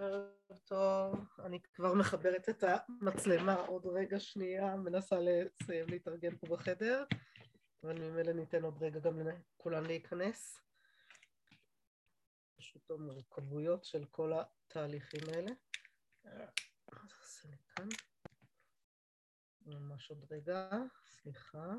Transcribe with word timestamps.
ערב 0.00 0.58
טוב, 0.64 1.28
אני 1.44 1.60
כבר 1.60 1.94
מחברת 1.94 2.48
את 2.48 2.64
המצלמה 2.64 3.54
עוד 3.54 3.86
רגע 3.86 4.20
שנייה, 4.20 4.76
מנסה 4.76 5.16
לסיים 5.20 5.88
להתארגן 5.88 6.36
פה 6.36 6.46
בחדר, 6.46 7.04
אבל 7.82 7.98
ממילא 7.98 8.32
ניתן 8.32 8.64
עוד 8.64 8.82
רגע 8.82 9.00
גם 9.00 9.20
לכולם 9.20 9.84
להיכנס. 9.84 10.60
פשוט 12.56 12.90
המורכבויות 12.90 13.84
של 13.84 14.04
כל 14.04 14.32
התהליכים 14.32 15.20
האלה. 15.34 15.50
נעשה 16.92 17.48
לי 17.48 17.56
כאן. 17.76 17.88
ממש 19.66 20.10
עוד 20.10 20.32
רגע, 20.32 20.70
סליחה. 21.06 21.74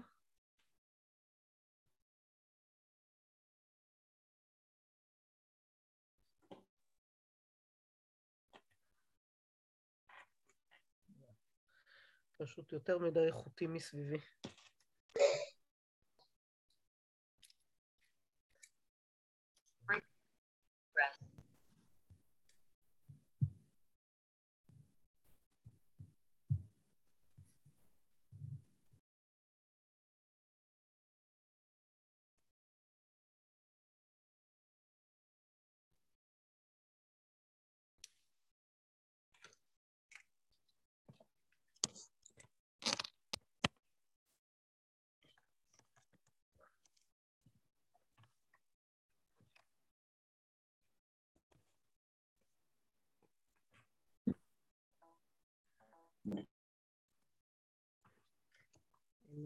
פשוט 12.41 12.73
יותר 12.73 12.97
מדי 12.97 13.19
איכותי 13.19 13.67
מסביבי. 13.67 14.17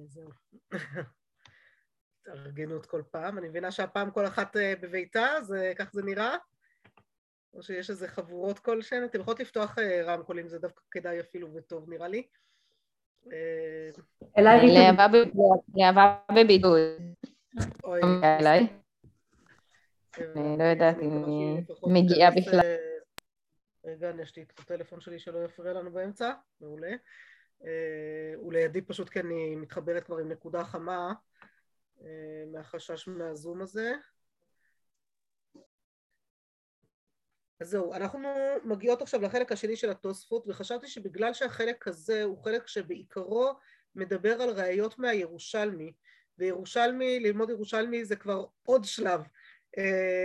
זהו. 0.08 0.30
התארגנות 2.22 2.86
כל 2.86 3.02
פעם. 3.12 3.38
אני 3.38 3.48
מבינה 3.48 3.72
שהפעם 3.72 4.12
כל 4.12 4.28
אחת 4.28 4.58
אה, 4.58 4.74
בביתה, 4.82 5.26
אז 5.38 5.56
כך 5.78 5.94
זה 5.94 6.04
נראה? 6.04 6.38
או 7.54 7.64
שיש 7.64 7.90
איזה 7.90 8.08
חבורות 8.08 8.60
כלשהן? 8.60 9.06
אתם 9.06 9.20
יכולות 9.20 9.40
לפתוח 9.40 9.80
אה, 9.80 10.02
רמקולים, 10.04 10.48
זה 10.48 10.60
דווקא 10.60 10.82
כדאי 10.92 11.20
אפילו 11.20 11.54
וטוב 11.54 11.90
נראה 11.90 12.08
לי. 12.08 12.28
אה, 13.32 13.90
להבה 15.78 16.18
בבידוד. 16.32 16.80
אליי. 18.24 18.68
אני 20.36 20.58
לא 20.58 20.64
יודעת 20.64 20.96
אם 21.02 21.26
היא 21.26 21.64
מגיעה 21.88 22.32
בכלל. 22.32 22.76
רגע, 23.86 24.10
אני 24.10 24.24
אשתיק 24.24 24.52
את 24.52 24.60
הטלפון 24.60 25.02
שלי 25.02 25.20
שלא 25.20 25.46
יפריע 25.46 25.74
לנו 25.74 25.92
באמצע, 25.92 26.32
מעולה. 26.62 26.92
ולידי 28.48 28.82
פשוט 28.82 29.10
כי 29.10 29.20
אני 29.20 29.56
מתחברת 29.56 30.04
כבר 30.04 30.18
עם 30.18 30.32
נקודה 30.32 30.64
חמה 30.64 31.14
מהחשש 32.52 33.08
מהזום 33.08 33.62
הזה. 33.62 33.94
אז 37.60 37.70
זהו, 37.70 37.94
אנחנו 37.94 38.20
מגיעות 38.64 39.02
עכשיו 39.02 39.22
לחלק 39.22 39.52
השני 39.52 39.76
של 39.76 39.90
התוספות 39.90 40.44
וחשבתי 40.48 40.88
שבגלל 40.88 41.34
שהחלק 41.34 41.88
הזה 41.88 42.24
הוא 42.24 42.44
חלק 42.44 42.68
שבעיקרו 42.68 43.54
מדבר 43.96 44.42
על 44.42 44.50
ראיות 44.50 45.00
מהירושלמי 45.00 45.94
וירושלמי, 46.38 47.20
ללמוד 47.20 47.50
ירושלמי 47.50 48.06
זה 48.06 48.16
כבר 48.16 48.46
עוד 48.64 48.84
שלב 48.84 49.22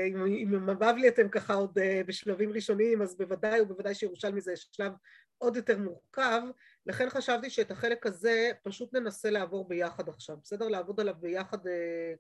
אם 0.09 0.25
עם 0.39 0.69
הבבלי 0.69 1.09
אתם 1.09 1.29
ככה 1.29 1.55
עוד 1.55 1.79
בשלבים 2.07 2.53
ראשוניים 2.53 3.03
אז 3.03 3.17
בוודאי 3.17 3.61
ובוודאי 3.61 3.95
שירושלמי 3.95 4.41
זה 4.41 4.57
שלב 4.57 4.93
עוד 5.39 5.57
יותר 5.57 5.79
מורכב 5.79 6.43
לכן 6.87 7.11
חשבתי 7.11 7.51
שאת 7.51 7.71
החלק 7.71 8.07
הזה 8.07 8.51
פשוט 8.63 8.95
ננסה 8.95 9.31
לעבור 9.31 9.69
ביחד 9.69 10.09
עכשיו, 10.09 10.37
בסדר? 10.43 10.69
לעבוד 10.69 11.01
עליו 11.01 11.15
ביחד 11.21 11.59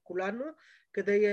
כולנו 0.02 0.44
כדי 0.92 1.24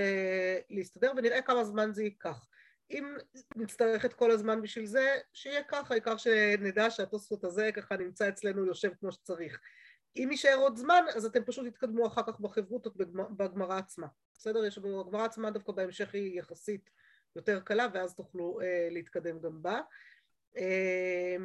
להסתדר 0.70 1.12
ונראה 1.18 1.42
כמה 1.42 1.64
זמן 1.64 1.94
זה 1.94 2.04
ייקח. 2.04 2.48
אם 2.92 3.16
נצטרך 3.56 4.06
את 4.06 4.14
כל 4.14 4.32
הזמן 4.32 4.62
בשביל 4.62 4.86
זה, 4.86 5.18
שיהיה 5.34 5.64
ככה, 5.64 5.94
העיקר 5.94 6.18
שנדע 6.18 6.90
שהתוספות 6.90 7.44
הזה 7.44 7.70
ככה 7.74 7.98
נמצא 7.98 8.30
אצלנו 8.30 8.66
יושב 8.66 8.92
כמו 9.00 9.12
שצריך. 9.12 9.60
אם 10.16 10.28
יישאר 10.32 10.56
עוד 10.56 10.78
זמן, 10.78 11.06
אז 11.16 11.26
אתם 11.26 11.44
פשוט 11.44 11.68
תתקדמו 11.68 12.08
אחר 12.08 12.22
כך 12.28 12.40
בחברותות 12.40 12.98
בגמרא 13.38 13.78
עצמה. 13.78 14.08
בסדר? 14.34 14.66
יש 14.66 14.78
לנו, 14.78 15.02
הגמרא 15.02 15.26
עצמה 15.26 15.52
דווקא 15.52 15.72
בהמשך 15.72 16.14
היא 16.14 16.40
יחסית 16.40 16.90
יותר 17.36 17.60
קלה, 17.60 17.88
ואז 17.94 18.16
תוכלו 18.16 18.62
אה, 18.62 18.88
להתקדם 18.92 19.40
גם 19.40 19.62
בה. 19.62 19.82
אה, 20.58 21.38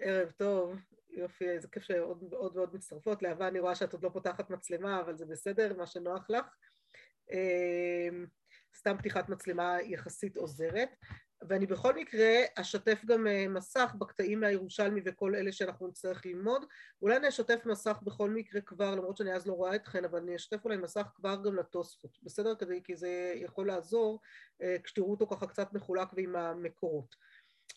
ערב 0.00 0.30
טוב, 0.30 0.76
יופי, 1.10 1.48
איזה 1.50 1.68
כיף 1.68 1.82
שעוד 1.82 2.24
ועוד, 2.30 2.56
ועוד 2.56 2.74
מצטרפות. 2.74 3.22
להבה, 3.22 3.48
אני 3.48 3.60
רואה 3.60 3.74
שאת 3.74 3.92
עוד 3.92 4.02
לא 4.02 4.08
פותחת 4.08 4.50
מצלמה, 4.50 5.00
אבל 5.00 5.16
זה 5.16 5.26
בסדר, 5.26 5.76
מה 5.76 5.86
שנוח 5.86 6.30
לך. 6.30 6.46
סתם 8.76 8.96
פתיחת 8.98 9.28
מצלמה 9.28 9.82
יחסית 9.82 10.36
עוזרת. 10.36 10.88
ואני 11.48 11.66
בכל 11.66 11.94
מקרה 11.94 12.28
אשתף 12.54 13.04
גם 13.04 13.26
מסך 13.48 13.94
בקטעים 13.98 14.40
מהירושלמי 14.40 15.00
וכל 15.04 15.34
אלה 15.34 15.52
שאנחנו 15.52 15.88
נצטרך 15.88 16.26
ללמוד. 16.26 16.64
אולי 17.02 17.16
אני 17.16 17.28
אשתף 17.28 17.66
מסך 17.66 17.98
בכל 18.02 18.30
מקרה 18.30 18.60
כבר, 18.60 18.94
למרות 18.94 19.16
שאני 19.16 19.34
אז 19.34 19.46
לא 19.46 19.52
רואה 19.52 19.74
אתכן, 19.74 20.04
אבל 20.04 20.18
אני 20.18 20.36
אשתף 20.36 20.64
אולי 20.64 20.76
מסך 20.76 21.06
כבר 21.14 21.36
גם 21.44 21.56
לתוספות, 21.56 22.18
בסדר? 22.22 22.54
כדי, 22.54 22.82
כי 22.84 22.96
זה 22.96 23.32
יכול 23.36 23.66
לעזור 23.66 24.20
כשתראו 24.84 25.10
אותו 25.10 25.26
ככה 25.26 25.46
קצת 25.46 25.72
מחולק 25.72 26.08
ועם 26.12 26.36
המקורות. 26.36 27.16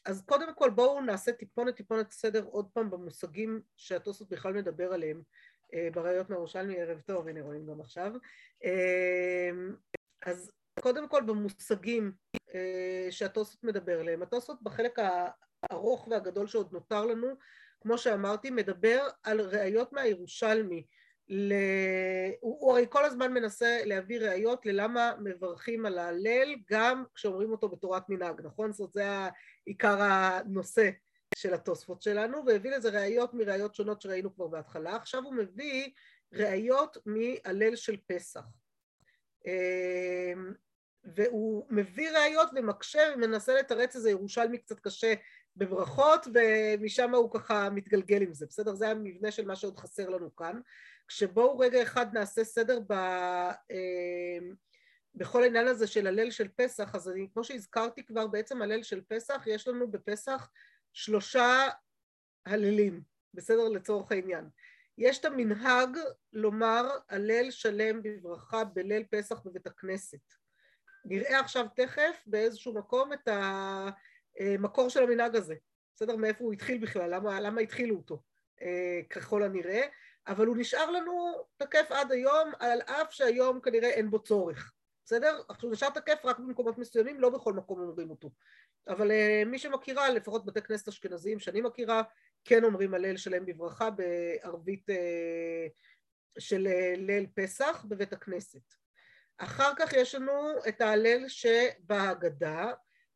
אז 0.06 0.22
קודם 0.26 0.56
כל 0.56 0.70
בואו 0.70 1.02
נעשה 1.02 1.32
טיפונת 1.32 1.76
טיפונת 1.76 2.12
סדר 2.12 2.44
עוד 2.44 2.68
פעם 2.74 2.90
במושגים 2.90 3.62
שהתוספות 3.78 4.30
בכלל 4.30 4.54
מדבר 4.54 4.94
עליהם 4.94 5.22
בראיות 5.94 6.30
מהירושלמי, 6.30 6.82
ערב 6.82 7.02
טוב, 7.02 7.28
הנה 7.28 7.42
רואים 7.42 7.66
גם 7.68 7.82
עכשיו. 7.82 8.12
אז 10.26 10.52
קודם 10.80 11.08
כל 11.08 11.22
במושגים 11.22 12.12
שהתוספות 13.10 13.64
מדבר 13.64 14.00
עליהם, 14.00 14.22
התוספות 14.22 14.62
בחלק 14.62 15.00
הארוך 15.70 16.08
והגדול 16.08 16.48
שעוד 16.48 16.74
נותר 16.74 17.06
לנו, 17.06 17.28
כמו 17.82 17.98
שאמרתי, 17.98 18.50
מדבר 18.50 19.08
על 19.24 19.42
ראיות 19.42 19.94
מהירושלמי. 19.94 20.86
הוא, 22.64 22.72
הרי 22.72 22.86
כל 22.90 23.06
הזמן 23.06 23.34
מנסה 23.34 23.80
להביא 23.86 24.20
ראיות 24.20 24.66
ללמה 24.66 25.12
מברכים 25.20 25.86
על 25.86 25.98
ההלל 25.98 26.56
גם 26.70 27.04
כשאומרים 27.16 27.52
אותו 27.52 27.70
בתורת 27.70 28.10
מנהג, 28.10 28.42
נכון? 28.42 28.74
זאת 28.74 28.94
זה 28.94 29.06
עיקר 29.66 30.02
הנושא 30.02 30.90
של 31.36 31.54
התוספות 31.54 32.02
שלנו, 32.02 32.46
והביא 32.46 32.72
לזה 32.72 32.90
ראיות 32.90 33.34
מראיות 33.34 33.76
שונות 33.76 34.02
שראינו 34.02 34.36
כבר 34.36 34.48
בהתחלה, 34.48 34.96
עכשיו 34.96 35.24
הוא 35.24 35.34
מביא 35.34 35.90
ראיות 36.34 36.98
מהלל 37.06 37.76
של 37.76 37.98
פסח. 38.08 38.42
והוא 41.04 41.66
מביא 41.70 42.12
ראיות 42.12 42.50
ומקשה 42.56 43.02
ומנסה 43.16 43.54
לתרץ 43.54 43.96
איזה 43.96 44.10
ירושלמי 44.10 44.58
קצת 44.58 44.80
קשה 44.80 45.14
בברכות 45.56 46.28
ומשם 46.34 47.16
הוא 47.16 47.32
ככה 47.34 47.70
מתגלגל 47.70 48.22
עם 48.22 48.34
זה, 48.34 48.46
בסדר? 48.46 48.76
זה 48.76 48.90
המבנה 48.90 49.32
של 49.32 49.46
מה 49.46 49.56
שעוד 49.56 49.78
חסר 49.78 50.10
לנו 50.10 50.36
כאן. 50.36 50.60
כשבואו 51.08 51.60
רגע 51.60 51.84
אחד 51.84 52.14
נעשה 52.14 52.44
סדר 52.44 52.80
ב... 52.80 52.94
אמ, 53.72 54.56
בכל 55.16 55.44
העניין 55.44 55.68
הזה 55.68 55.88
של 55.88 56.08
הלל 56.08 56.32
של 56.32 56.48
פסח, 56.48 56.96
אז 56.96 57.10
אני, 57.10 57.28
כמו 57.34 57.44
שהזכרתי 57.44 58.06
כבר, 58.06 58.28
בעצם 58.28 58.62
הלל 58.62 58.84
של 58.84 59.02
פסח, 59.08 59.44
יש 59.46 59.68
לנו 59.68 59.92
בפסח 59.92 60.50
שלושה 60.94 61.68
הללים, 62.46 63.02
בסדר? 63.34 63.70
לצורך 63.70 64.12
העניין. 64.12 64.50
יש 64.98 65.20
את 65.20 65.26
המנהג 65.26 65.98
לומר 66.34 66.90
הלל 67.10 67.52
שלם 67.52 68.02
בברכה 68.04 68.64
בליל 68.64 69.04
פסח 69.10 69.42
בבית 69.46 69.68
הכנסת. 69.68 70.34
נראה 71.06 71.40
עכשיו 71.40 71.66
תכף 71.76 72.24
באיזשהו 72.26 72.74
מקום 72.74 73.14
את 73.14 73.28
המקור 74.40 74.90
של 74.90 75.04
המנהג 75.04 75.36
הזה, 75.36 75.56
בסדר? 75.96 76.16
מאיפה 76.16 76.44
הוא 76.44 76.54
התחיל 76.54 76.78
בכלל, 76.78 77.16
למה, 77.16 77.42
למה 77.42 77.62
התחילו 77.62 77.96
אותו, 77.96 78.24
אה, 78.62 79.02
ככל 79.10 79.44
הנראה, 79.44 79.82
אבל 80.28 80.48
הוא 80.48 80.58
נשאר 80.58 80.92
לנו 80.92 81.34
תקף 81.58 81.86
עד 81.90 82.12
היום, 82.12 82.52
על 82.60 82.82
אף 82.82 83.14
שהיום 83.14 83.62
כנראה 83.62 83.90
אין 83.90 84.10
בו 84.10 84.20
צורך, 84.20 84.74
בסדר? 85.06 85.42
עכשיו 85.50 85.70
הוא 85.70 85.74
נשאר 85.74 85.90
תקף 85.90 86.26
רק 86.26 86.40
במקומות 86.40 86.78
מסוימים, 86.78 87.20
לא 87.20 87.30
בכל 87.30 87.54
מקום 87.54 87.80
אומרים 87.80 88.10
אותו. 88.10 88.32
אבל 88.88 89.12
uh, 89.12 89.46
מי 89.46 89.60
שמכירה, 89.60 90.10
לפחות 90.10 90.46
בתי 90.46 90.62
כנסת 90.62 90.88
אשכנזיים 90.88 91.40
שאני 91.40 91.62
מכירה, 91.62 92.02
כן 92.46 92.64
אומרים 92.64 92.94
הלל 92.94 93.18
שלהם 93.18 93.46
בברכה 93.46 93.90
בערבית 93.90 94.90
uh, 94.90 94.94
של 96.40 96.68
uh, 96.68 97.00
ליל 97.00 97.28
פסח 97.36 97.86
בבית 97.90 98.14
הכנסת. 98.14 98.74
אחר 99.38 99.72
כך 99.78 99.94
יש 99.94 100.16
לנו 100.16 100.54
את 100.68 100.82
ההלל 100.82 101.28
שבהגדה, 101.28 102.72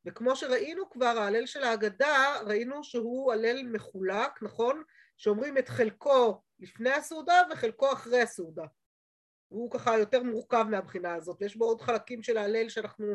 וכמו 0.06 0.36
שראינו 0.36 0.90
כבר, 0.90 1.06
ההלל 1.06 1.46
של 1.46 1.64
ההגדה, 1.64 2.36
ראינו 2.46 2.84
שהוא 2.84 3.34
הלל 3.34 3.64
מחולק, 3.64 4.42
נכון? 4.42 4.84
שאומרים 5.18 5.58
את 5.58 5.70
חלקו 5.70 6.42
לפני 6.60 6.92
הסעודה 6.92 7.42
וחלקו 7.52 7.94
אחרי 7.94 8.22
הסעודה. 8.22 8.66
הוא 9.48 9.72
ככה 9.72 9.98
יותר 9.98 10.24
מורכב 10.24 10.66
מהבחינה 10.70 11.14
הזאת, 11.14 11.38
ויש 11.42 11.56
בו 11.56 11.66
עוד 11.66 11.82
חלקים 11.82 12.24
של 12.24 12.38
ההלל 12.38 12.70
שאנחנו, 12.70 13.06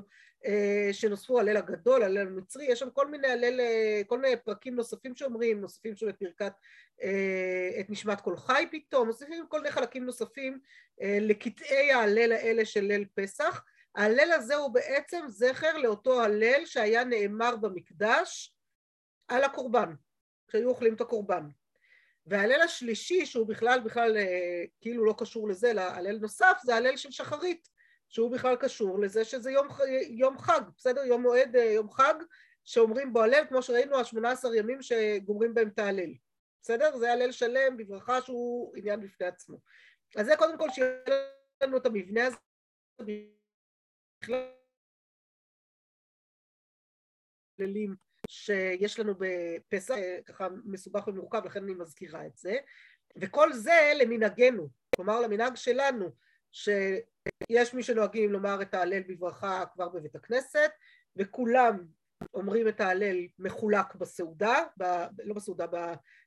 אה, 0.47 0.89
שנוספו, 0.93 1.41
הלל 1.41 1.57
הגדול, 1.57 2.03
הלל 2.03 2.27
המצרי, 2.27 2.65
יש 2.65 2.79
שם 2.79 2.91
כל 2.91 3.11
מיני 3.11 3.29
הלל, 3.29 3.61
אה, 3.61 4.03
כל 4.07 4.19
מיני 4.19 4.37
פרקים 4.37 4.75
נוספים 4.75 5.15
שאומרים, 5.15 5.61
נוספים 5.61 5.97
שם 5.97 6.09
את 6.09 6.17
פרקת, 6.19 6.53
אה, 7.03 7.81
את 7.81 7.91
נשמת 7.91 8.21
כל 8.21 8.37
חי 8.37 8.67
פתאום, 8.71 9.07
נוספים 9.07 9.47
כל 9.49 9.61
מיני 9.61 9.71
חלקים 9.71 10.05
נוספים 10.05 10.61
לקטעי 11.01 11.93
ההלל 11.93 12.33
האלה 12.33 12.65
של 12.65 12.81
ליל 12.81 13.05
פסח. 13.15 13.65
ההלל 13.95 14.33
הזה 14.33 14.57
הוא 14.57 14.75
בעצם 14.75 15.25
זכר 15.29 15.79
לאותו 15.79 16.23
הלל 16.23 16.67
שהיה 16.67 17.05
נאמר 17.05 17.57
במקדש 17.57 18.55
על 19.29 19.45
הקורבן, 19.45 19.95
כשהיו 20.49 20.69
אוכלים 20.69 20.95
את 20.95 21.01
הקורבן. 21.01 21.49
וההלל 22.27 22.61
השלישי 22.61 23.27
שהוא 23.27 23.47
בכלל 23.47 23.81
בכלל 23.85 24.17
אה, 24.17 24.65
כאילו 24.81 25.05
לא 25.05 25.15
קשור 25.19 25.49
לזה 25.49 25.71
אלא 25.71 25.81
הלל 25.81 26.19
נוסף 26.19 26.59
זה 26.65 26.75
ההלל 26.75 26.97
של 26.97 27.11
שחרית 27.11 27.69
שהוא 28.09 28.33
בכלל 28.33 28.57
קשור 28.57 29.01
לזה 29.01 29.25
שזה 29.25 29.51
יום, 29.51 29.69
יום 30.11 30.39
חג 30.39 30.61
בסדר? 30.77 31.01
יום 31.05 31.23
מועד 31.23 31.57
אה, 31.57 31.63
יום 31.63 31.91
חג 31.91 32.15
שאומרים 32.65 33.13
בו 33.13 33.23
הלל 33.23 33.45
כמו 33.49 33.63
שראינו 33.63 33.97
השמונה 33.97 34.31
עשר 34.31 34.55
ימים 34.55 34.83
שגומרים 34.83 35.55
בהם 35.55 35.69
את 35.69 35.79
ההלל. 35.79 36.15
בסדר? 36.63 36.97
זה 36.97 37.13
הלל 37.13 37.33
שלם 37.33 37.77
בברכה 37.77 38.23
שהוא 38.23 38.77
עניין 38.77 39.01
בפני 39.01 39.27
עצמו. 39.27 39.59
אז 40.17 40.27
זה 40.27 40.37
קודם 40.37 40.59
כל 40.59 40.71
שיהיה 40.71 41.03
לנו 41.63 41.77
את 41.77 41.87
המבנה 41.87 42.27
הזה 42.27 42.37
בכלל 44.21 44.53
שיש 48.33 48.99
לנו 48.99 49.15
בפסח, 49.19 49.95
ככה 50.27 50.49
מסובך 50.65 51.09
ומורכב, 51.09 51.45
לכן 51.45 51.65
אני 51.65 51.75
מזכירה 51.75 52.27
את 52.27 52.37
זה, 52.37 52.57
וכל 53.17 53.53
זה 53.53 53.93
למנהגנו, 54.01 54.69
כלומר 54.97 55.21
למנהג 55.21 55.55
שלנו, 55.55 56.11
שיש 56.53 57.75
מי 57.75 57.83
שנוהגים 57.83 58.33
לומר 58.33 58.63
את 58.63 58.75
ההלל 58.75 59.03
בברכה 59.09 59.65
כבר 59.75 59.89
בבית 59.89 60.15
הכנסת, 60.15 60.71
וכולם 61.17 61.85
אומרים 62.35 62.69
את 62.69 62.81
ההלל 62.81 63.17
מחולק 63.39 63.95
בסעודה, 63.95 64.55
ב, 64.79 64.85
לא 65.25 65.35
בסעודה, 65.35 65.67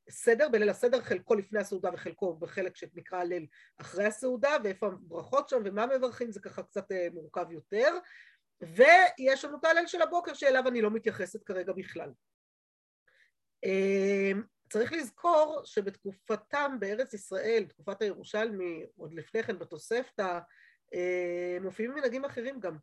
בסדר, 0.08 0.50
בליל 0.50 0.70
הסדר, 0.70 1.02
חלקו 1.02 1.36
לפני 1.36 1.60
הסעודה 1.60 1.90
וחלקו 1.94 2.36
בחלק 2.36 2.76
שנקרא 2.76 3.20
הלל 3.20 3.46
אחרי 3.78 4.06
הסעודה, 4.06 4.52
ואיפה 4.64 4.88
הברכות 4.88 5.50
שם 5.50 5.62
ומה 5.66 5.86
מברכים 5.86 6.32
זה 6.32 6.40
ככה 6.40 6.64
קצת 6.64 6.92
אה, 6.92 7.08
מורכב 7.14 7.52
יותר, 7.52 7.98
ויש 8.62 9.46
לנו 9.46 9.58
את 9.58 9.66
ההלל 9.66 9.88
של 9.88 10.02
הבוקר 10.02 10.34
שאליו 10.34 10.68
אני 10.68 10.82
לא 10.82 10.92
מתייחסת 10.92 11.44
כרגע 11.44 11.74
בכלל. 11.74 12.12
אמ, 13.64 14.44
צריך 14.70 14.94
לזכור 14.94 15.62
שבתקופתם 15.66 16.78
בארץ 16.80 17.14
ישראל, 17.14 17.66
תקופת 17.70 18.02
הירושלמי, 18.02 18.86
עוד 18.98 19.14
לפני 19.14 19.44
כן 19.44 19.60
בתוספתא, 19.60 20.40
אמ, 20.94 21.64
מופיעים 21.64 21.92
מנהגים 21.96 22.26
אחרים 22.26 22.60
גם. 22.60 22.78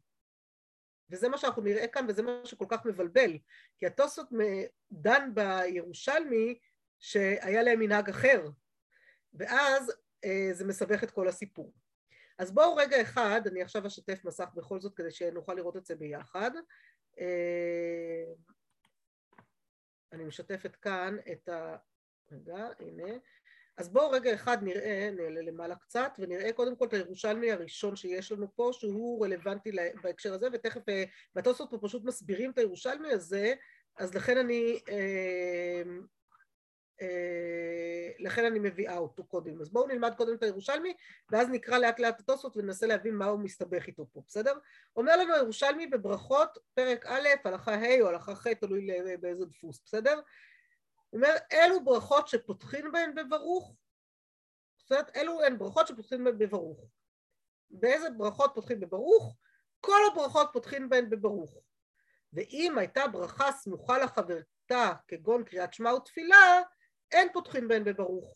וזה 1.10 1.28
מה 1.28 1.38
שאנחנו 1.38 1.62
נראה 1.62 1.88
כאן 1.88 2.06
וזה 2.08 2.22
מה 2.22 2.40
שכל 2.44 2.64
כך 2.68 2.86
מבלבל, 2.86 3.38
כי 3.78 3.86
התוספות 3.86 4.26
דן 4.92 5.30
בירושלמי 5.34 6.58
שהיה 7.00 7.62
להם 7.62 7.80
מנהג 7.80 8.08
אחר, 8.08 8.44
ואז 9.34 9.92
אה, 10.24 10.48
זה 10.52 10.64
מסבך 10.64 11.04
את 11.04 11.10
כל 11.10 11.28
הסיפור. 11.28 11.72
אז 12.38 12.54
בואו 12.54 12.76
רגע 12.76 13.02
אחד, 13.02 13.40
אני 13.46 13.62
עכשיו 13.62 13.86
אשתף 13.86 14.24
מסך 14.24 14.48
בכל 14.54 14.80
זאת 14.80 14.94
כדי 14.94 15.10
שנוכל 15.10 15.54
לראות 15.54 15.76
את 15.76 15.86
זה 15.86 15.96
ביחד. 15.96 16.50
אה, 17.18 18.24
אני 20.12 20.24
משתפת 20.24 20.76
כאן 20.76 21.16
את 21.32 21.48
ה... 21.48 21.76
רגע, 22.32 22.68
הנה. 22.80 23.18
אז 23.76 23.88
בואו 23.88 24.10
רגע 24.10 24.34
אחד 24.34 24.58
נראה, 24.62 25.10
נעלה 25.16 25.42
למעלה 25.42 25.76
קצת, 25.76 26.12
ונראה 26.18 26.52
קודם 26.52 26.76
כל 26.76 26.86
את 26.86 26.92
הירושלמי 26.92 27.52
הראשון 27.52 27.96
שיש 27.96 28.32
לנו 28.32 28.46
פה, 28.54 28.70
שהוא 28.72 29.24
רלוונטי 29.24 29.70
בהקשר 30.02 30.34
הזה, 30.34 30.48
ותכף 30.52 30.88
אה, 30.88 31.04
בתוספות 31.34 31.70
פה 31.70 31.78
פשוט 31.82 32.04
מסבירים 32.04 32.50
את 32.50 32.58
הירושלמי 32.58 33.08
הזה, 33.08 33.54
אז 33.98 34.14
לכן 34.14 34.38
אני 34.38 34.80
אה, 34.88 34.94
אה, 34.94 35.82
לכן 38.18 38.44
אני 38.44 38.58
מביאה 38.58 38.98
אותו 38.98 39.24
קודם. 39.24 39.60
אז 39.60 39.70
בואו 39.72 39.86
נלמד 39.86 40.14
קודם 40.16 40.34
את 40.34 40.42
הירושלמי, 40.42 40.94
ואז 41.30 41.48
נקרא 41.48 41.78
לאט 41.78 42.00
לאט 42.00 42.20
התוספות 42.20 42.56
וננסה 42.56 42.86
להבין 42.86 43.14
מה 43.14 43.26
הוא 43.26 43.40
מסתבך 43.40 43.86
איתו 43.86 44.06
פה, 44.12 44.22
בסדר? 44.26 44.58
אומר 44.96 45.16
לנו 45.16 45.34
הירושלמי 45.34 45.86
בברכות, 45.86 46.58
פרק 46.74 47.06
א', 47.06 47.28
הלכה 47.44 47.74
ה' 47.74 48.00
או 48.00 48.08
הלכה 48.08 48.34
ח', 48.34 48.46
תלוי 48.46 48.88
באיזה 49.20 49.44
דפוס, 49.46 49.82
בסדר? 49.84 50.20
אומר, 51.12 51.34
אלו 51.52 51.84
ברכות 51.84 52.28
שפותחים 52.28 52.92
בהן 52.92 53.14
בברוך, 53.14 53.74
זאת 54.82 54.92
אומרת, 54.92 55.16
אלו 55.16 55.42
הן 55.42 55.58
ברכות 55.58 55.86
שפותחים 55.86 56.24
בהן 56.24 56.38
בברוך. 56.38 56.86
באיזה 57.70 58.10
ברכות 58.10 58.50
פותחים 58.54 58.80
בברוך? 58.80 59.36
כל 59.80 59.98
הברכות 60.12 60.50
פותחים 60.52 60.88
בהן 60.88 61.10
בברוך. 61.10 61.58
ואם 62.32 62.78
הייתה 62.78 63.08
ברכה 63.08 63.52
סמוכה 63.52 63.98
לחברתה, 63.98 64.92
כגון 65.08 65.44
קריאת 65.44 65.74
שמע 65.74 65.94
ותפילה, 65.94 66.62
אין 67.12 67.28
פותחים 67.32 67.68
בהן 67.68 67.84
בברוך. 67.84 68.34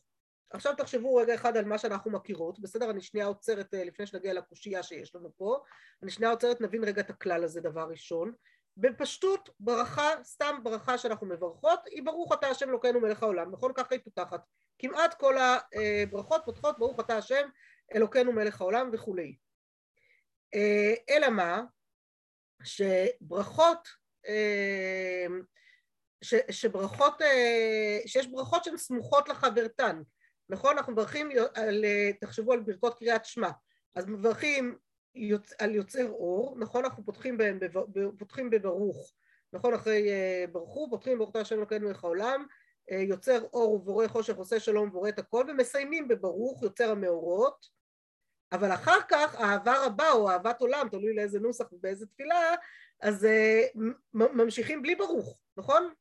עכשיו 0.50 0.74
תחשבו 0.76 1.14
רגע 1.14 1.34
אחד 1.34 1.56
על 1.56 1.64
מה 1.64 1.78
שאנחנו 1.78 2.10
מכירות, 2.10 2.60
בסדר? 2.60 2.90
אני 2.90 3.00
שנייה 3.00 3.26
עוצרת 3.26 3.74
אה, 3.74 3.84
לפני 3.84 4.06
שנגיע 4.06 4.34
לקושייה 4.34 4.82
שיש 4.82 5.14
לנו 5.14 5.30
פה, 5.36 5.58
אני 6.02 6.10
שנייה 6.10 6.30
עוצרת 6.30 6.60
נבין 6.60 6.84
רגע 6.84 7.00
את 7.00 7.10
הכלל 7.10 7.44
הזה 7.44 7.60
דבר 7.60 7.86
ראשון. 7.90 8.32
בפשטות 8.76 9.50
ברכה, 9.60 10.10
סתם 10.22 10.56
ברכה 10.62 10.98
שאנחנו 10.98 11.26
מברכות, 11.26 11.80
היא 11.86 12.02
ברוך 12.04 12.32
אתה 12.32 12.48
השם 12.48 12.68
אלוקינו 12.68 13.00
מלך 13.00 13.22
העולם, 13.22 13.52
נכון? 13.52 13.72
ככה 13.74 13.94
היא 13.94 14.00
פותחת. 14.04 14.40
כמעט 14.78 15.14
כל 15.14 15.34
הברכות 15.38 16.42
פותחות 16.44 16.78
ברוך 16.78 17.00
אתה 17.00 17.16
השם 17.16 17.48
אלוקינו 17.94 18.32
מלך 18.32 18.60
העולם 18.60 18.90
וכולי. 18.92 19.36
אה, 20.54 20.94
אלא 21.10 21.28
מה? 21.28 21.62
שברכות 22.62 23.88
אה, 24.26 25.26
ש, 26.26 26.34
שברכות, 26.50 27.22
אה, 27.22 27.98
שיש 28.06 28.26
ברכות 28.26 28.64
שהן 28.64 28.76
סמוכות 28.76 29.28
לחברתן, 29.28 30.02
נכון? 30.48 30.76
אנחנו 30.76 30.92
מברכים 30.92 31.30
על, 31.54 31.84
אה, 31.84 32.10
תחשבו 32.20 32.52
על 32.52 32.60
ברכות 32.60 32.98
קריאת 32.98 33.24
שמע, 33.24 33.50
אז 33.94 34.06
מברכים 34.06 34.78
יוצ, 35.14 35.52
על 35.58 35.74
יוצר 35.74 36.08
אור, 36.10 36.56
נכון? 36.58 36.84
אנחנו 36.84 37.04
פותחים, 37.04 37.38
בהם, 37.38 37.58
פותחים 38.18 38.50
בברוך, 38.50 39.12
נכון? 39.52 39.74
אחרי 39.74 40.10
אה, 40.10 40.44
ברכו, 40.52 40.90
פותחים 40.90 41.18
ברוך 41.18 41.36
השם 41.36 41.58
אלוקינו 41.58 41.88
איך 41.88 42.04
העולם, 42.04 42.46
יוצר 42.90 43.42
אור 43.52 43.74
ובורא 43.74 44.08
חושך 44.08 44.36
עושה 44.36 44.60
שלום 44.60 44.88
ובורא 44.88 45.08
את 45.08 45.18
הכל, 45.18 45.44
ומסיימים 45.48 46.08
בברוך, 46.08 46.62
יוצר 46.62 46.90
המאורות, 46.90 47.66
אבל 48.52 48.72
אחר 48.72 48.98
כך 49.08 49.34
אהבה 49.40 49.86
רבה 49.86 50.10
או 50.12 50.30
אהבת 50.30 50.60
עולם, 50.60 50.88
תלוי 50.90 51.14
לאיזה 51.14 51.40
נוסח 51.40 51.72
ובאיזה 51.72 52.06
תפילה, 52.06 52.54
אז 53.02 53.26
ממשיכים 54.14 54.82
בלי 54.82 54.94
ברוך, 54.94 55.38
נכון? 55.56 55.92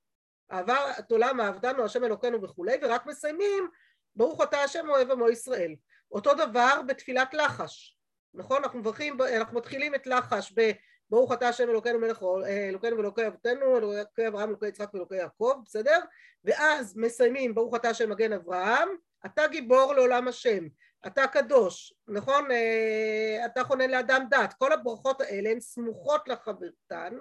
אהבת 0.51 1.11
עולם 1.11 1.41
אהבתנו 1.41 1.83
השם 1.85 2.03
אלוקינו 2.03 2.41
וכולי, 2.41 2.77
ורק 2.81 3.05
מסיימים 3.05 3.69
ברוך 4.15 4.43
אתה 4.43 4.57
השם 4.57 4.89
אוהב 4.89 5.11
עמו 5.11 5.29
ישראל. 5.29 5.75
אותו 6.11 6.33
דבר 6.33 6.81
בתפילת 6.87 7.33
לחש, 7.33 7.97
נכון? 8.33 8.63
אנחנו 8.63 8.79
מברכים, 8.79 9.17
אנחנו 9.35 9.57
מתחילים 9.57 9.95
את 9.95 10.07
לחש 10.07 10.53
בברוך 10.53 11.33
אתה 11.33 11.49
השם 11.49 11.69
אלוקינו 11.69 11.99
מלך 11.99 12.23
אה, 12.23 12.69
אלוקינו 12.69 12.97
ואלוקי 12.97 13.27
אבותינו, 13.27 13.77
אלוקי 13.77 14.27
אברהם, 14.27 14.49
אלוקי 14.49 14.67
יצחק 14.67 14.93
ואלוקי 14.93 15.15
יעקב, 15.15 15.53
בסדר? 15.65 15.99
ואז 16.43 16.97
מסיימים 16.97 17.55
ברוך 17.55 17.75
אתה 17.75 17.89
השם 17.89 18.09
מגן 18.09 18.33
אברהם, 18.33 18.89
אתה 19.25 19.47
גיבור 19.47 19.93
לעולם 19.93 20.27
השם, 20.27 20.67
אתה 21.07 21.27
קדוש, 21.27 21.93
נכון? 22.07 22.51
אה, 22.51 23.45
אתה 23.45 23.63
חונן 23.63 23.89
לאדם 23.89 24.25
דת, 24.29 24.53
כל 24.53 24.73
הברכות 24.73 25.21
האלה 25.21 25.49
הן 25.49 25.59
סמוכות 25.59 26.27
לחברתן, 26.27 27.13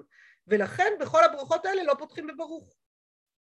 ולכן 0.47 0.93
בכל 1.01 1.25
הברכות 1.25 1.67
האלה 1.67 1.83
לא 1.83 1.95
פותחים 1.99 2.27
בברוך. 2.27 2.84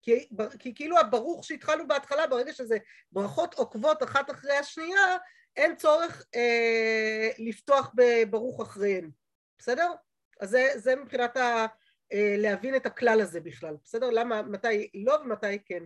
כי, 0.05 0.27
כי 0.59 0.75
כאילו 0.75 0.99
הברוך 0.99 1.43
שהתחלנו 1.43 1.87
בהתחלה, 1.87 2.27
ברגע 2.27 2.53
שזה 2.53 2.77
ברכות 3.11 3.53
עוקבות 3.53 4.03
אחת 4.03 4.31
אחרי 4.31 4.57
השנייה, 4.57 5.17
אין 5.55 5.75
צורך 5.75 6.25
אה, 6.35 7.29
לפתוח 7.37 7.91
בברוך 7.95 8.61
אחריהן, 8.61 9.11
בסדר? 9.57 9.91
אז 10.39 10.49
זה, 10.49 10.71
זה 10.75 10.95
מבחינת 10.95 11.37
ה, 11.37 11.65
אה, 12.13 12.35
להבין 12.37 12.75
את 12.75 12.85
הכלל 12.85 13.21
הזה 13.21 13.39
בכלל, 13.39 13.75
בסדר? 13.83 14.09
למה, 14.09 14.41
מתי 14.41 14.89
לא 14.93 15.13
ומתי 15.13 15.59
כן. 15.65 15.83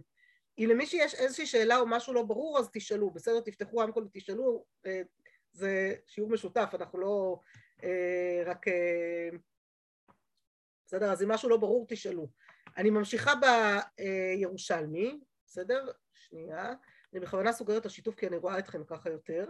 אם 0.58 0.68
למישהו 0.70 1.00
יש 1.00 1.16
איזושהי 1.16 1.46
שאלה 1.46 1.78
או 1.78 1.88
משהו 1.88 2.14
לא 2.14 2.24
ברור 2.24 2.60
אז 2.60 2.70
תשאלו, 2.74 3.10
בסדר? 3.10 3.40
תפתחו 3.40 3.78
רמקול 3.78 4.04
ותשאלו, 4.04 4.66
אה, 4.86 5.02
זה 5.52 5.96
שיעור 6.08 6.30
משותף, 6.32 6.70
אנחנו 6.74 7.00
לא 7.00 7.40
אה, 7.84 8.44
רק... 8.46 8.68
אה, 8.68 9.30
בסדר? 10.88 11.12
אז 11.12 11.24
אם 11.24 11.32
משהו 11.32 11.50
לא 11.50 11.58
ברור 11.58 11.86
תשאלו. 11.90 12.28
אני 12.78 12.90
ממשיכה 12.90 13.34
בירושלמי, 14.38 15.20
בסדר? 15.46 15.92
שנייה. 16.14 16.74
אני 17.14 17.20
בכוונה 17.20 17.54
סוגרת 17.54 17.82
את 17.82 17.86
השיתוף 17.86 18.16
כי 18.16 18.28
אני 18.28 18.38
רואה 18.38 18.60
אתכם 18.60 18.84
ככה 18.84 19.10
יותר. 19.10 19.46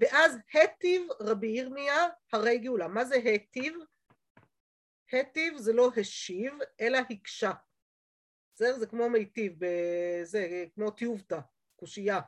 ואז 0.00 0.38
היטיב 0.52 1.02
רבי 1.20 1.46
ירמיה 1.46 2.06
הרי 2.32 2.58
גאולה. 2.58 2.88
מה 2.88 3.04
זה 3.04 3.14
היטיב? 3.14 3.74
היטיב 5.12 5.56
זה 5.56 5.72
לא 5.72 5.90
השיב, 5.96 6.52
אלא 6.80 6.98
הקשה. 7.10 7.52
בסדר? 8.54 8.78
זה 8.78 8.86
כמו 8.86 9.10
מיטיב, 9.10 9.52
זה 10.22 10.64
כמו 10.74 10.90
טיובתא, 10.90 11.38
קושייה, 11.76 12.20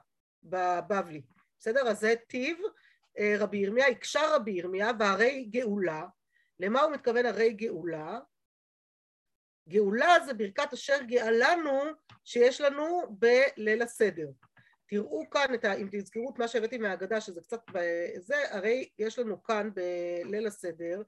בבבלי. 0.42 1.23
בסדר? 1.58 1.88
אז 1.88 2.00
זה 2.00 2.14
טיב 2.26 2.58
אה, 3.18 3.35
רבי 3.38 3.58
ירמיה, 3.58 3.87
הקשה 3.87 4.20
רבי 4.35 4.50
ירמיה, 4.50 4.90
והרי 4.99 5.44
גאולה. 5.44 6.06
למה 6.61 6.82
הוא 6.82 6.92
מתכוון 6.92 7.26
הרי 7.26 7.52
גאולה? 7.52 8.18
גאולה 9.68 10.14
זה 10.26 10.34
ברכת 10.34 10.72
אשר 10.72 11.02
גאלנו 11.06 11.82
שיש 12.25 12.60
לנו 12.60 13.02
בליל 13.10 13.82
הסדר. 13.82 14.28
תראו 14.87 15.30
כאן, 15.30 15.54
ה, 15.62 15.75
אם 15.75 15.88
תזכרו 15.92 16.30
את 16.30 16.38
מה 16.38 16.48
שהבאתי 16.48 16.78
מהאגדה 16.78 17.20
שזה 17.20 17.40
קצת 17.40 17.60
זה, 18.16 18.37
הרי 18.50 18.88
יש 18.98 19.18
לנו 19.18 19.42
כאן 19.42 19.70
בליל 19.75 20.46
הסדר 20.46 21.02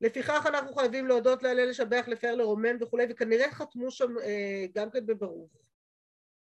לפיכך 0.00 0.46
אנחנו 0.46 0.74
חייבים 0.74 1.06
להודות 1.06 1.42
להלל 1.42 1.68
לשבח 1.68 2.04
לפאר 2.08 2.34
לרומם 2.34 2.76
וכולי 2.80 3.06
וכנראה 3.10 3.50
חתמו 3.50 3.90
שם 3.90 4.18
אה, 4.18 4.64
גם 4.74 4.90
כן 4.90 5.06
בברוך 5.06 5.50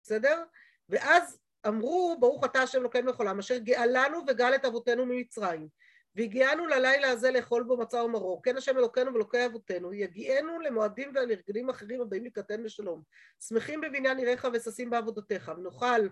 בסדר? 0.02 0.44
ואז 0.88 1.38
אמרו 1.66 2.16
ברוך 2.20 2.44
אתה 2.44 2.62
השם 2.62 2.80
אלוקינו 2.80 3.12
לכל 3.12 3.26
העם 3.26 3.38
אשר 3.38 3.58
גאלנו 3.58 4.18
וגאל 4.28 4.54
את 4.54 4.64
אבותינו 4.64 5.06
ממצרים 5.06 5.68
והגיענו 6.14 6.66
ללילה 6.66 7.10
הזה 7.10 7.30
לאכול 7.30 7.62
בו 7.62 7.76
מצה 7.76 8.04
ומרור. 8.04 8.42
כן 8.42 8.56
השם 8.56 8.78
אלוקינו 8.78 9.12
ואלוקי 9.12 9.46
אבותינו 9.46 9.94
יגיענו 9.94 10.60
למועדים 10.60 11.10
ולארגונים 11.10 11.70
אחרים 11.70 12.00
הבאים 12.00 12.24
לקראתנו 12.24 12.64
לשלום 12.64 13.02
שמחים 13.48 13.80
בבניין 13.80 14.18
עיריך 14.18 14.48
וששים 14.52 14.90
בעבודותיך 14.90 15.52
ונאכל 15.56 16.08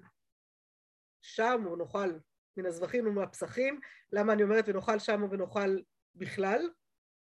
שם 1.22 1.66
ונאכל 1.72 2.12
מן 2.56 2.66
הזבחים 2.66 3.06
ומהפסחים 3.06 3.80
למה 4.12 4.32
אני 4.32 4.42
אומרת 4.42 4.68
ונאכל 4.68 4.98
שם 4.98 5.22
ונאכל 5.30 5.78
בכלל? 6.14 6.70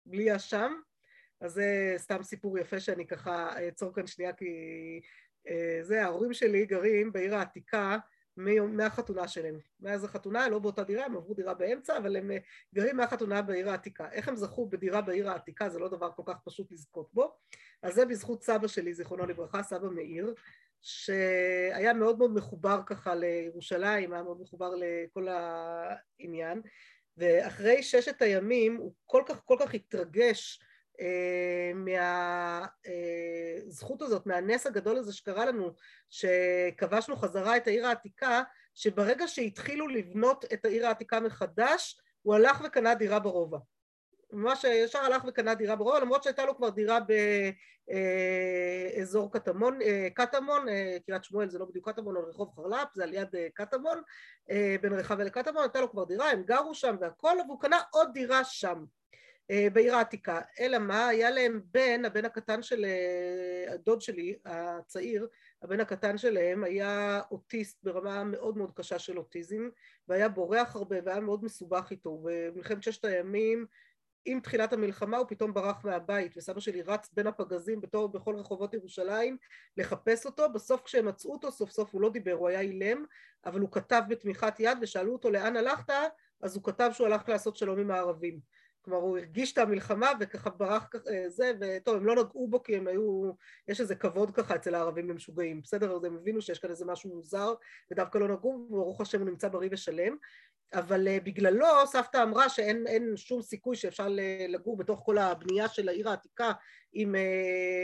בלי 0.06 0.36
אשם, 0.36 0.74
אז 1.42 1.54
זה 1.54 1.94
סתם 1.98 2.24
סיפור 2.24 2.58
יפה 2.58 2.80
שאני 2.80 3.08
ככה 3.08 3.60
אעצור 3.66 3.94
כאן 3.94 4.08
שנייה 4.08 4.34
כי 4.34 4.46
אה, 5.48 5.80
זה, 5.82 6.04
ההורים 6.04 6.34
שלי 6.34 6.66
גרים 6.66 7.12
בעיר 7.12 7.36
העתיקה 7.36 7.98
מהחתונה 8.38 9.28
שלהם. 9.28 9.60
מאז 9.80 10.04
החתונה, 10.04 10.50
לא 10.50 10.60
באותה 10.60 10.84
דירה, 10.84 11.06
הם 11.06 11.16
עברו 11.16 11.34
דירה 11.34 11.54
באמצע, 11.54 11.98
אבל 11.98 12.16
הם 12.16 12.32
אה, 12.32 12.38
גרים 12.74 12.98
מהחתונה 12.98 13.42
בעיר 13.42 13.70
העתיקה. 13.70 14.12
איך 14.12 14.28
הם 14.28 14.36
זכו 14.36 14.66
בדירה 14.70 15.02
בעיר 15.02 15.30
העתיקה, 15.30 15.70
זה 15.70 15.80
לא 15.80 15.90
דבר 15.90 16.12
כל 16.16 16.24
כך 16.26 16.36
פשוט 16.44 16.72
לזכות 16.72 17.14
בו. 17.14 17.36
אז 17.82 17.94
זה 17.94 18.06
בזכות 18.06 18.44
סבא 18.44 18.68
שלי, 18.68 18.94
זיכרונו 18.94 19.26
לברכה, 19.26 19.64
סבא 19.64 19.88
מאיר, 19.88 20.34
שהיה 20.82 21.94
מאוד 21.94 22.18
מאוד 22.18 22.34
מחובר 22.34 22.82
ככה 22.86 23.16
לירושלים, 23.16 24.14
היה 24.14 24.24
מאוד 24.24 24.42
מחובר 24.42 24.74
לכל 24.78 25.28
העניין. 25.28 26.62
ואחרי 27.18 27.84
ששת 27.84 28.22
הימים 28.22 28.76
הוא 28.76 28.94
כל 29.06 29.24
כך 29.28 29.42
כל 29.46 29.58
כך 29.60 29.74
התרגש 29.74 30.60
מהזכות 31.76 32.82
אה, 34.02 34.08
הזאת, 34.08 34.26
מהנס 34.26 34.68
הגדול 34.68 34.98
הזה 34.98 35.14
שקרה 35.14 35.46
לנו, 35.46 35.72
שכבשנו 36.10 37.16
חזרה 37.16 37.58
את 37.58 37.68
העיר 37.68 37.88
העתיקה, 37.88 38.44
שברגע 38.74 39.28
שהתחילו 39.28 39.88
לבנות 39.88 40.46
את 40.54 40.66
העיר 40.66 40.88
העתיקה 40.88 41.20
מחדש, 41.20 42.00
הוא 42.22 42.36
הלך 42.36 42.62
וקנה 42.66 42.96
דירה 42.96 43.20
ברובע. 43.20 43.58
ממש 44.34 44.64
ישר 44.64 45.00
הלך 45.00 45.24
וקנה 45.28 45.56
דירה 45.56 45.76
ברובע, 45.76 46.00
למרות 46.00 46.24
שהייתה 46.24 46.46
לו 46.46 46.58
כבר 46.58 46.70
דירה 46.70 47.00
באזור 48.96 49.32
קטמון, 49.32 49.82
אה, 49.82 50.08
קטמון, 50.14 50.70
אה, 50.70 50.98
קריית 51.06 51.24
שמואל 51.24 51.50
זה 51.50 51.60
לא 51.60 51.66
בדיוק 51.66 51.90
קטמון, 51.90 52.18
אבל 52.18 52.26
רחוב 52.26 52.52
חרל"פ, 52.56 52.88
זה 52.94 53.04
על 53.04 53.14
יד 53.14 53.36
אה, 53.36 53.48
קטמון, 53.54 54.02
בין 54.82 54.94
רחבה 54.94 55.24
לקטמון, 55.24 55.62
הייתה 55.62 55.82
לו 55.82 55.92
כבר 55.92 56.04
דירה, 56.04 56.32
הם 56.32 56.44
גרו 56.44 56.76
שם 56.76 56.96
והכל, 57.02 57.38
והוא 57.48 57.62
קנה 57.62 57.78
עוד 57.92 58.10
דירה 58.14 58.44
שם. 58.44 58.84
בעיר 59.74 59.96
העתיקה, 59.96 60.42
אלא 60.60 60.80
מה, 60.80 61.08
היה 61.08 61.32
להם 61.32 61.62
בן, 61.72 62.06
הבן 62.06 62.26
הקטן 62.26 62.62
של 62.62 62.86
הדוד 63.70 64.02
שלי, 64.02 64.36
הצעיר, 64.46 65.28
הבן 65.62 65.80
הקטן 65.80 66.18
שלהם 66.18 66.64
היה 66.64 67.22
אוטיסט 67.32 67.84
ברמה 67.84 68.24
מאוד 68.24 68.58
מאוד 68.58 68.72
קשה 68.72 69.00
של 69.00 69.18
אוטיזם 69.18 69.70
והיה 70.08 70.30
בורח 70.30 70.76
הרבה 70.76 70.96
והיה 71.06 71.20
מאוד 71.20 71.44
מסובך 71.44 71.88
איתו 71.92 72.10
ובמלחמת 72.10 72.84
ששת 72.84 73.06
הימים 73.06 73.66
עם 74.26 74.40
תחילת 74.40 74.74
המלחמה 74.74 75.18
הוא 75.18 75.28
פתאום 75.30 75.54
ברח 75.54 75.86
מהבית 75.86 76.38
וסבא 76.38 76.60
שלי 76.60 76.82
רץ 76.82 77.10
בין 77.14 77.28
הפגזים 77.28 77.82
בתור 77.82 78.08
בכל 78.08 78.36
רחובות 78.36 78.74
ירושלים 78.74 79.38
לחפש 79.78 80.26
אותו. 80.26 80.50
בסוף 80.54 80.82
כשהם 80.82 81.08
מצאו 81.08 81.32
אותו 81.32 81.52
סוף 81.52 81.72
סוף 81.72 81.94
הוא 81.94 82.02
לא 82.02 82.10
דיבר 82.10 82.32
הוא 82.32 82.48
היה 82.48 82.62
אילם 82.62 83.06
אבל 83.46 83.60
הוא 83.60 83.72
כתב 83.72 84.02
בתמיכת 84.10 84.60
יד 84.60 84.78
ושאלו 84.82 85.14
אותו 85.14 85.32
לאן 85.32 85.58
הלכת? 85.58 85.94
אז 86.42 86.56
הוא 86.56 86.64
כתב 86.64 86.90
שהוא 86.94 87.08
הלך 87.08 87.30
לעשות 87.30 87.58
שלום 87.58 87.80
עם 87.80 87.92
הערבים 87.92 88.40
כלומר 88.86 89.02
הוא 89.02 89.18
הרגיש 89.18 89.54
את 89.54 89.58
המלחמה 89.58 90.12
וככה 90.20 90.50
ברח 90.50 90.88
ככה 90.92 91.10
זה 91.28 91.52
וטוב 91.60 91.96
הם 91.96 92.06
לא 92.06 92.16
נגעו 92.16 92.48
בו 92.48 92.64
כי 92.64 92.76
הם 92.76 92.88
היו 92.88 93.32
יש 93.68 93.82
איזה 93.82 93.96
כבוד 93.96 94.32
ככה 94.32 94.56
אצל 94.56 94.76
הערבים 94.76 95.10
למשוגעים 95.10 95.62
בסדר? 95.62 95.96
אז 95.96 96.04
הם 96.04 96.16
הבינו 96.16 96.42
שיש 96.42 96.60
כאן 96.60 96.70
איזה 96.70 96.86
משהו 96.86 97.16
מוזר 97.16 97.54
ודווקא 97.92 98.18
לא 98.18 98.28
נגעו 98.28 98.68
וברוך 98.70 99.02
השם 99.02 99.20
הוא 99.20 99.30
נמצא 99.30 99.48
בריא 99.48 99.70
ושלם. 99.72 100.16
אבל 100.74 101.08
uh, 101.08 101.24
בגללו 101.24 101.68
סבתא 101.86 102.24
אמרה 102.24 102.50
שאין 102.50 103.14
שום 103.16 103.42
סיכוי 103.42 103.76
שאפשר 103.76 104.08
לגור 104.50 104.78
בתוך 104.78 105.02
כל 105.06 105.18
הבנייה 105.18 105.68
של 105.68 105.90
העיר 105.90 106.10
העתיקה 106.10 106.52
עם 106.94 107.16
uh, 107.16 107.18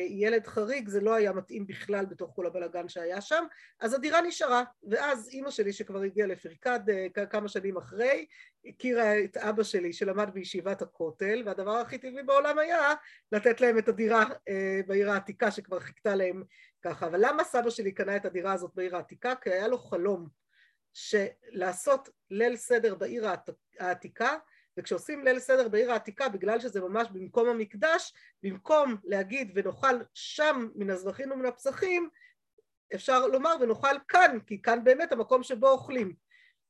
ילד 0.09 0.47
חריג, 0.47 0.89
זה 0.89 1.01
לא 1.01 1.13
היה 1.13 1.33
מתאים 1.33 1.67
בכלל 1.67 2.05
בתוך 2.05 2.31
כל 2.35 2.45
הבלגן 2.45 2.89
שהיה 2.89 3.21
שם, 3.21 3.43
אז 3.79 3.93
הדירה 3.93 4.21
נשארה, 4.21 4.63
ואז 4.89 5.29
אימא 5.29 5.51
שלי 5.51 5.73
שכבר 5.73 6.01
הגיעה 6.01 6.27
לפרקד 6.27 6.79
uh, 6.89 7.25
כמה 7.25 7.47
שנים 7.47 7.77
אחרי, 7.77 8.25
הכירה 8.65 9.23
את 9.23 9.37
אבא 9.37 9.63
שלי 9.63 9.93
שלמד 9.93 10.29
בישיבת 10.33 10.81
הכותל, 10.81 11.43
והדבר 11.45 11.71
הכי 11.71 11.97
טבעי 11.97 12.23
בעולם 12.23 12.59
היה 12.59 12.93
לתת 13.31 13.61
להם 13.61 13.77
את 13.77 13.87
הדירה 13.87 14.23
uh, 14.23 14.87
בעיר 14.87 15.11
העתיקה 15.11 15.51
שכבר 15.51 15.79
חיכתה 15.79 16.15
להם 16.15 16.43
ככה, 16.81 17.07
אבל 17.07 17.19
למה 17.21 17.43
סבא 17.43 17.69
שלי 17.69 17.91
קנה 17.91 18.15
את 18.15 18.25
הדירה 18.25 18.53
הזאת 18.53 18.71
בעיר 18.75 18.95
העתיקה? 18.95 19.33
כי 19.41 19.49
היה 19.49 19.67
לו 19.67 19.77
חלום 19.77 20.27
שלעשות 20.93 22.09
ליל 22.31 22.55
סדר 22.55 22.95
בעיר 22.95 23.27
העתיקה 23.79 24.37
וכשעושים 24.79 25.23
ליל 25.23 25.39
סדר 25.39 25.67
בעיר 25.67 25.91
העתיקה 25.91 26.29
בגלל 26.29 26.59
שזה 26.59 26.81
ממש 26.81 27.07
במקום 27.11 27.49
המקדש 27.49 28.13
במקום 28.43 28.97
להגיד 29.03 29.51
ונאכל 29.55 29.95
שם 30.13 30.69
מן 30.75 30.89
הזבחים 30.89 31.31
ומן 31.31 31.45
הפסחים 31.45 32.09
אפשר 32.95 33.27
לומר 33.27 33.55
ונאכל 33.61 33.95
כאן 34.07 34.39
כי 34.47 34.61
כאן 34.61 34.83
באמת 34.83 35.11
המקום 35.11 35.43
שבו 35.43 35.69
אוכלים. 35.69 36.13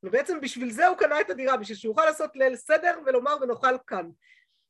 ובעצם 0.03 0.41
בשביל 0.41 0.71
זה 0.71 0.87
הוא 0.87 0.97
קנה 0.97 1.21
את 1.21 1.29
הדירה 1.29 1.57
בשביל 1.57 1.77
שהוא 1.77 1.91
יוכל 1.91 2.05
לעשות 2.05 2.35
ליל 2.35 2.55
סדר 2.55 2.99
ולומר 3.05 3.37
ונאכל 3.41 3.77
כאן 3.87 4.09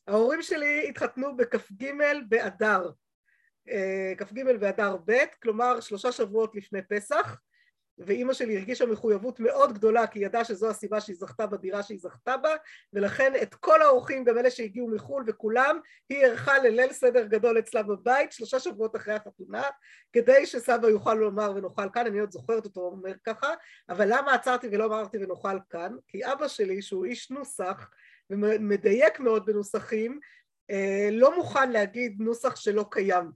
ההורים 0.07 0.41
שלי 0.41 0.89
התחתנו 0.89 1.37
בכ"ג 1.37 1.91
באדר 2.29 2.89
אה, 3.69 4.13
כ"ג 4.17 4.57
באדר 4.59 4.97
ב' 5.05 5.13
כלומר 5.41 5.79
שלושה 5.79 6.11
שבועות 6.11 6.55
לפני 6.55 6.81
פסח 6.81 7.37
ואימא 7.99 8.33
שלי 8.33 8.57
הרגישה 8.57 8.85
מחויבות 8.85 9.39
מאוד 9.39 9.73
גדולה 9.73 10.07
כי 10.07 10.19
היא 10.19 10.25
ידעה 10.25 10.45
שזו 10.45 10.69
הסיבה 10.69 11.01
שהיא 11.01 11.15
זכתה 11.15 11.47
בדירה 11.47 11.83
שהיא 11.83 11.99
זכתה 11.99 12.37
בה 12.37 12.49
ולכן 12.93 13.33
את 13.41 13.55
כל 13.55 13.81
האורחים 13.81 14.23
גם 14.23 14.37
אלה 14.37 14.51
שהגיעו 14.51 14.87
מחו"ל 14.87 15.23
וכולם 15.27 15.79
היא 16.09 16.25
ערכה 16.25 16.59
לליל 16.59 16.93
סדר 16.93 17.25
גדול 17.25 17.59
אצלה 17.59 17.83
בבית 17.83 18.31
שלושה 18.31 18.59
שבועות 18.59 18.95
אחרי 18.95 19.13
החתונה 19.13 19.63
כדי 20.13 20.45
שסבא 20.45 20.87
יוכל 20.87 21.13
לומר 21.13 21.51
ונאכל 21.55 21.89
כאן. 21.93 22.07
אני 22.07 22.19
עוד 22.19 22.31
זוכרת 22.31 22.65
אותו 22.65 22.81
אומר 22.81 23.13
ככה 23.23 23.53
אבל 23.89 24.05
למה 24.09 24.33
עצרתי 24.33 24.67
ולא 24.71 24.85
אמרתי 24.85 25.17
ונאכל 25.17 25.57
כאן? 25.69 25.91
כי 26.07 26.25
אבא 26.31 26.47
שלי 26.47 26.81
שהוא 26.81 27.05
איש 27.05 27.31
נוסח 27.31 27.89
ומדייק 28.29 29.19
מאוד 29.19 29.45
בנוסחים 29.45 30.19
אה, 30.71 31.09
לא 31.11 31.35
מוכן 31.35 31.71
להגיד 31.71 32.15
נוסח 32.19 32.55
שלא 32.55 32.85
קיים 32.91 33.31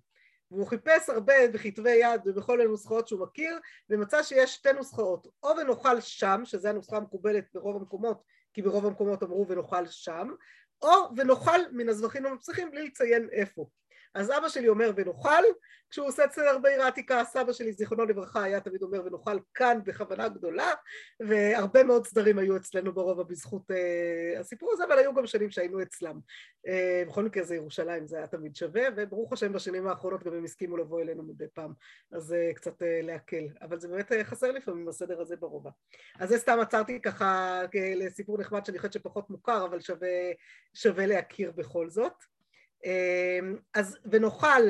והוא 0.53 0.67
חיפש 0.67 1.09
הרבה 1.09 1.33
בכתבי 1.53 1.95
יד 1.95 2.21
ובכל 2.25 2.61
הנוסחאות 2.61 3.07
שהוא 3.07 3.21
מכיר 3.21 3.59
ומצא 3.89 4.23
שיש 4.23 4.53
שתי 4.53 4.73
נוסחאות 4.73 5.27
או 5.43 5.49
ונאכל 5.57 6.01
שם 6.01 6.41
שזה 6.45 6.69
הנוסחה 6.69 6.97
המקובלת 6.97 7.45
ברוב 7.53 7.75
המקומות 7.75 8.23
כי 8.53 8.61
ברוב 8.61 8.85
המקומות 8.85 9.23
אמרו 9.23 9.47
ונאכל 9.47 9.87
שם 9.87 10.29
או 10.81 10.89
ונאכל 11.17 11.59
מן 11.71 11.89
הזבחים 11.89 12.25
המפצחים 12.25 12.71
בלי 12.71 12.87
לציין 12.87 13.29
איפה 13.31 13.69
אז 14.15 14.31
אבא 14.31 14.49
שלי 14.49 14.67
אומר 14.67 14.91
ונאכל, 14.95 15.43
כשהוא 15.89 16.07
עושה 16.07 16.23
סדר 16.31 16.57
בעיר 16.57 16.81
העתיקה, 16.81 17.23
סבא 17.23 17.53
שלי 17.53 17.73
זיכרונו 17.73 18.05
לברכה 18.05 18.43
היה 18.43 18.59
תמיד 18.59 18.83
אומר 18.83 19.05
ונאכל 19.05 19.37
כאן 19.53 19.79
בכוונה 19.85 20.29
גדולה, 20.29 20.71
והרבה 21.19 21.83
מאוד 21.83 22.07
סדרים 22.07 22.37
היו 22.37 22.57
אצלנו 22.57 22.93
ברובע 22.93 23.23
בזכות 23.23 23.71
uh, 23.71 24.39
הסיפור 24.39 24.69
הזה, 24.73 24.83
אבל 24.83 24.97
היו 24.97 25.13
גם 25.13 25.25
שנים 25.25 25.51
שהיינו 25.51 25.81
אצלם. 25.81 26.19
Uh, 26.67 27.09
בכל 27.09 27.23
מקרה 27.23 27.43
זה 27.43 27.55
ירושלים, 27.55 28.07
זה 28.07 28.17
היה 28.17 28.27
תמיד 28.27 28.55
שווה, 28.55 28.83
וברוך 28.95 29.33
השם 29.33 29.53
בשנים 29.53 29.87
האחרונות 29.87 30.23
גם 30.23 30.33
הם 30.33 30.43
הסכימו 30.43 30.77
לבוא 30.77 31.01
אלינו 31.01 31.23
מדי 31.23 31.47
פעם, 31.53 31.73
אז 32.11 32.31
uh, 32.31 32.55
קצת 32.55 32.81
uh, 32.81 32.85
להקל, 33.03 33.47
אבל 33.61 33.79
זה 33.79 33.87
באמת 33.87 34.11
uh, 34.11 34.15
חסר 34.23 34.51
לפעמים 34.51 34.87
הסדר 34.89 35.21
הזה 35.21 35.35
ברובע. 35.35 35.69
אז 36.19 36.29
זה 36.29 36.37
סתם 36.37 36.59
עצרתי 36.61 37.01
ככה 37.01 37.61
לסיפור 37.95 38.37
נחמד 38.37 38.65
שאני 38.65 38.77
חושבת 38.77 38.93
שפחות 38.93 39.29
מוכר, 39.29 39.65
אבל 39.65 39.79
שווה, 39.79 40.09
שווה 40.73 41.05
להכיר 41.05 41.51
בכל 41.51 41.89
זאת. 41.89 42.32
אמ, 42.85 43.57
אז 43.73 43.97
ונאכל 44.11 44.61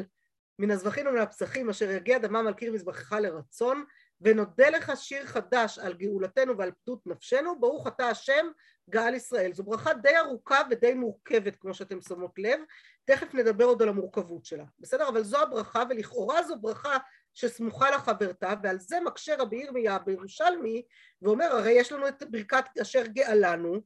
מן 0.60 0.72
הזבחים 0.72 1.08
ומן 1.08 1.18
הפסחים 1.18 1.70
אשר 1.70 1.92
יגיע 1.92 2.18
דמם 2.18 2.48
על 2.48 2.54
קיר 2.54 2.74
מזבחך 2.74 3.12
לרצון 3.12 3.84
ונודה 4.22 4.70
לך 4.70 4.92
שיר 4.96 5.26
חדש 5.26 5.80
על 5.80 5.94
גאולתנו 5.94 6.58
ועל 6.58 6.72
פדות 6.84 7.08
נפשנו 7.08 7.60
ברוך 7.60 7.88
אתה 7.88 8.10
השם 8.10 8.46
גאל 8.90 9.14
ישראל. 9.16 9.54
זו 9.54 9.64
ברכה 9.64 9.94
די 9.94 10.18
ארוכה 10.18 10.62
ודי 10.70 10.94
מורכבת 10.94 11.56
כמו 11.56 11.74
שאתם 11.74 12.02
שמות 12.02 12.32
לב. 12.38 12.60
תכף 13.06 13.34
נדבר 13.34 13.66
עוד 13.66 13.82
על 13.82 13.90
המורכבות 13.90 14.46
שלה 14.46 14.64
בסדר? 14.80 15.10
אבל 15.10 15.24
זו 15.24 15.42
הברכה 15.42 15.84
ולכאורה 15.90 16.44
זו 16.44 16.56
ברכה 16.62 16.98
שסמוכה 17.34 17.92
לחברתה 17.92 18.54
ועל 18.64 18.80
זה 18.80 19.00
מקשה 19.06 19.36
רבי 19.36 19.56
ירמיה 19.56 20.00
בירושלמי 20.00 20.84
ואומר 21.22 21.46
הרי 21.46 21.72
יש 21.72 21.92
לנו 21.92 22.08
את 22.08 22.24
ברכת 22.32 22.66
אשר 22.82 23.06
גאלנו 23.06 23.82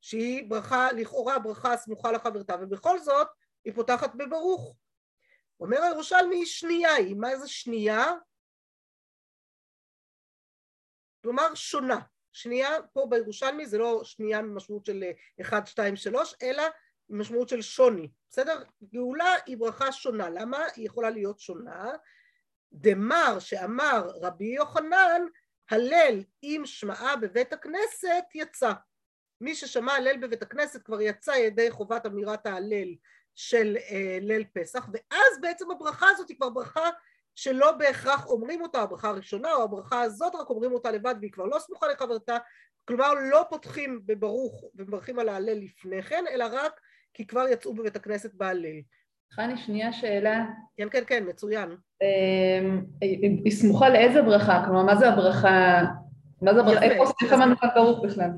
שהיא 0.00 0.50
ברכה, 0.50 0.92
לכאורה 0.92 1.38
ברכה 1.38 1.76
סמוכה 1.76 2.12
לחברתה, 2.12 2.56
ובכל 2.60 2.98
זאת 2.98 3.28
היא 3.64 3.74
פותחת 3.74 4.14
בברוך. 4.14 4.76
אומר 5.60 5.82
הירושלמי 5.82 6.46
שנייה 6.46 6.94
היא, 6.94 7.16
מה 7.16 7.36
זה 7.36 7.48
שנייה? 7.48 8.06
כלומר 11.22 11.54
שונה. 11.54 11.98
שנייה 12.32 12.70
פה 12.92 13.06
בירושלמי 13.10 13.66
זה 13.66 13.78
לא 13.78 14.04
שנייה 14.04 14.42
ממשמעות 14.42 14.86
של 14.86 15.04
1, 15.40 15.66
2, 15.66 15.96
3, 15.96 16.34
אלא 16.42 16.62
משמעות 17.08 17.48
של 17.48 17.62
שוני, 17.62 18.08
בסדר? 18.30 18.62
גאולה 18.82 19.34
היא 19.46 19.56
ברכה 19.56 19.92
שונה, 19.92 20.30
למה 20.30 20.58
היא 20.76 20.86
יכולה 20.86 21.10
להיות 21.10 21.40
שונה? 21.40 21.92
דמר 22.72 23.38
שאמר 23.38 24.10
רבי 24.20 24.44
יוחנן, 24.46 25.22
הלל 25.70 26.24
עם 26.42 26.66
שמעה 26.66 27.16
בבית 27.16 27.52
הכנסת 27.52 28.24
יצא. 28.34 28.72
מי 29.40 29.54
ששמע 29.54 29.92
הלל 29.92 30.16
בבית 30.16 30.42
הכנסת 30.42 30.82
כבר 30.82 31.00
יצא 31.00 31.30
ידי 31.30 31.70
חובת 31.70 32.06
אמירת 32.06 32.46
ההלל 32.46 32.88
של 33.34 33.76
אה, 33.90 34.18
ליל 34.20 34.44
פסח 34.52 34.88
ואז 34.92 35.40
בעצם 35.40 35.70
הברכה 35.70 36.06
הזאת 36.10 36.28
היא 36.28 36.36
כבר 36.36 36.50
ברכה 36.50 36.88
שלא 37.34 37.72
בהכרח 37.72 38.26
אומרים 38.26 38.62
אותה 38.62 38.82
הברכה 38.82 39.08
הראשונה 39.08 39.52
או 39.52 39.62
הברכה 39.62 40.00
הזאת 40.00 40.34
רק 40.34 40.50
אומרים 40.50 40.72
אותה 40.72 40.90
לבד 40.90 41.14
והיא 41.20 41.32
כבר 41.32 41.44
לא 41.44 41.58
סמוכה 41.58 41.86
לחברתה 41.88 42.38
כלומר 42.84 43.14
לא 43.30 43.44
פותחים 43.50 44.00
בברוך 44.06 44.64
ומברכים 44.74 45.18
על 45.18 45.28
ההלל 45.28 45.58
לפני 45.58 46.02
כן 46.02 46.24
אלא 46.30 46.44
רק 46.52 46.80
כי 47.14 47.26
כבר 47.26 47.48
יצאו 47.48 47.74
בבית 47.74 47.96
הכנסת 47.96 48.34
בהלל. 48.34 48.80
חני 49.32 49.56
שנייה 49.56 49.92
שאלה. 49.92 50.44
כן 50.76 50.88
כן 50.90 51.02
כן 51.06 51.24
מצוין. 51.28 51.76
אמ, 52.02 52.84
היא 53.44 53.52
סמוכה 53.52 53.88
לאיזה 53.88 54.22
ברכה? 54.22 54.62
כלומר 54.64 54.82
מה 54.82 54.96
זה 54.96 55.08
הברכה? 55.08 55.82
מה 56.42 56.54
זה 56.54 56.60
הברכה? 56.60 56.82
איפה 56.82 57.02
עושים 57.02 57.28
כמה 57.28 57.46
מנחת 57.46 57.68
ברוך 57.74 58.04
בכלל? 58.04 58.30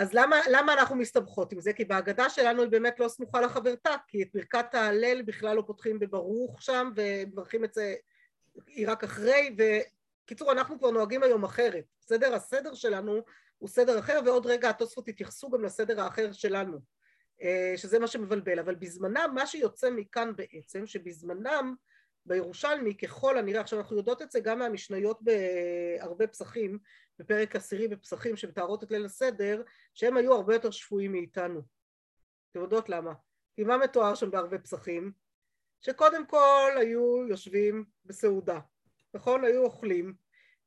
אז 0.00 0.14
למה, 0.14 0.36
למה 0.50 0.72
אנחנו 0.72 0.96
מסתבכות 0.96 1.52
עם 1.52 1.60
זה? 1.60 1.72
כי 1.72 1.84
בהגדה 1.84 2.30
שלנו 2.30 2.62
היא 2.62 2.70
באמת 2.70 3.00
לא 3.00 3.08
סמוכה 3.08 3.40
לחברתה, 3.40 3.90
כי 4.08 4.22
את 4.22 4.28
ברכת 4.34 4.74
ההלל 4.74 5.22
בכלל 5.22 5.56
לא 5.56 5.62
פותחים 5.66 5.98
בברוך 5.98 6.62
שם 6.62 6.90
ומברכים 6.96 7.64
את 7.64 7.74
זה, 7.74 7.94
היא 8.66 8.88
רק 8.88 9.04
אחרי, 9.04 9.56
וקיצור 9.58 10.52
אנחנו 10.52 10.78
כבר 10.78 10.90
נוהגים 10.90 11.22
היום 11.22 11.44
אחרת, 11.44 11.84
בסדר? 12.00 12.34
הסדר 12.34 12.74
שלנו 12.74 13.22
הוא 13.58 13.68
סדר 13.68 13.98
אחר 13.98 14.20
ועוד 14.24 14.46
רגע 14.46 14.70
התוספות 14.70 15.08
יתייחסו 15.08 15.50
גם 15.50 15.64
לסדר 15.64 16.00
האחר 16.00 16.32
שלנו, 16.32 16.78
אה, 17.42 17.72
שזה 17.76 17.98
מה 17.98 18.06
שמבלבל, 18.06 18.58
אבל 18.58 18.74
בזמנם 18.74 19.30
מה 19.34 19.46
שיוצא 19.46 19.90
מכאן 19.90 20.32
בעצם, 20.36 20.86
שבזמנם 20.86 21.74
בירושלמי 22.30 22.94
ככל 22.94 23.38
הנראה, 23.38 23.60
עכשיו 23.60 23.78
אנחנו 23.78 23.96
יודעות 23.96 24.22
את 24.22 24.30
זה 24.30 24.40
גם 24.40 24.58
מהמשניות 24.58 25.18
בהרבה 25.22 26.26
פסחים, 26.26 26.78
בפרק 27.18 27.56
עשירי 27.56 27.88
בפסחים 27.88 28.36
שמתארות 28.36 28.84
את 28.84 28.90
ליל 28.90 29.04
הסדר, 29.04 29.62
שהם 29.94 30.16
היו 30.16 30.34
הרבה 30.34 30.54
יותר 30.54 30.70
שפויים 30.70 31.12
מאיתנו. 31.12 31.60
אתם 32.50 32.60
יודעות 32.60 32.88
למה? 32.88 33.12
כי 33.56 33.64
מה 33.64 33.76
מתואר 33.78 34.14
שם 34.14 34.30
בהרבה 34.30 34.58
פסחים? 34.58 35.12
שקודם 35.80 36.26
כל 36.26 36.72
היו 36.76 37.26
יושבים 37.28 37.84
בסעודה, 38.04 38.60
נכון? 39.14 39.44
היו 39.44 39.62
אוכלים, 39.62 40.14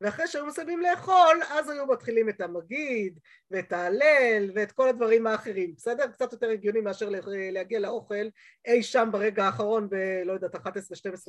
ואחרי 0.03 0.27
שהיו 0.27 0.45
מסיימים 0.45 0.81
לאכול, 0.81 1.39
אז 1.49 1.69
היו 1.69 1.85
מתחילים 1.87 2.29
את 2.29 2.41
המגיד, 2.41 3.19
ואת 3.51 3.73
ההלל, 3.73 4.51
ואת 4.55 4.71
כל 4.71 4.89
הדברים 4.89 5.27
האחרים, 5.27 5.73
בסדר? 5.75 6.07
קצת 6.07 6.31
יותר 6.31 6.49
הגיוני 6.49 6.81
מאשר 6.81 7.09
להגיע 7.51 7.79
לאוכל 7.79 8.25
אי 8.67 8.83
שם 8.83 9.09
ברגע 9.11 9.45
האחרון, 9.45 9.89
בלא 9.89 10.33
יודעת, 10.33 10.55
11-12 10.55 10.59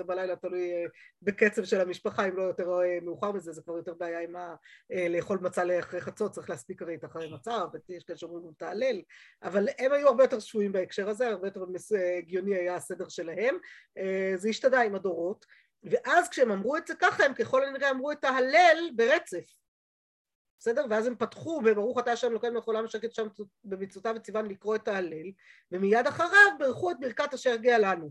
בלילה, 0.07 0.37
תלוי 0.37 0.73
אה, 0.73 0.85
בקצב 1.23 1.65
של 1.65 1.81
המשפחה, 1.81 2.29
אם 2.29 2.37
לא 2.37 2.43
יותר 2.43 2.81
אה, 2.83 2.99
מאוחר 3.03 3.33
מזה, 3.33 3.53
זה 3.53 3.63
כבר 3.63 3.77
יותר 3.77 3.95
בעיה 3.95 4.21
עם 4.21 4.37
ה... 4.37 4.55
אה, 4.93 5.09
לאכול 5.09 5.39
מצה 5.43 5.79
אחרי 5.79 6.01
חצות, 6.01 6.33
צריך 6.33 6.51
להספיק 6.51 6.83
הרי 6.83 6.95
את 6.95 7.05
אחרי 7.05 7.35
מצה, 7.35 7.59
ויש 7.89 8.05
כאלה 8.05 8.19
שאומרים 8.19 8.53
את 8.57 8.63
ההלל, 8.63 9.03
אבל 9.43 9.69
הם 9.79 9.93
היו 9.93 10.09
הרבה 10.09 10.25
יותר 10.25 10.39
שבויים 10.39 10.73
בהקשר 10.73 11.09
הזה, 11.09 11.29
הרבה 11.29 11.47
יותר 11.47 11.65
הגיוני 12.19 12.55
היה 12.55 12.75
הסדר 12.75 13.09
שלהם, 13.09 13.57
זה 14.37 14.49
השתנה 14.49 14.81
עם 14.81 14.95
הדורות. 14.95 15.47
ואז 15.85 16.29
כשהם 16.29 16.51
אמרו 16.51 16.77
את 16.77 16.87
זה 16.87 16.95
ככה 16.95 17.25
הם 17.25 17.35
ככל 17.35 17.65
הנראה 17.65 17.91
אמרו 17.91 18.13
את 18.13 18.25
ההלל 18.25 18.91
ברצף 18.97 19.65
בסדר? 20.59 20.85
ואז 20.91 21.07
הם 21.07 21.17
פתחו 21.17 21.61
בברוך 21.61 21.99
אתה 21.99 22.13
השם 22.13 22.31
אלוקינו 22.31 22.55
מלך 22.55 22.69
העולם 22.69 22.85
ושקט 22.85 23.13
שם 23.13 23.27
במצוותיו 23.65 24.15
וציוון 24.17 24.47
לקרוא 24.47 24.77
את 24.77 24.89
ההלל 24.89 25.33
ומיד 25.73 26.07
אחריו 26.07 26.59
ברכו 26.59 26.91
את 26.91 26.97
ברכת 27.01 27.35
אשר 27.35 27.51
הגיע 27.51 27.79
לנו 27.79 28.11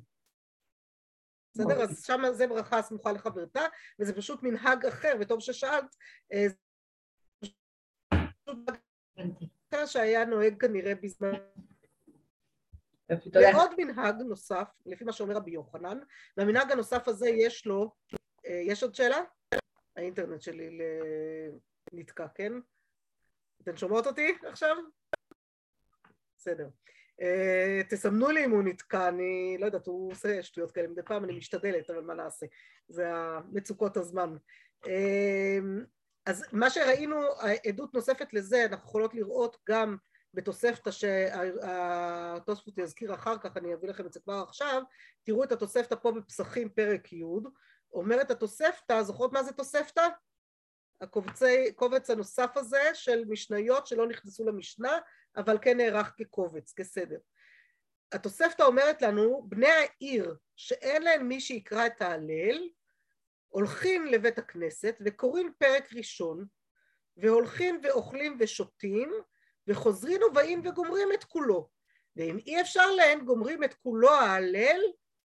בסדר? 1.53 1.83
אז 1.83 2.03
שם 2.05 2.21
זה 2.33 2.47
ברכה 2.47 2.81
סמוכה 2.81 3.11
לחברתה 3.11 3.61
וזה 3.99 4.15
פשוט 4.15 4.43
מנהג 4.43 4.85
אחר 4.85 5.13
וטוב 5.19 5.39
ששאלת 5.39 5.95
אה, 6.33 6.47
שהיה 9.87 10.25
נוהג 10.25 10.61
כנראה 10.61 10.95
בזמן 10.95 11.33
ועוד 13.09 13.71
מנהג 13.77 14.15
נוסף, 14.21 14.67
לפי 14.85 15.03
מה 15.03 15.11
שאומר 15.11 15.35
רבי 15.35 15.51
יוחנן, 15.51 15.99
והמנהג 16.37 16.71
הנוסף 16.71 17.07
הזה 17.07 17.29
יש 17.29 17.65
לו, 17.65 17.91
אה, 18.47 18.61
יש 18.65 18.83
עוד 18.83 18.95
שאלה? 18.95 19.17
האינטרנט 19.95 20.41
שלי 20.41 20.79
נתקע, 21.93 22.27
כן? 22.35 22.53
אתן 23.61 23.77
שומעות 23.77 24.07
אותי 24.07 24.35
עכשיו? 24.47 24.75
בסדר. 26.37 26.69
אה, 27.21 27.81
תסמנו 27.89 28.31
לי 28.31 28.45
אם 28.45 28.51
הוא 28.51 28.63
נתקע, 28.63 29.07
אני 29.07 29.57
לא 29.59 29.65
יודעת, 29.65 29.87
הוא 29.87 30.11
עושה 30.11 30.43
שטויות 30.43 30.71
כאלה 30.71 30.87
מדי 30.87 31.01
פעם, 31.05 31.23
אני 31.23 31.37
משתדלת, 31.37 31.89
אבל 31.89 32.01
מה 32.01 32.13
נעשה? 32.13 32.45
זה 32.87 33.11
מצוקות 33.51 33.97
הזמן. 33.97 34.35
אה, 34.87 35.59
אז 36.25 36.45
מה 36.51 36.69
שראינו, 36.69 37.21
עדות 37.67 37.93
נוספת 37.93 38.33
לזה, 38.33 38.65
אנחנו 38.65 38.89
יכולות 38.89 39.13
לראות 39.13 39.57
גם 39.69 39.97
בתוספתא 40.33 40.91
שהתוספות 40.91 42.77
יזכיר 42.77 43.13
אחר 43.13 43.37
כך, 43.37 43.57
אני 43.57 43.73
אביא 43.73 43.89
לכם 43.89 44.05
את 44.05 44.13
זה 44.13 44.19
כבר 44.19 44.43
עכשיו, 44.47 44.81
תראו 45.23 45.43
את 45.43 45.51
התוספתא 45.51 45.95
פה 45.95 46.11
בפסחים 46.11 46.69
פרק 46.69 47.13
י', 47.13 47.23
אומרת 47.93 48.31
התוספתא, 48.31 49.03
זוכרות 49.03 49.33
מה 49.33 49.43
זה 49.43 49.53
תוספתא? 49.53 50.07
הקובצי, 51.01 51.73
קובץ 51.75 52.09
הנוסף 52.09 52.57
הזה 52.57 52.81
של 52.93 53.23
משניות 53.27 53.87
שלא 53.87 54.07
נכנסו 54.07 54.45
למשנה, 54.45 54.97
אבל 55.37 55.57
כן 55.61 55.77
נערך 55.77 56.13
כקובץ, 56.17 56.73
כסדר. 56.73 57.19
התוספתא 58.11 58.63
אומרת 58.63 59.01
לנו, 59.01 59.45
בני 59.49 59.69
העיר 59.69 60.35
שאין 60.55 61.01
להם 61.01 61.27
מי 61.27 61.41
שיקרא 61.41 61.85
את 61.85 62.01
ההלל, 62.01 62.69
הולכים 63.49 64.05
לבית 64.05 64.37
הכנסת 64.37 64.97
וקוראים 65.05 65.53
פרק 65.57 65.93
ראשון, 65.93 66.45
והולכים 67.17 67.81
ואוכלים 67.83 68.37
ושותים, 68.39 69.11
וחוזרים 69.67 70.21
ובאים 70.23 70.61
וגומרים 70.65 71.09
את 71.13 71.23
כולו. 71.23 71.69
ואם 72.15 72.37
אי 72.37 72.61
אפשר 72.61 72.91
להם, 72.91 73.25
גומרים 73.25 73.63
את 73.63 73.73
כולו 73.73 74.11
ההלל, 74.11 74.81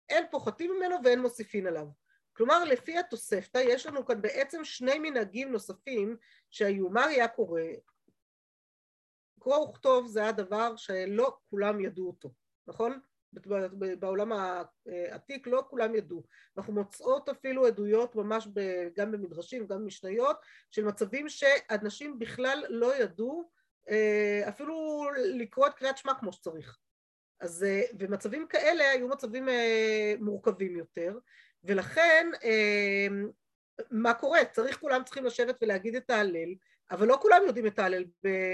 אין 0.10 0.26
פוחתים 0.32 0.71
ממנו 0.71 0.95
ואין 1.04 1.21
מוסיפין 1.21 1.67
עליו. 1.67 1.88
כלומר, 2.34 2.63
לפי 2.63 2.98
התוספתא, 2.98 3.58
יש 3.58 3.86
לנו 3.86 4.06
כאן 4.06 4.21
בעצם 4.21 4.63
שני 4.63 5.00
מנהגים 5.00 5.52
נוספים 5.52 6.17
שהיו. 6.50 6.89
מה 6.89 7.06
היה 7.06 7.28
קורא? 7.28 7.62
קרוא 9.39 9.58
וכתוב 9.58 10.08
זה 10.08 10.28
הדבר 10.28 10.76
שלא 10.76 11.38
כולם 11.50 11.80
ידעו 11.80 12.08
אותו, 12.08 12.30
נכון? 12.67 13.00
בעולם 14.00 14.32
העתיק 14.32 15.48
לא 15.48 15.63
כולם 15.69 15.95
ידעו. 15.95 16.24
אנחנו 16.58 16.74
מוצאות 16.74 17.30
אפילו 17.30 17.65
עדויות 17.65 18.15
ממש 18.15 18.48
גם 18.95 19.12
במדרשים, 19.12 19.67
גם 19.67 19.80
במשניות, 19.80 20.38
של 20.71 20.86
מצבים 20.86 21.30
שאנשים 21.30 22.19
בכלל 22.19 22.63
לא 22.69 22.95
ידעו 22.95 23.52
אפילו 24.48 25.08
לקרוא 25.15 25.67
את 25.67 25.74
קריאת 25.74 25.98
שמע 25.98 26.13
כמו 26.13 26.34
שצריך. 26.34 26.78
אז, 27.39 27.63
אה, 27.63 27.82
ומצבים 28.00 28.48
כאלה 28.48 28.89
היו 28.91 29.08
מצבים 29.08 29.50
אה, 29.50 30.13
מורכבים 30.19 30.78
יותר, 30.78 31.17
ולכן 31.63 32.30
מה 33.91 34.13
קורה? 34.13 34.45
צריך, 34.45 34.80
כולם 34.80 35.04
צריכים 35.04 35.26
לשבת 35.26 35.56
ולהגיד 35.62 35.95
את 35.95 36.10
ההלל, 36.10 36.56
אבל 36.91 37.08
לא 37.08 37.17
כולם 37.21 37.41
יודעים 37.48 37.67
את 37.67 37.80
ההלל, 37.80 38.04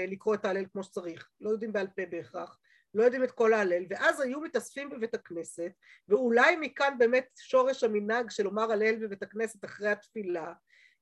לקרוא 0.08 0.34
את 0.34 0.44
ההלל 0.44 0.64
כמו 0.72 0.82
שצריך, 0.82 1.28
לא 1.40 1.50
יודעים 1.50 1.72
בעל 1.72 1.86
פה 1.96 2.02
בהכרח, 2.10 2.58
לא 2.94 3.02
יודעים 3.02 3.24
את 3.24 3.30
כל 3.30 3.52
ההלל, 3.52 3.84
ואז 3.90 4.20
היו 4.20 4.40
מתאספים 4.40 4.90
בבית 4.90 5.14
הכנסת, 5.14 5.72
ואולי 6.08 6.56
מכאן 6.60 6.94
באמת 6.98 7.26
שורש 7.36 7.84
המנהג 7.84 8.30
של 8.30 8.42
לומר 8.42 8.72
הלל 8.72 8.96
בבית 8.96 9.22
הכנסת 9.22 9.64
אחרי 9.64 9.88
התפילה, 9.88 10.52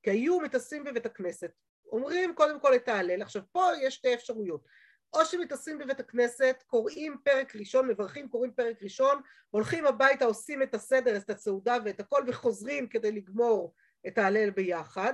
כי 0.03 0.09
היו 0.09 0.39
מתאספים 0.39 0.83
בבית 0.83 1.05
הכנסת, 1.05 1.51
אומרים 1.91 2.35
קודם 2.35 2.59
כל 2.59 2.75
את 2.75 2.87
ההלל, 2.87 3.21
עכשיו 3.21 3.41
פה 3.51 3.65
יש 3.81 3.95
שתי 3.95 4.13
אפשרויות, 4.13 4.65
או 5.13 5.25
שמתאספים 5.25 5.77
בבית 5.77 5.99
הכנסת, 5.99 6.63
קוראים 6.67 7.17
פרק 7.23 7.55
ראשון, 7.55 7.87
מברכים, 7.87 8.29
קוראים 8.29 8.53
פרק 8.53 8.83
ראשון, 8.83 9.21
הולכים 9.49 9.85
הביתה, 9.85 10.25
עושים 10.25 10.63
את 10.63 10.75
הסדר, 10.75 11.17
את 11.17 11.29
הסעודה 11.29 11.77
ואת 11.85 11.99
הכל, 11.99 12.23
וחוזרים 12.27 12.87
כדי 12.87 13.11
לגמור 13.11 13.73
את 14.07 14.17
ההלל 14.17 14.49
ביחד, 14.49 15.13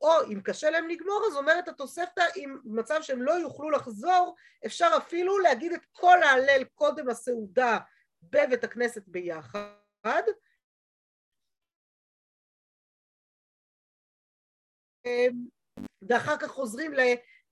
או 0.00 0.10
אם 0.32 0.40
קשה 0.40 0.70
להם 0.70 0.88
לגמור 0.88 1.22
אז 1.26 1.36
אומרת 1.36 1.68
התוספתא 1.68 2.24
אם 2.36 2.56
במצב 2.64 2.98
שהם 3.02 3.22
לא 3.22 3.32
יוכלו 3.32 3.70
לחזור 3.70 4.34
אפשר 4.66 4.88
אפילו 4.96 5.38
להגיד 5.38 5.72
את 5.72 5.84
כל 5.92 6.22
ההלל 6.22 6.64
קודם 6.64 7.08
הסעודה 7.08 7.78
בבית 8.22 8.64
הכנסת 8.64 9.02
ביחד 9.06 10.22
ואחר 16.08 16.36
כך 16.36 16.48
חוזרים 16.48 16.94
ל... 16.94 17.00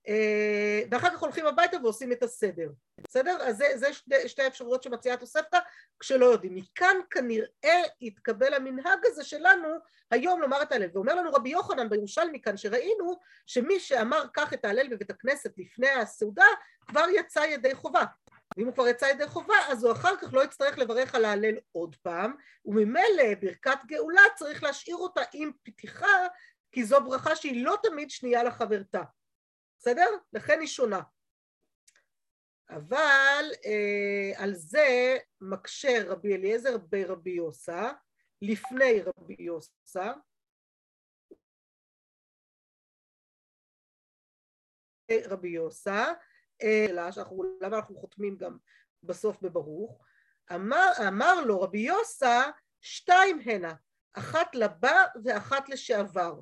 אה, 0.07 0.81
ואחר 0.91 1.09
כך 1.09 1.19
הולכים 1.19 1.45
הביתה 1.45 1.77
ועושים 1.83 2.11
את 2.11 2.23
הסדר, 2.23 2.69
בסדר? 3.07 3.37
אז 3.41 3.57
זה, 3.57 3.65
זה 3.75 3.93
שתי, 3.93 4.29
שתי 4.29 4.47
אפשרויות 4.47 4.83
שמציעה 4.83 5.15
התוספתא 5.15 5.59
כשלא 5.99 6.25
יודעים. 6.25 6.55
מכאן 6.55 6.95
כנראה 7.11 7.81
יתקבל 8.01 8.53
המנהג 8.53 8.99
הזה 9.03 9.23
שלנו 9.23 9.67
היום 10.11 10.41
לומר 10.41 10.61
את 10.61 10.71
ההלל. 10.71 10.89
ואומר 10.93 11.15
לנו 11.15 11.31
רבי 11.31 11.49
יוחנן 11.49 11.89
בירושלמי 11.89 12.41
כאן 12.41 12.57
שראינו 12.57 13.19
שמי 13.45 13.79
שאמר 13.79 14.23
כך 14.33 14.53
את 14.53 14.65
ההלל 14.65 14.87
בבית 14.87 15.09
הכנסת 15.09 15.53
לפני 15.57 15.89
הסעודה 15.89 16.45
כבר 16.87 17.05
יצא 17.15 17.39
ידי 17.39 17.75
חובה. 17.75 18.03
ואם 18.57 18.65
הוא 18.65 18.73
כבר 18.73 18.87
יצא 18.87 19.05
ידי 19.05 19.27
חובה 19.27 19.55
אז 19.67 19.83
הוא 19.83 19.91
אחר 19.91 20.15
כך 20.21 20.33
לא 20.33 20.43
יצטרך 20.43 20.77
לברך 20.77 21.15
על 21.15 21.25
ההלל 21.25 21.55
עוד 21.71 21.95
פעם 22.01 22.33
וממילא 22.65 23.35
ברכת 23.41 23.77
גאולה 23.85 24.21
צריך 24.35 24.63
להשאיר 24.63 24.95
אותה 24.95 25.21
עם 25.33 25.51
פתיחה 25.63 26.27
כי 26.75 26.83
זו 26.83 27.03
ברכה 27.03 27.35
שהיא 27.35 27.65
לא 27.65 27.75
תמיד 27.83 28.09
שנייה 28.09 28.43
לחברתה. 28.43 29.03
בסדר? 29.79 30.05
לכן 30.33 30.59
היא 30.59 30.67
שונה. 30.67 31.01
אבל 32.69 33.45
אה, 33.65 34.43
על 34.43 34.53
זה 34.53 35.17
מקשה 35.41 36.03
רבי 36.07 36.35
אליעזר 36.35 36.77
ברבי 36.77 37.29
יוסה, 37.29 37.91
לפני 38.41 39.01
רבי 39.01 39.35
יוסה, 39.39 40.13
רבי 45.25 45.49
יוסה, 45.49 46.05
אלא 46.63 47.11
שאנחנו, 47.11 47.43
למה 47.61 47.77
אנחנו 47.77 47.95
חותמים 47.95 48.37
גם 48.37 48.57
בסוף 49.03 49.41
בברוך, 49.41 50.05
אמר, 50.55 50.91
אמר 51.07 51.41
לו 51.45 51.61
רבי 51.61 51.79
יוסה 51.79 52.43
שתיים 52.81 53.39
הנה, 53.45 53.73
אחת 54.13 54.55
לבא 54.55 55.05
ואחת 55.23 55.69
לשעבר. 55.69 56.39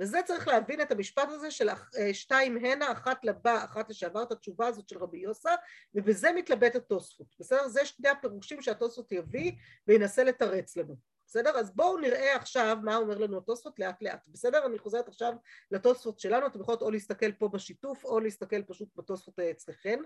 וזה 0.00 0.18
צריך 0.24 0.48
להבין 0.48 0.80
את 0.80 0.92
המשפט 0.92 1.28
הזה 1.28 1.50
של 1.50 1.68
אה, 1.68 2.14
שתיים 2.14 2.56
הנה, 2.56 2.92
אחת 2.92 3.24
לבא, 3.24 3.64
אחת 3.64 3.90
לשעבר, 3.90 4.22
את 4.22 4.32
התשובה 4.32 4.66
הזאת 4.66 4.88
של 4.88 4.98
רבי 4.98 5.18
יוסה, 5.18 5.50
ובזה 5.94 6.32
מתלבט 6.32 6.74
התוספות, 6.74 7.26
בסדר? 7.40 7.68
זה 7.68 7.86
שני 7.86 8.08
הפירושים 8.08 8.62
שהתוספות 8.62 9.12
יביא 9.12 9.52
וינסה 9.88 10.24
לתרץ 10.24 10.76
לנו, 10.76 10.96
בסדר? 11.26 11.58
אז 11.58 11.70
בואו 11.70 11.98
נראה 11.98 12.36
עכשיו 12.36 12.78
מה 12.82 12.96
אומר 12.96 13.18
לנו 13.18 13.38
התוספות 13.38 13.78
לאט 13.78 14.02
לאט, 14.02 14.28
בסדר? 14.28 14.66
אני 14.66 14.78
חוזרת 14.78 15.08
עכשיו 15.08 15.32
לתוספות 15.70 16.20
שלנו, 16.20 16.46
אתם 16.46 16.60
יכולות 16.60 16.82
או 16.82 16.90
להסתכל 16.90 17.32
פה 17.32 17.48
בשיתוף 17.48 18.04
או 18.04 18.20
להסתכל 18.20 18.62
פשוט 18.62 18.88
בתוספות 18.96 19.38
אצלכם, 19.38 20.00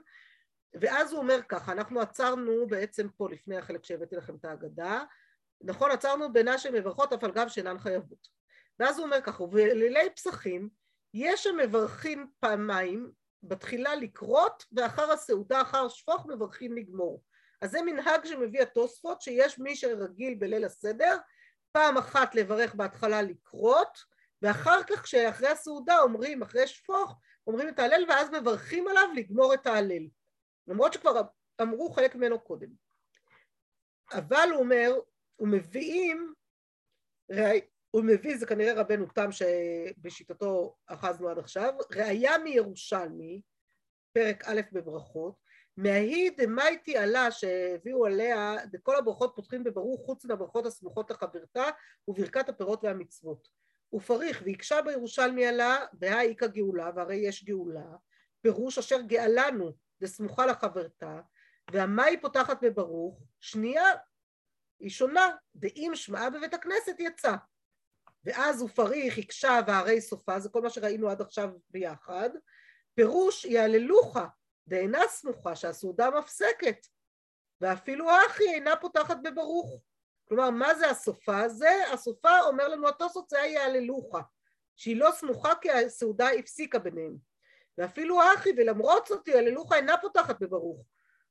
ואז 0.75 1.13
הוא 1.13 1.21
אומר 1.21 1.41
ככה, 1.49 1.73
אנחנו 1.73 2.01
עצרנו 2.01 2.67
בעצם 2.67 3.09
פה 3.17 3.29
לפני 3.31 3.57
החלק 3.57 3.85
שהבאתי 3.85 4.17
לכם 4.17 4.37
את 4.37 4.45
ההגדה, 4.45 5.05
נכון, 5.61 5.91
עצרנו 5.91 6.33
בינה 6.33 6.55
מברכות 6.73 7.13
אף 7.13 7.25
על 7.25 7.31
גב 7.31 7.49
שאינן 7.49 7.79
חייבות. 7.79 8.40
ואז 8.81 8.99
הוא 8.99 9.07
אומר 9.07 9.21
ככה, 9.23 9.43
ובלילי 9.43 10.11
פסחים 10.17 10.69
יש 11.15 11.47
המברכים 11.47 12.31
פעמיים, 12.41 13.13
בתחילה 13.43 13.95
לקרות 13.95 14.65
ואחר 14.73 15.13
הסעודה, 15.13 15.63
אחר 15.63 15.89
שפוך, 15.89 16.27
מברכים 16.27 16.73
לגמור. 16.73 17.23
אז 17.63 17.71
זה 17.71 17.83
מנהג 17.83 18.25
שמביא 18.25 18.63
התוספות, 18.63 19.23
שיש 19.23 19.59
מי 19.59 19.77
שרגיל 19.77 20.35
בליל 20.35 20.65
הסדר, 20.65 21.17
פעם 21.73 21.97
אחת 21.97 22.35
לברך 22.35 22.75
בהתחלה 22.75 23.23
לקרות, 23.23 23.99
ואחר 24.43 24.83
כך 24.83 25.03
כשאחרי 25.03 25.49
הסעודה 25.49 25.99
אומרים, 25.99 26.43
אחרי 26.43 26.67
שפוך, 26.67 27.15
אומרים 27.47 27.69
את 27.69 27.79
ההלל 27.79 28.05
ואז 28.09 28.31
מברכים 28.31 28.89
עליו 28.89 29.09
לגמור 29.15 29.55
את 29.55 29.67
ההלל. 29.67 30.09
למרות 30.67 30.93
שכבר 30.93 31.21
אמרו 31.63 31.91
חלק 31.91 32.15
ממנו 32.15 32.41
קודם. 32.41 32.69
אבל 34.13 34.49
הוא 34.53 34.61
אומר, 34.61 34.93
ומביאים 35.41 36.35
הוא 37.91 38.05
מביא, 38.05 38.37
זה 38.39 38.47
כנראה 38.47 38.81
רבנו 38.81 39.07
תם 39.07 39.29
שבשיטתו 39.33 40.77
אחזנו 40.87 41.29
עד 41.29 41.39
עכשיו, 41.39 41.75
ראיה 41.97 42.39
מירושלמי, 42.39 43.43
פרק 44.13 44.45
א' 44.45 44.61
בברכות, 44.73 45.35
מההיא 45.77 46.31
דמייטי 46.37 46.97
עלה 46.97 47.31
שהביאו 47.31 48.07
עליה, 48.07 48.57
כל 48.83 48.97
הברכות 48.97 49.33
פותחים 49.37 49.65
בברוך 49.65 50.07
חוץ 50.07 50.25
מהברכות 50.25 50.67
הסמוכות 50.67 51.11
לחברתה 51.11 51.65
וברכת 52.09 52.49
הפירות 52.49 52.85
והמצוות. 52.85 53.49
ופריך 53.95 54.43
והקשה 54.47 54.83
בירושלמי 54.83 55.47
עלה 55.47 55.77
בהא 55.93 56.21
איכא 56.23 56.47
גאולה 56.47 56.91
והרי 56.97 57.17
יש 57.17 57.45
גאולה. 57.45 57.87
פירוש 58.43 58.79
אשר 58.79 59.01
גאלנו 59.01 59.73
דסמוכה 60.01 60.47
לחברתה 60.47 61.21
והמה 61.73 62.05
היא 62.05 62.19
פותחת 62.21 62.59
בברוך? 62.63 63.23
שנייה 63.41 63.85
היא 64.81 64.91
שונה 64.91 65.31
דאם 65.55 65.91
שמעה 65.95 66.31
בבית 66.31 66.55
הכנסת 66.55 66.95
יצא 66.99 67.35
ואז 68.25 68.61
הוא 68.61 68.69
פריך, 68.69 69.19
הקשה 69.19 69.61
והרי 69.67 70.01
סופה, 70.01 70.41
זה 70.41 70.49
כל 70.49 70.63
מה 70.63 70.71
שראינו 70.71 71.11
עד 71.11 71.21
עכשיו 71.21 71.51
ביחד, 71.71 72.31
פירוש 72.95 73.45
יהללוך 73.45 74.17
דאינה 74.67 75.01
סמוכה 75.09 75.57
שהסעודה 75.57 76.11
מפסקת, 76.11 76.87
ואפילו 77.61 78.11
האחי 78.11 78.45
אינה 78.45 78.77
פותחת 78.77 79.17
בברוך. 79.23 79.83
כלומר, 80.29 80.51
מה 80.51 80.75
זה 80.75 80.91
הסופה 80.91 81.41
הזה? 81.41 81.93
הסופה 81.93 82.41
אומר 82.41 82.69
לנו 82.69 82.89
התוספות 82.89 83.29
זה 83.29 83.41
היהללוך, 83.41 84.17
שהיא 84.77 84.97
לא 84.97 85.11
סמוכה 85.13 85.55
כי 85.61 85.71
הסעודה 85.71 86.29
הפסיקה 86.31 86.79
ביניהם. 86.79 87.17
ואפילו 87.79 88.23
האחי, 88.23 88.51
ולמרות 88.57 89.07
זאת 89.07 89.29
יהללוך 89.29 89.73
אינה 89.73 89.97
פותחת 89.97 90.41
בברוך. 90.41 90.85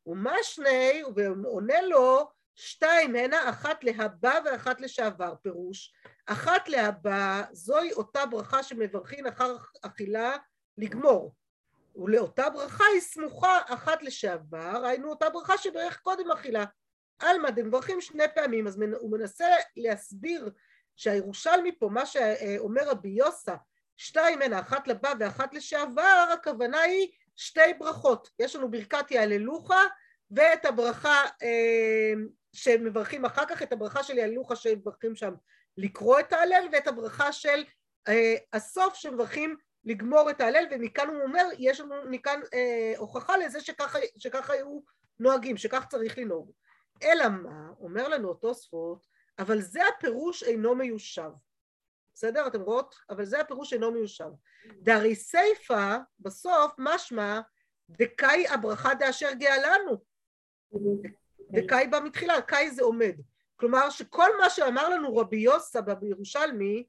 ומה 0.06 0.36
שני, 0.44 1.04
ועונה 1.16 1.82
לו, 1.82 2.30
שתיים 2.56 3.16
הנה, 3.16 3.50
אחת 3.50 3.84
להבא 3.84 4.40
ואחת 4.46 4.82
לשעבר, 4.82 5.34
פירוש 5.42 5.94
אחת 6.32 6.70
להבא 6.70 7.44
זוהי 7.52 7.94
אותה 7.94 8.26
ברכה 8.26 8.64
שמברכים 8.64 9.28
אחר 9.28 9.58
אכילה 9.82 10.38
לגמור 10.78 11.36
ולאותה 11.96 12.50
ברכה 12.50 12.84
היא 12.94 13.02
סמוכה 13.02 13.60
אחת 13.66 14.04
לשעבר, 14.04 14.86
היינו 14.86 15.10
אותה 15.10 15.30
ברכה 15.30 15.58
שברך 15.58 16.00
קודם 16.00 16.32
אכילה. 16.32 16.66
עלמא 17.20 17.50
דמברכים 17.50 18.02
שני 18.02 18.24
פעמים, 18.36 18.68
אז 18.68 18.82
הוא 19.00 19.12
מנסה 19.12 19.48
להסביר 19.78 20.50
שהירושלמי 20.96 21.80
פה, 21.80 21.90
מה 21.90 22.06
שאומר 22.06 22.90
רבי 22.90 23.10
יוסה, 23.10 23.56
שתיים 23.98 24.42
הנה, 24.42 24.60
אחת 24.60 24.88
לבא 24.88 25.14
ואחת 25.20 25.54
לשעבר, 25.54 26.30
הכוונה 26.34 26.80
היא 26.80 27.12
שתי 27.36 27.74
ברכות. 27.80 28.30
יש 28.40 28.56
לנו 28.56 28.72
ברכת 28.72 29.12
יהללוך 29.12 29.72
ואת 30.32 30.66
הברכה 30.66 31.24
אה, 31.44 32.14
שמברכים 32.54 33.26
אחר 33.26 33.46
כך, 33.50 33.62
את 33.62 33.74
הברכה 33.74 34.04
של 34.04 34.18
יהללוך 34.18 34.52
שמברכים 34.56 35.16
שם 35.16 35.34
לקרוא 35.78 36.20
את 36.20 36.34
ההלל 36.34 36.68
ואת 36.72 36.88
הברכה 36.88 37.32
של 37.32 37.64
אה, 38.08 38.36
הסוף 38.54 38.96
שמברכים 38.96 39.58
לגמור 39.84 40.30
את 40.30 40.42
ההלל 40.42 40.66
ומכאן 40.72 41.08
הוא 41.08 41.22
אומר 41.22 41.46
יש 41.58 41.80
לנו 41.80 41.96
מכאן 42.10 42.40
אה, 42.54 42.94
הוכחה 42.98 43.38
לזה 43.38 43.62
שככה, 43.62 44.00
שככה 44.18 44.54
היו 44.54 44.80
נוהגים 45.20 45.58
שכך 45.58 45.86
צריך 45.90 46.18
לנהוג. 46.18 46.52
אלא 47.04 47.30
מה 47.30 47.70
אומר 47.80 48.08
לנו 48.08 48.32
התוספות 48.32 49.06
אבל 49.40 49.62
זה 49.62 49.88
הפירוש 49.88 50.44
אינו 50.44 50.76
מיושב. 50.76 51.30
בסדר? 52.14 52.48
אתם 52.48 52.62
רואות? 52.62 52.96
אבל 53.10 53.26
זה 53.26 53.40
הפירוש 53.42 53.74
אינו 53.74 53.92
מיושב. 53.92 54.30
דהרי 54.66 55.16
סיפא 55.16 55.98
בסוף 56.20 56.72
משמע 56.78 57.42
דקאי 57.90 58.48
הברכה 58.48 58.94
דאשר 58.94 59.34
גאה 59.34 59.58
לנו. 59.58 59.98
וקאי 61.54 61.88
בא 61.88 62.00
מתחילה, 62.04 62.42
קאי 62.42 62.72
זה 62.72 62.84
עומד. 62.84 63.16
כלומר 63.60 63.90
שכל 63.90 64.30
מה 64.42 64.50
שאמר 64.50 64.90
לנו 64.90 65.18
רבי 65.18 65.38
יוסה 65.38 65.82
בירושלמי, 65.82 66.84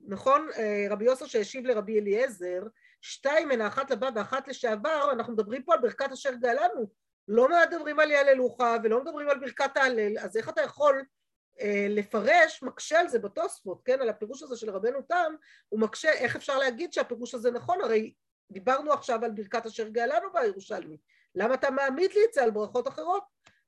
נכון, 0.00 0.48
אה, 0.56 0.86
רבי 0.90 1.04
יוסה 1.04 1.28
שהשיב 1.28 1.66
לרבי 1.66 2.00
אליעזר, 2.00 2.62
שתיים 3.00 3.48
מן 3.48 3.60
האחת 3.60 3.90
לבא 3.90 4.10
ואחת 4.14 4.48
לשעבר, 4.48 5.10
אנחנו 5.12 5.32
מדברים 5.32 5.62
פה 5.62 5.74
על 5.74 5.80
ברכת 5.80 6.12
אשר 6.12 6.34
גאלנו, 6.34 6.86
לא 7.28 7.48
מדברים 7.48 8.00
על 8.00 8.10
יהללוך 8.10 8.60
ולא 8.84 9.02
מדברים 9.02 9.28
על 9.28 9.40
ברכת 9.40 9.76
ההלל, 9.76 10.18
אז 10.18 10.36
איך 10.36 10.48
אתה 10.48 10.62
יכול 10.62 11.04
אה, 11.60 11.86
לפרש, 11.88 12.62
מקשה 12.62 13.00
על 13.00 13.08
זה 13.08 13.18
בתוספות, 13.18 13.82
כן, 13.84 14.00
על 14.00 14.08
הפירוש 14.08 14.42
הזה 14.42 14.56
של 14.56 14.70
רבנו 14.70 15.02
תם, 15.02 15.34
הוא 15.68 15.80
מקשה, 15.80 16.10
איך 16.12 16.36
אפשר 16.36 16.58
להגיד 16.58 16.92
שהפירוש 16.92 17.34
הזה 17.34 17.50
נכון, 17.50 17.80
הרי 17.82 18.14
דיברנו 18.50 18.92
עכשיו 18.92 19.24
על 19.24 19.30
ברכת 19.30 19.66
אשר 19.66 19.88
גאלנו 19.88 20.32
בירושלמי, 20.32 20.96
למה 21.34 21.54
אתה 21.54 21.70
מעמיד 21.70 22.12
לי 22.12 22.20
את 22.28 22.32
זה 22.34 22.42
על 22.42 22.50
ברכות 22.50 22.88
אחרות, 22.88 23.24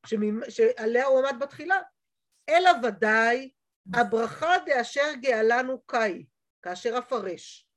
שממ... 0.06 0.40
שעליה 0.50 1.06
הוא 1.06 1.18
עמד 1.18 1.40
בתחילה? 1.40 1.80
אלא 2.48 2.70
ודאי 2.82 3.50
הברכה 3.94 4.54
דאשר 4.66 5.12
גאלנו 5.20 5.80
קאי, 5.86 6.24
כאשר 6.62 6.98
אפרש. 6.98 7.68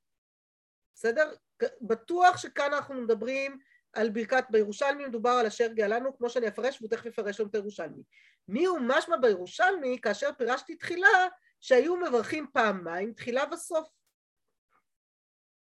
בסדר? 0.95 1.33
בטוח 1.81 2.37
שכאן 2.37 2.73
אנחנו 2.73 2.93
מדברים 2.95 3.59
על 3.93 4.09
ברכת, 4.09 4.43
בירושלמי 4.49 5.05
מדובר 5.05 5.29
על 5.29 5.45
אשר 5.45 5.67
גאלנו, 5.67 6.17
כמו 6.17 6.29
שאני 6.29 6.47
אפרש, 6.47 6.81
והוא 6.81 6.89
תכף 6.89 7.05
יפרש 7.05 7.39
לנו 7.39 7.49
את 7.49 7.55
הירושלמי. 7.55 8.03
מי 8.47 8.65
הוא 8.65 8.79
משמע 8.79 9.17
בירושלמי 9.17 9.99
כאשר 10.01 10.29
פירשתי 10.37 10.75
תחילה 10.75 11.27
שהיו 11.61 11.95
מברכים 11.95 12.47
פעמיים, 12.53 13.13
תחילה 13.13 13.43
וסוף. 13.51 13.96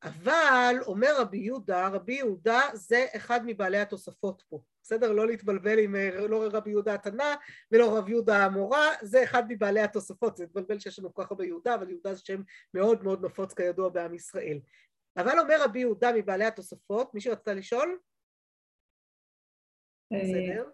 אבל 0.07 0.77
אומר 0.87 1.21
רבי 1.21 1.39
יהודה, 1.39 1.89
רבי 1.89 2.15
יהודה 2.15 2.61
זה 2.75 3.07
אחד 3.17 3.41
מבעלי 3.47 3.79
התוספות 3.79 4.43
פה, 4.49 4.61
בסדר? 4.83 5.13
לא 5.13 5.27
להתבלבל 5.27 5.79
עם 5.79 5.95
לא 6.29 6.49
רבי 6.53 6.71
יהודה 6.71 6.95
התנא 6.95 7.35
ולא 7.73 7.99
רבי 7.99 8.11
יהודה 8.11 8.45
המורה, 8.45 8.87
זה 9.03 9.25
אחד 9.25 9.43
מבעלי 9.49 9.81
התוספות, 9.81 10.37
זה 10.37 10.45
התבלבל 10.45 10.79
שיש 10.79 10.99
לנו 10.99 11.15
כל 11.15 11.25
כך 11.25 11.31
הרבה 11.31 11.45
יהודה, 11.45 11.75
אבל 11.75 11.91
יהודה 11.91 12.15
זה 12.15 12.21
שם 12.25 12.43
מאוד 12.75 13.05
מאוד 13.05 13.25
נפוץ 13.25 13.55
כידוע 13.55 13.89
בעם 13.89 14.15
ישראל. 14.15 14.59
אבל 15.17 15.39
אומר 15.39 15.63
רבי 15.65 15.79
יהודה 15.79 16.13
מבעלי 16.13 16.45
התוספות, 16.45 17.15
מישהו 17.15 17.33
רצתה 17.33 17.55
לשאול? 17.55 17.99
אה, 20.13 20.19
בסדר? 20.19 20.65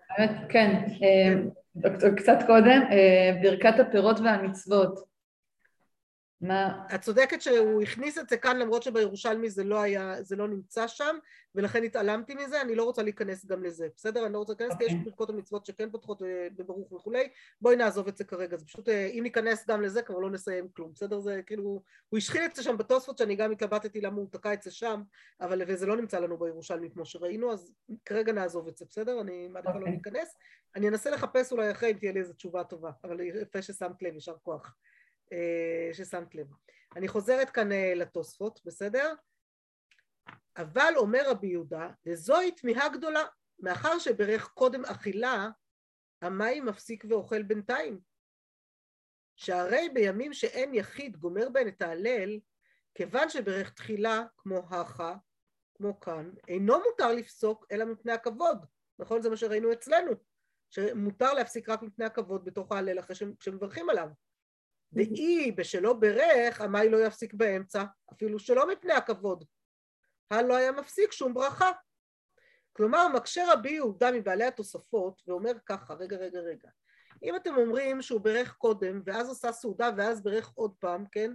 כן, 0.49 0.85
אה, 1.03 2.17
קצת 2.17 2.39
קודם, 2.47 2.81
אה, 2.93 3.31
ברכת 3.43 3.81
הפירות 3.81 4.21
והמצוות. 4.21 5.12
מה... 6.43 6.87
את 6.95 7.01
צודקת 7.01 7.43
שהוא 7.43 7.83
הכניס 7.83 8.19
את 8.19 8.29
זה 8.29 8.37
כאן 8.37 8.57
למרות 8.57 8.83
שבירושלמי 8.83 9.51
זה 9.51 9.65
לא 9.65 9.81
היה, 9.81 10.23
זה 10.23 10.37
לא 10.37 10.49
נמצא 10.49 10.87
שם 10.87 11.17
ולכן 11.55 11.83
התעלמתי 11.83 12.35
מזה, 12.35 12.61
אני 12.61 12.75
לא 12.75 12.85
רוצה 12.85 13.03
להיכנס 13.03 13.47
גם 13.47 13.63
לזה, 13.63 13.89
בסדר? 13.97 14.27
אני 14.27 14.33
לא 14.33 14.39
רוצה 14.39 14.53
להיכנס 14.53 14.73
okay. 14.73 14.79
כי 14.79 14.85
יש 14.85 14.93
אוקיי. 14.93 15.05
ברכות 15.05 15.31
המצוות 15.31 15.67
שכן 15.67 15.91
פותחות 15.91 16.23
אה, 16.23 16.49
בברוך 16.57 16.93
וכולי, 16.93 17.29
בואי 17.61 17.77
נעזוב 17.77 18.09
את 18.09 18.17
זה 18.17 18.25
כרגע, 18.25 18.57
זה 18.57 18.67
פשוט, 18.67 18.89
אה, 18.89 19.07
אם 19.07 19.21
ניכנס 19.23 19.67
גם 19.69 19.83
לזה 19.83 20.03
כבר 20.03 20.19
לא 20.19 20.31
נסיים 20.31 20.69
כלום, 20.69 20.93
בסדר? 20.95 21.21
זה 21.21 21.41
כאילו, 21.47 21.83
הוא 22.09 22.19
השחיל 22.19 22.45
את 22.45 22.57
זה 22.57 22.63
שם 22.63 22.77
בתוספות 22.79 23.19
שאני 23.19 23.37
גם 23.37 23.53
התלבטתי 23.53 24.01
למה 24.01 24.17
הוא 24.17 24.29
תקע 24.31 24.53
את 24.53 24.63
זה 24.63 24.71
שם, 24.71 25.03
אבל 25.41 25.63
וזה 25.67 25.87
לא 25.87 25.97
נמצא 25.97 26.19
לנו 26.19 26.39
בירושלמי 26.39 26.91
כמו 26.91 27.05
שראינו, 27.07 27.53
אז 27.53 27.73
כרגע 28.05 28.33
נעזוב 28.33 28.69
את 28.69 28.77
זה, 28.77 28.85
בסדר? 28.89 29.21
אני 29.21 29.49
מעדיפה 29.49 29.71
okay. 29.71 29.75
לא 29.75 29.79
אוקיי. 29.79 29.93
להיכנס, 29.93 30.37
אני 30.77 30.89
אנסה 30.89 31.11
לחפש 31.11 31.53
אולי 31.53 31.71
אחרי 31.71 31.91
אם 31.91 31.99
תהיה 31.99 32.13
לי 32.13 32.21
איזו 32.21 32.33
תשובה 32.33 32.65
טובה, 32.65 32.91
אבל 33.05 33.21
יפה 33.21 33.63
ששמת 33.63 34.03
לב, 34.03 34.15
יישר 34.15 34.35
כוח. 34.43 34.75
אה, 35.33 35.95
ששמת 35.95 36.35
לב. 36.35 36.47
אני 36.97 37.09
חוזרת 37.09 37.51
כאן 37.51 37.73
אה, 37.73 37.95
לתוספות, 37.97 38.61
בסדר? 38.65 39.15
אבל 40.57 40.93
אומר 40.97 41.31
רבי 41.31 41.47
יהודה, 41.47 41.91
וזוהי 42.07 42.53
תמיהה 42.53 42.89
גדולה, 42.89 43.23
מאחר 43.59 43.99
שברך 43.99 44.49
קודם 44.49 44.85
אכילה, 44.85 45.49
המים 46.23 46.67
מפסיק 46.67 47.05
ואוכל 47.09 47.43
בינתיים. 47.43 48.01
שהרי 49.37 49.89
בימים 49.95 50.33
שאין 50.33 50.75
יחיד 50.75 51.17
גומר 51.17 51.49
בהן 51.49 51.69
את 51.69 51.83
ההלל, 51.83 52.41
כיוון 52.95 53.29
שברך 53.29 53.71
תחילה 53.71 54.23
כמו 54.37 54.59
הכה, 54.71 55.15
כמו 55.75 56.01
כאן, 56.01 56.31
אינו 56.49 56.79
מותר 56.91 57.13
לפסוק 57.13 57.67
אלא 57.73 57.85
מפני 57.85 58.13
הכבוד. 58.13 58.67
נכון? 58.99 59.23
זה 59.23 59.31
מה 59.31 59.37
שראינו 59.37 59.73
אצלנו, 59.73 60.13
שמותר 60.71 61.33
להפסיק 61.33 61.69
רק 61.69 61.83
מפני 61.83 62.05
הכבוד 62.05 62.45
בתוך 62.45 62.73
ההלל 62.73 62.99
אחרי 62.99 63.17
שמברכים 63.41 63.91
עליו. 63.91 64.09
ואי 64.93 65.53
בשלא 65.53 65.93
ברך, 65.93 66.61
המאי 66.61 66.89
לא 66.89 67.07
יפסיק 67.07 67.35
באמצע, 67.35 67.85
אפילו 68.13 68.39
שלא 68.39 68.69
מפני 68.73 68.93
הכבוד. 68.93 69.45
לא 70.33 70.57
היה 70.57 70.73
מפסיק 70.73 71.13
שום 71.13 71.35
ברכה. 71.35 71.71
כלומר, 72.73 73.09
מקשה 73.09 73.53
רבי 73.53 73.71
יהודה 73.71 74.13
מבעלי 74.13 74.45
התוספות, 74.45 75.23
ואומר 75.27 75.53
ככה, 75.67 75.95
רגע, 75.95 76.17
רגע, 76.17 76.41
רגע. 76.41 76.69
אם 77.23 77.37
אתם 77.37 77.57
אומרים 77.57 78.03
שהוא 78.03 78.21
ברך 78.21 78.53
קודם, 78.53 79.03
ואז 79.07 79.31
עשה 79.31 79.53
סעודה, 79.53 79.91
ואז 79.97 80.23
ברך 80.23 80.53
עוד 80.55 80.75
פעם, 80.79 81.05
כן? 81.13 81.33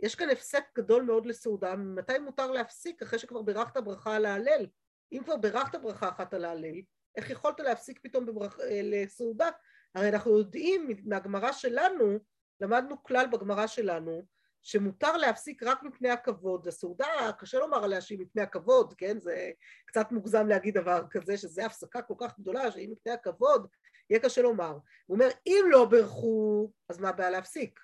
יש 0.00 0.14
כאן 0.14 0.30
הפסק 0.30 0.64
גדול 0.76 1.02
מאוד 1.02 1.26
לסעודה, 1.26 1.76
מתי 1.76 2.18
מותר 2.18 2.50
להפסיק 2.50 3.02
אחרי 3.02 3.18
שכבר 3.18 3.42
בירכת 3.42 3.76
ברכה 3.76 4.16
על 4.16 4.26
ההלל? 4.26 4.66
אם 5.12 5.22
כבר 5.24 5.36
בירכת 5.36 5.74
ברכה 5.74 6.08
אחת 6.08 6.34
על 6.34 6.44
ההלל, 6.44 6.80
איך 7.16 7.30
יכולת 7.30 7.60
להפסיק 7.60 8.00
פתאום 8.02 8.26
בברכ... 8.26 8.60
אה, 8.60 8.80
לסעודה? 8.82 9.50
הרי 9.94 10.08
אנחנו 10.08 10.38
יודעים 10.38 10.88
מהגמרא 11.04 11.52
שלנו 11.52 12.18
למדנו 12.60 13.02
כלל 13.02 13.26
בגמרא 13.26 13.66
שלנו 13.66 14.26
שמותר 14.62 15.16
להפסיק 15.16 15.62
רק 15.62 15.82
מפני 15.82 16.10
הכבוד. 16.10 16.68
הסעודה, 16.68 17.06
קשה 17.38 17.58
לומר 17.58 17.84
עליה 17.84 18.00
שהיא 18.00 18.18
מפני 18.18 18.42
הכבוד, 18.42 18.94
כן? 18.98 19.20
זה 19.20 19.50
קצת 19.86 20.12
מוגזם 20.12 20.46
להגיד 20.46 20.78
דבר 20.78 21.02
כזה, 21.10 21.36
שזו 21.36 21.62
הפסקה 21.62 22.02
כל 22.02 22.14
כך 22.18 22.38
גדולה 22.38 22.70
שהיא 22.70 22.88
מפני 22.88 23.12
הכבוד, 23.12 23.66
יהיה 24.10 24.20
קשה 24.20 24.42
לומר. 24.42 24.78
הוא 25.06 25.14
אומר, 25.14 25.28
אם 25.46 25.64
לא 25.70 25.84
ברכו, 25.84 26.70
אז 26.88 26.98
מה 26.98 27.08
הבעיה 27.08 27.30
להפסיק? 27.30 27.80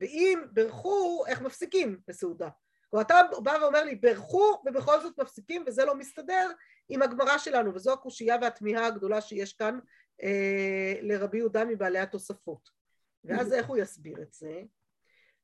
ואם 0.00 0.42
ברכו, 0.52 1.24
איך 1.26 1.40
מפסיקים 1.40 2.00
בסעודה? 2.08 2.48
כלומר, 2.90 3.06
אתה 3.06 3.20
בא 3.42 3.56
ואומר 3.62 3.84
לי, 3.84 3.94
ברכו 3.94 4.62
ובכל 4.66 5.00
זאת 5.00 5.18
מפסיקים, 5.18 5.64
וזה 5.66 5.84
לא 5.84 5.94
מסתדר 5.94 6.50
עם 6.88 7.02
הגמרא 7.02 7.38
שלנו, 7.38 7.74
וזו 7.74 7.92
הקושייה 7.92 8.36
והתמיהה 8.42 8.86
הגדולה 8.86 9.20
שיש 9.20 9.52
כאן 9.52 9.78
אה, 10.22 10.94
לרבי 11.02 11.38
יהודה 11.38 11.64
מבעלי 11.64 11.98
התוספות. 11.98 12.83
ואז 13.24 13.52
איך 13.52 13.66
הוא 13.66 13.76
יסביר 13.76 14.22
את 14.22 14.32
זה? 14.32 14.62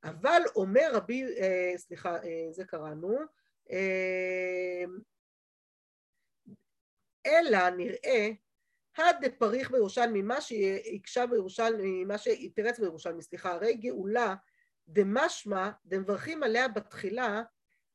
אבל 0.05 0.43
אומר 0.57 0.91
רבי, 0.93 1.25
אה, 1.39 1.73
סליחה, 1.77 2.17
אה, 2.17 2.47
זה 2.51 2.65
קראנו, 2.65 3.19
אה, 3.71 4.85
אלא 7.27 7.71
נראה 7.71 8.29
הדפריך 8.97 9.71
בירושלמי, 9.71 10.23
מה 10.23 10.41
שהקשה 10.41 11.27
בירושלמי, 11.27 12.05
מה 12.05 12.19
שהתרץ 12.19 12.79
בירושלמי, 12.79 13.23
סליחה, 13.23 13.53
הרי 13.53 13.75
גאולה 13.75 14.35
דמשמע 14.89 15.71
דמברכים 15.85 16.43
עליה 16.43 16.69
בתחילה, 16.69 17.43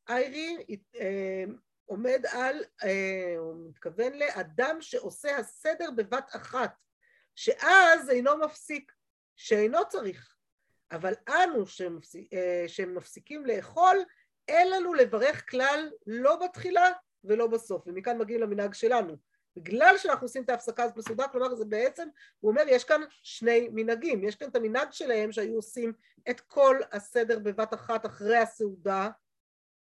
איירי 0.09 0.57
אה, 0.99 1.43
עומד 1.85 2.21
על, 2.31 2.63
אה, 2.83 3.35
הוא 3.37 3.69
מתכוון 3.69 4.13
לאדם 4.13 4.77
שעושה 4.81 5.37
הסדר 5.37 5.91
בבת 5.95 6.29
אחת, 6.35 6.73
שאז 7.35 8.09
אינו 8.09 8.37
מפסיק. 8.37 8.91
שאינו 9.35 9.79
צריך, 9.89 10.35
אבל 10.91 11.13
אנו 11.29 11.67
שמפסיק, 11.67 12.33
אה, 12.33 12.63
שמפסיקים 12.67 13.45
לאכול, 13.45 13.97
אין 14.47 14.69
לנו 14.71 14.93
לברך 14.93 15.49
כלל 15.49 15.89
לא 16.07 16.35
בתחילה 16.35 16.91
ולא 17.23 17.47
בסוף, 17.47 17.83
ומכאן 17.87 18.17
מגיעים 18.17 18.41
למנהג 18.41 18.73
שלנו. 18.73 19.17
בגלל 19.55 19.97
שאנחנו 19.97 20.25
עושים 20.25 20.43
את 20.43 20.49
ההפסקה 20.49 20.83
הזאת 20.83 20.97
בסעודה, 20.97 21.27
כלומר 21.27 21.55
זה 21.55 21.65
בעצם, 21.65 22.07
הוא 22.39 22.51
אומר 22.51 22.63
יש 22.67 22.83
כאן 22.83 23.01
שני 23.23 23.69
מנהגים, 23.73 24.23
יש 24.23 24.35
כאן 24.35 24.49
את 24.49 24.55
המנהג 24.55 24.91
שלהם 24.91 25.31
שהיו 25.31 25.55
עושים 25.55 25.93
את 26.29 26.41
כל 26.41 26.79
הסדר 26.91 27.39
בבת 27.39 27.73
אחת 27.73 28.05
אחרי 28.05 28.37
הסעודה, 28.37 29.09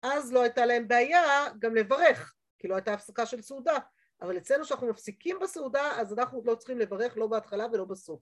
אז 0.02 0.34
לא 0.34 0.42
הייתה 0.42 0.66
להם 0.66 0.88
בעיה 0.88 1.50
גם 1.60 1.76
לברך, 1.76 2.34
כי 2.60 2.68
לא 2.68 2.76
הייתה 2.76 2.94
הפסקה 2.94 3.26
של 3.26 3.42
סעודה, 3.42 3.78
אבל 4.22 4.38
אצלנו 4.38 4.66
שאנחנו 4.66 4.88
מפסיקים 4.88 5.40
בסעודה 5.42 5.92
אז 6.02 6.14
אנחנו 6.14 6.42
לא 6.46 6.56
צריכים 6.56 6.80
לברך 6.80 7.18
לא 7.18 7.28
בהתחלה 7.28 7.66
ולא 7.74 7.86
בסוף. 7.86 8.20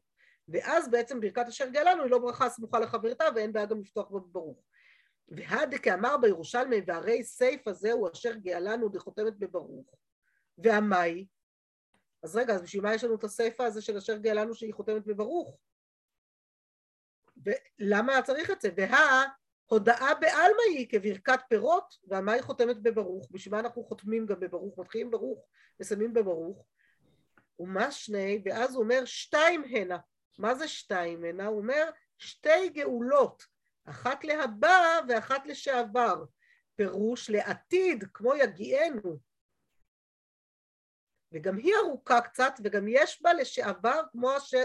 ואז 0.51 0.91
בעצם 0.91 1.19
ברכת 1.19 1.45
אשר 1.47 1.69
גאלנו 1.69 2.03
היא 2.03 2.11
לא 2.11 2.19
ברכה 2.19 2.49
סמוכה 2.49 2.79
לחברתה 2.79 3.25
ואין 3.35 3.53
בעיה 3.53 3.65
גם 3.65 3.81
לפתוח 3.81 4.09
בה 4.11 4.19
בברוך. 4.19 4.57
והד 5.27 5.75
כאמר 5.75 6.17
בירושלמי 6.17 6.81
והרי 6.87 7.21
הזה 7.65 7.91
הוא 7.91 8.09
אשר 8.13 8.33
גאלנו 8.33 8.89
דחותמת 8.89 9.37
בברוך. 9.37 9.95
והמאי? 10.57 11.25
אז 12.23 12.35
רגע, 12.35 12.53
אז 12.53 12.61
בשביל 12.61 12.83
מה 12.83 12.93
יש 12.93 13.03
לנו 13.03 13.15
את 13.15 13.23
הסייפה 13.23 13.65
הזה 13.65 13.81
של 13.81 13.97
אשר 13.97 14.17
גאלנו 14.17 14.55
שהיא 14.55 14.73
חותמת 14.73 15.05
בברוך? 15.05 15.57
ולמה 17.45 18.21
צריך 18.21 18.51
את 18.51 18.61
זה? 18.61 18.69
וההודעה 18.77 20.15
בעלמא 20.15 20.61
היא 20.69 20.89
כברכת 20.89 21.39
פירות, 21.49 21.95
והמאי 22.07 22.41
חותמת 22.41 22.81
בברוך. 22.81 23.27
בשביל 23.31 23.55
מה 23.55 23.59
אנחנו 23.59 23.83
חותמים 23.83 24.25
גם 24.25 24.39
בברוך? 24.39 24.79
מתחילים 24.79 25.11
ברוך, 25.11 25.45
מסיימים 25.79 26.13
בברוך. 26.13 26.65
ומה 27.59 27.91
שני? 27.91 28.41
ואז 28.45 28.75
הוא 28.75 28.83
אומר 28.83 29.05
שתיים 29.05 29.63
הנה. 29.63 29.97
מה 30.37 30.55
זה 30.55 30.67
שתיים 30.67 31.23
הנה? 31.23 31.45
הוא 31.45 31.57
אומר 31.57 31.89
שתי 32.17 32.69
גאולות, 32.69 33.43
אחת 33.85 34.23
להבא 34.23 34.99
ואחת 35.07 35.45
לשעבר. 35.45 36.25
פירוש 36.75 37.29
לעתיד, 37.29 38.03
כמו 38.13 38.35
יגיענו. 38.35 39.19
וגם 41.31 41.57
היא 41.57 41.73
ארוכה 41.83 42.21
קצת, 42.21 42.53
וגם 42.63 42.85
יש 42.87 43.21
בה 43.21 43.33
לשעבר 43.33 44.01
כמו 44.11 44.37
אשר, 44.37 44.63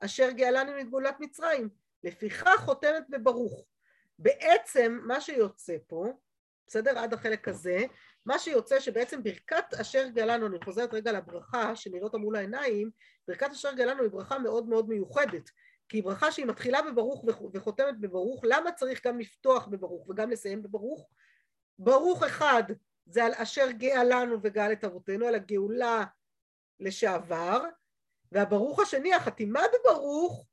אשר 0.00 0.30
גאלנו 0.30 0.72
מגאולת 0.72 1.16
מצרים. 1.20 1.68
לפיכך 2.04 2.60
חותמת 2.64 3.04
בברוך. 3.08 3.64
בעצם 4.18 4.98
מה 5.02 5.20
שיוצא 5.20 5.76
פה, 5.86 6.12
בסדר? 6.66 6.98
עד 6.98 7.14
החלק 7.14 7.48
הזה, 7.48 7.78
מה 8.26 8.38
שיוצא 8.38 8.80
שבעצם 8.80 9.22
ברכת 9.22 9.74
אשר 9.80 10.08
גאלנו, 10.08 10.46
אני 10.46 10.58
חוזרת 10.64 10.94
רגע 10.94 11.12
לברכה 11.12 11.76
שנראה 11.76 12.04
אותה 12.04 12.18
מול 12.18 12.36
העיניים, 12.36 12.90
ברכת 13.28 13.50
אשר 13.50 13.72
גאלנו 13.72 14.02
היא 14.02 14.10
ברכה 14.10 14.38
מאוד 14.38 14.68
מאוד 14.68 14.88
מיוחדת, 14.88 15.50
כי 15.88 15.96
היא 15.96 16.04
ברכה 16.04 16.32
שהיא 16.32 16.46
מתחילה 16.46 16.82
בברוך 16.82 17.24
וחותמת 17.52 18.00
בברוך, 18.00 18.44
למה 18.44 18.72
צריך 18.72 19.06
גם 19.06 19.18
לפתוח 19.18 19.66
בברוך 19.66 20.08
וגם 20.08 20.30
לסיים 20.30 20.62
בברוך? 20.62 21.08
ברוך 21.78 22.22
אחד 22.22 22.62
זה 23.06 23.24
על 23.24 23.32
אשר 23.34 23.70
גאה 23.70 24.04
לנו 24.04 24.36
וגאל 24.42 24.72
את 24.72 24.84
אבותינו, 24.84 25.26
על 25.26 25.34
הגאולה 25.34 26.04
לשעבר, 26.80 27.64
והברוך 28.32 28.80
השני, 28.80 29.14
החתימה 29.14 29.60
בברוך, 29.74 30.46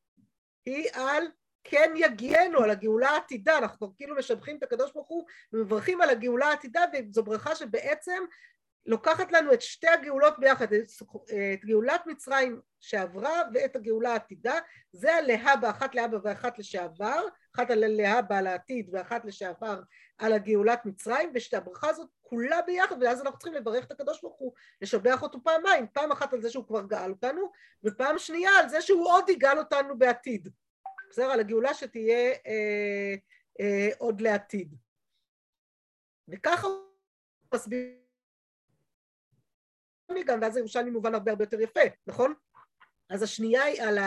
היא 0.65 0.89
על 0.93 1.23
כן 1.63 1.93
יגיענו, 1.95 2.59
על 2.59 2.69
הגאולה 2.69 3.09
העתידה, 3.09 3.57
אנחנו 3.57 3.95
כאילו 3.95 4.15
משבחים 4.15 4.57
את 4.57 4.63
הקדוש 4.63 4.91
ברוך 4.93 5.07
הוא 5.07 5.25
ומברכים 5.53 6.01
על 6.01 6.09
הגאולה 6.09 6.45
העתידה, 6.45 6.81
וזו 6.93 7.23
ברכה 7.23 7.55
שבעצם 7.55 8.23
לוקחת 8.85 9.31
לנו 9.31 9.53
את 9.53 9.61
שתי 9.61 9.87
הגאולות 9.87 10.39
ביחד, 10.39 10.73
את 11.53 11.65
גאולת 11.65 12.07
מצרים 12.07 12.61
שעברה 12.79 13.41
ואת 13.53 13.75
הגאולה 13.75 14.11
העתידה, 14.11 14.59
זה 14.91 15.15
הלהבא, 15.15 15.69
אחת 15.69 15.95
להבא 15.95 16.17
ואחת 16.23 16.59
לשעבר, 16.59 17.27
אחת 17.55 17.71
על 17.71 17.83
הלהבא 17.83 18.37
על 18.37 18.47
העתיד 18.47 18.89
ואחת 18.91 19.25
לשעבר 19.25 19.81
על 20.17 20.33
הגאולת 20.33 20.85
מצרים, 20.85 21.31
ושהברכה 21.33 21.89
הזאת 21.89 22.09
כולה 22.21 22.61
ביחד, 22.61 22.95
ואז 23.01 23.21
אנחנו 23.21 23.39
צריכים 23.39 23.53
לברך 23.53 23.85
את 23.85 23.91
הקדוש 23.91 24.21
ברוך 24.21 24.37
הוא, 24.37 24.53
לשבח 24.81 25.21
אותו 25.21 25.43
פעמיים, 25.43 25.87
פעם 25.93 26.11
אחת 26.11 26.33
על 26.33 26.41
זה 26.41 26.49
שהוא 26.49 26.67
כבר 26.67 26.85
גאל 26.85 27.09
אותנו, 27.09 27.51
ופעם 27.83 28.19
שנייה 28.19 28.51
על 28.59 28.69
זה 28.69 28.81
שהוא 28.81 29.07
עוד 29.11 29.29
יגאל 29.29 29.59
אותנו 29.59 29.97
בעתיד. 29.97 30.49
בסדר? 31.09 31.31
על 31.31 31.39
הגאולה 31.39 31.73
שתהיה 31.73 32.31
אה, 32.47 33.15
אה, 33.59 33.89
עוד 33.97 34.21
לעתיד. 34.21 34.75
וככה 36.27 36.67
הוא 36.67 36.81
מסביר 37.53 38.04
גם, 40.25 40.39
ואז 40.41 40.57
ירושלמי 40.57 40.91
מובן 40.91 41.13
הרבה 41.13 41.31
הרבה 41.31 41.43
יותר 41.43 41.61
יפה, 41.61 41.79
נכון? 42.07 42.33
אז 43.09 43.23
השנייה 43.23 43.63
היא 43.63 43.81
על 43.81 43.97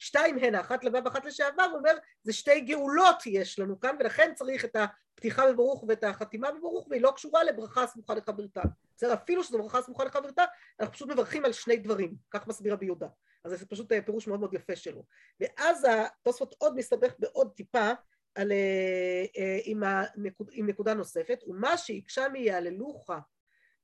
השתיים 0.00 0.38
הנה, 0.38 0.60
אחת 0.60 0.84
לבא 0.84 1.00
ואחת 1.04 1.24
לשעבר, 1.24 1.62
הוא 1.62 1.78
אומר, 1.78 1.94
זה 2.22 2.32
שתי 2.32 2.60
גאולות 2.60 3.26
יש 3.26 3.58
לנו 3.58 3.80
כאן, 3.80 3.96
ולכן 4.00 4.32
צריך 4.34 4.64
את 4.64 4.76
הפתיחה 4.76 5.52
בברוך 5.52 5.84
ואת 5.88 6.04
החתימה 6.04 6.52
בברוך, 6.52 6.86
והיא 6.90 7.02
לא 7.02 7.12
קשורה 7.16 7.44
לברכה 7.44 7.86
סמוכה 7.86 8.14
לחברתה. 8.14 8.62
בסדר, 8.96 9.14
אפילו 9.14 9.44
שזו 9.44 9.58
ברכה 9.58 9.82
סמוכה 9.82 10.04
לחברתה, 10.04 10.44
אנחנו 10.80 10.94
פשוט 10.94 11.08
מברכים 11.08 11.44
על 11.44 11.52
שני 11.52 11.76
דברים, 11.76 12.14
כך 12.30 12.46
מסביר 12.46 12.72
רבי 12.72 12.86
יהודה. 12.86 13.06
אז 13.44 13.50
זה 13.58 13.66
פשוט 13.66 13.92
אה, 13.92 14.02
פירוש 14.02 14.28
מאוד 14.28 14.40
מאוד 14.40 14.54
יפה 14.54 14.76
שלו. 14.76 15.04
ואז 15.40 15.86
התוספות 15.90 16.54
עוד 16.58 16.76
מסתבך 16.76 17.12
בעוד 17.18 17.52
טיפה 17.56 17.90
על, 18.34 18.52
אה, 18.52 19.24
אה, 19.38 19.58
עם, 19.64 19.82
הנקוד, 19.82 20.50
עם 20.52 20.66
נקודה 20.66 20.94
נוספת, 20.94 21.38
ומה 21.46 21.76
שהקשה 21.76 22.28
מיהללוך 22.28 23.10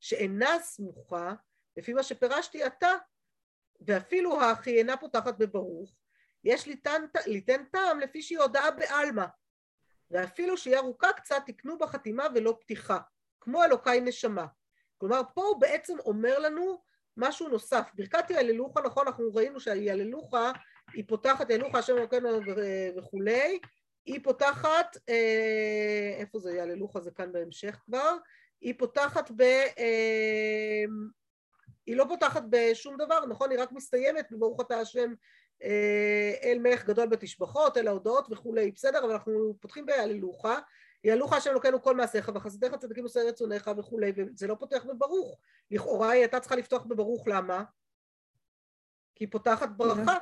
שאינה 0.00 0.58
סמוכה, 0.62 1.32
לפי 1.76 1.92
מה 1.92 2.02
שפירשתי 2.02 2.62
עתה, 2.62 2.92
ואפילו 3.80 4.40
האחי 4.40 4.78
אינה 4.78 4.96
פותחת 4.96 5.38
בברוך, 5.38 5.96
יש 6.44 6.66
ליתן, 6.66 7.04
ליתן 7.26 7.64
טעם 7.64 8.00
לפי 8.00 8.22
שהיא 8.22 8.38
הודעה 8.38 8.70
בעלמא, 8.70 9.24
ואפילו 10.10 10.56
שהיא 10.56 10.76
ארוכה 10.76 11.12
קצת 11.12 11.42
תקנו 11.46 11.78
בה 11.78 11.87
חתימה 11.87 12.26
ולא 12.34 12.56
פתיחה, 12.60 12.98
כמו 13.40 13.64
אלוקי 13.64 14.00
נשמה. 14.00 14.46
כלומר, 14.98 15.20
פה 15.34 15.42
הוא 15.42 15.60
בעצם 15.60 15.98
אומר 15.98 16.38
לנו 16.38 16.82
משהו 17.16 17.48
נוסף. 17.48 17.90
ברכת 17.94 18.30
יהללוכה, 18.30 18.80
נכון, 18.80 19.06
אנחנו 19.06 19.34
ראינו 19.34 19.60
שהיהללוכה 19.60 20.52
היא 20.92 21.04
פותחת, 21.08 21.50
יהללוכה 21.50 21.78
השם 21.78 21.96
אלוקינו 21.96 22.28
וכולי, 22.96 23.58
היא 24.06 24.20
פותחת, 24.24 24.96
אה, 25.08 26.14
איפה 26.18 26.38
זה 26.38 26.52
יהללוכה 26.52 27.00
זה 27.00 27.10
כאן 27.10 27.32
בהמשך 27.32 27.80
כבר, 27.84 28.16
היא 28.60 28.74
פותחת 28.78 29.30
ב... 29.37 29.42
אה, 31.88 31.92
היא 31.92 31.97
לא 31.97 32.05
פותחת 32.09 32.42
בשום 32.51 32.97
דבר, 32.97 33.27
נכון? 33.27 33.51
היא 33.51 33.61
רק 33.61 33.73
מסתיימת 33.73 34.33
בברוך 34.33 34.61
אתה 34.61 34.81
השם 34.81 35.14
אה, 35.62 36.35
אל 36.42 36.59
מלך 36.59 36.85
גדול 36.85 37.07
בתשבחות, 37.07 37.77
אל 37.77 37.88
ההודעות 37.88 38.27
וכולי, 38.31 38.70
בסדר? 38.70 39.05
אבל 39.05 39.12
אנחנו 39.12 39.57
פותחים 39.61 39.87
בהללוכה, 39.87 40.59
יעלוך 41.05 41.33
השם 41.33 41.51
אלוקינו 41.51 41.83
כל 41.83 41.97
מעשיך 41.97 42.31
וחסידיך 42.35 42.75
צדיקים 42.75 43.05
עושי 43.05 43.18
רצונך 43.18 43.70
וכולי, 43.79 44.12
וזה 44.16 44.47
לא 44.47 44.55
פותח 44.55 44.85
בברוך. 44.85 45.38
לכאורה 45.70 46.11
היא 46.11 46.20
הייתה 46.20 46.40
צריכה 46.40 46.57
לפתוח 46.57 46.85
בברוך, 46.85 47.29
למה? 47.29 47.64
כי 49.14 49.25
היא 49.25 49.33
פותחת 49.33 49.68
ברכה. 49.77 50.18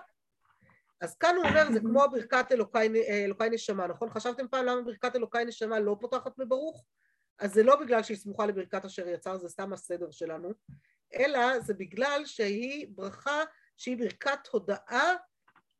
אז 1.00 1.16
כאן 1.16 1.36
הוא 1.36 1.44
אומר, 1.44 1.72
זה 1.72 1.80
כמו 1.80 2.02
ברכת 2.12 2.52
אלוקי, 2.52 2.78
אלוקי 3.08 3.50
נשמה, 3.50 3.86
נכון? 3.86 4.10
חשבתם 4.10 4.48
פעם 4.48 4.64
למה 4.64 4.82
ברכת 4.82 5.16
אלוקי 5.16 5.44
נשמה 5.44 5.80
לא 5.80 5.96
פותחת 6.00 6.32
בברוך? 6.38 6.84
אז 7.38 7.54
זה 7.54 7.62
לא 7.62 7.76
בגלל 7.76 8.02
שהיא 8.02 8.16
סמוכה 8.16 8.46
לברכת 8.46 8.84
אשר 8.84 9.08
יצר, 9.08 9.38
זה 9.38 9.48
סתם 9.48 9.72
הסדר 9.72 10.10
שלנו, 10.10 10.52
אלא 11.14 11.60
זה 11.60 11.74
בגלל 11.74 12.22
שהיא 12.24 12.86
ברכה 12.90 13.42
שהיא 13.76 13.96
ברכת 13.98 14.46
הודאה 14.50 15.14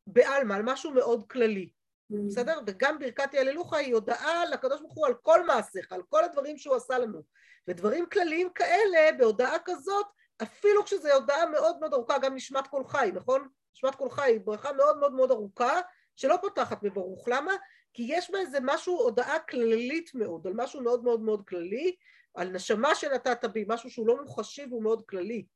בעלמא, 0.07 0.55
על 0.55 0.62
משהו 0.62 0.90
מאוד 0.90 1.25
כללי. 1.31 1.71
בסדר? 2.11 2.61
וגם 2.66 2.99
ברכת 2.99 3.35
יהללוך 3.35 3.73
היא 3.73 3.95
הודעה 3.95 4.47
לקדוש 4.47 4.81
ברוך 4.81 4.95
הוא 4.95 5.07
על 5.07 5.14
כל 5.23 5.47
מעשיך, 5.47 5.92
על 5.92 6.03
כל 6.09 6.25
הדברים 6.25 6.59
שהוא 6.59 6.77
עשה 6.77 6.99
לנו. 6.99 7.23
ודברים 7.68 8.07
כלליים 8.07 8.51
כאלה, 8.55 9.12
בהודעה 9.18 9.57
כזאת, 9.64 10.07
אפילו 10.42 10.85
כשזו 10.85 11.12
הודעה 11.12 11.47
מאוד 11.47 11.79
מאוד 11.81 11.95
ארוכה, 11.95 12.18
גם 12.18 12.35
נשמת 12.35 12.66
כל 12.66 12.85
חי, 12.85 13.11
נכון? 13.14 13.49
נשמת 13.77 13.95
כל 13.95 14.11
חי 14.11 14.23
היא 14.31 14.40
ברכה 14.45 14.73
מאוד 14.73 14.99
מאוד 14.99 15.12
מאוד 15.12 15.31
ארוכה, 15.31 15.81
שלא 16.16 16.37
פותחת 16.40 16.83
בברוך. 16.83 17.29
למה? 17.29 17.53
כי 17.95 18.07
יש 18.09 18.31
בה 18.31 18.38
איזה 18.38 18.59
משהו, 18.62 18.99
הודעה 18.99 19.38
כללית 19.38 20.14
מאוד, 20.14 20.47
על 20.47 20.53
משהו 20.57 20.81
מאוד 20.81 21.05
מאוד 21.05 21.21
מאוד 21.21 21.49
כללי, 21.49 21.97
על 22.35 22.49
נשמה 22.49 22.95
שנתת 22.95 23.45
בי, 23.45 23.64
משהו 23.68 23.90
שהוא 23.90 24.07
לא 24.07 24.23
מוחשי 24.23 24.66
והוא 24.71 24.83
מאוד 24.83 25.03
כללי. 25.09 25.47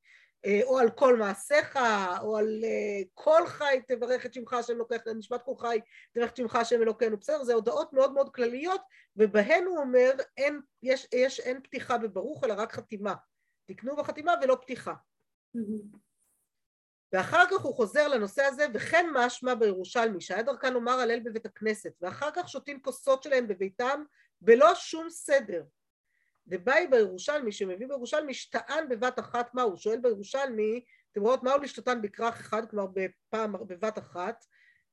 אה, 0.45 0.61
או 0.65 0.79
על 0.79 0.91
כל 0.91 1.17
מעשיך, 1.17 1.79
או 2.23 2.37
על 2.37 2.61
אה, 2.65 3.03
כל 3.15 3.47
חי 3.47 3.81
תברך 3.87 4.27
את 4.27 4.35
שמך 4.35 4.53
השם 4.53 4.73
אלוקיך, 4.73 5.03
נשמת 5.17 5.43
כל 5.43 5.55
חי 5.59 5.81
תברך 6.13 6.31
את 6.31 6.37
שמך 6.37 6.57
השם 6.57 6.83
אלוקינו, 6.83 7.17
בסדר? 7.17 7.45
זה 7.45 7.55
הודעות 7.55 7.93
מאוד 7.93 8.13
מאוד 8.13 8.35
כלליות, 8.35 8.81
ובהן 9.17 9.65
הוא 9.65 9.79
אומר 9.79 10.13
אין, 10.37 10.61
יש, 10.83 11.09
יש, 11.15 11.41
אין 11.41 11.63
פתיחה 11.63 11.99
בברוך 11.99 12.45
אלא 12.45 12.55
רק 12.59 12.73
חתימה. 12.73 13.15
תקנו 13.67 13.97
בחתימה 13.97 14.35
ולא 14.43 14.59
פתיחה. 14.63 14.95
ואחר 17.13 17.45
כך 17.51 17.61
הוא 17.61 17.75
חוזר 17.75 18.09
לנושא 18.09 18.43
הזה, 18.43 18.67
וכן 18.75 19.07
משמע 19.15 19.55
בירושלמי, 19.55 20.21
שהיה 20.21 20.43
דרכן 20.43 20.73
לומר 20.73 20.93
הלל 20.93 21.21
בבית 21.21 21.47
הכנסת, 21.47 21.93
ואחר 22.01 22.31
כך 22.35 22.49
שותים 22.49 22.83
כוסות 22.83 23.23
שלהם 23.23 23.49
בביתם 23.49 24.03
בלא 24.41 24.75
שום 24.75 25.11
סדר. 25.11 25.63
ובאי 26.49 26.87
בירושלמי, 26.87 27.53
שמביא 27.53 27.87
בירושלמי, 27.87 28.35
שטען 28.35 28.89
בבת 28.89 29.19
אחת 29.19 29.55
מה 29.55 29.63
הוא? 29.63 29.77
שואל 29.77 29.99
בירושלמי, 29.99 30.85
אתם 31.13 31.21
רואות 31.21 31.43
מהו 31.43 31.59
לשתתן 31.59 32.03
בכרך 32.03 32.41
אחד, 32.41 32.71
כלומר 32.71 32.87
בפעם, 32.95 33.53
בבת 33.53 33.99
אחת, 33.99 34.45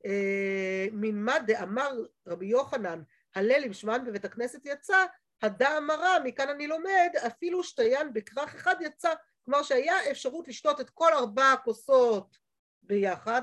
אה, 0.06 0.88
ממה 0.92 1.40
דאמר 1.40 1.92
רבי 2.28 2.46
יוחנן, 2.46 3.02
הלל 3.36 3.64
עם 3.64 3.74
שמן 3.74 4.06
בבית 4.06 4.26
הכנסת 4.26 4.66
יצא, 4.66 5.06
הדא 5.42 5.78
אמרה, 5.78 6.20
מכאן 6.24 6.50
אני 6.50 6.68
לומד, 6.68 7.10
אפילו 7.28 7.64
שתיין 7.64 8.14
בכרך 8.14 8.56
אחד 8.56 8.76
יצא, 8.82 9.14
כלומר 9.46 9.64
שהיה 9.64 10.12
אפשרות 10.12 10.48
לשתות 10.48 10.82
את 10.82 10.90
כל 10.90 11.14
ארבע 11.14 11.52
הכוסות 11.52 12.38
ביחד, 12.84 13.42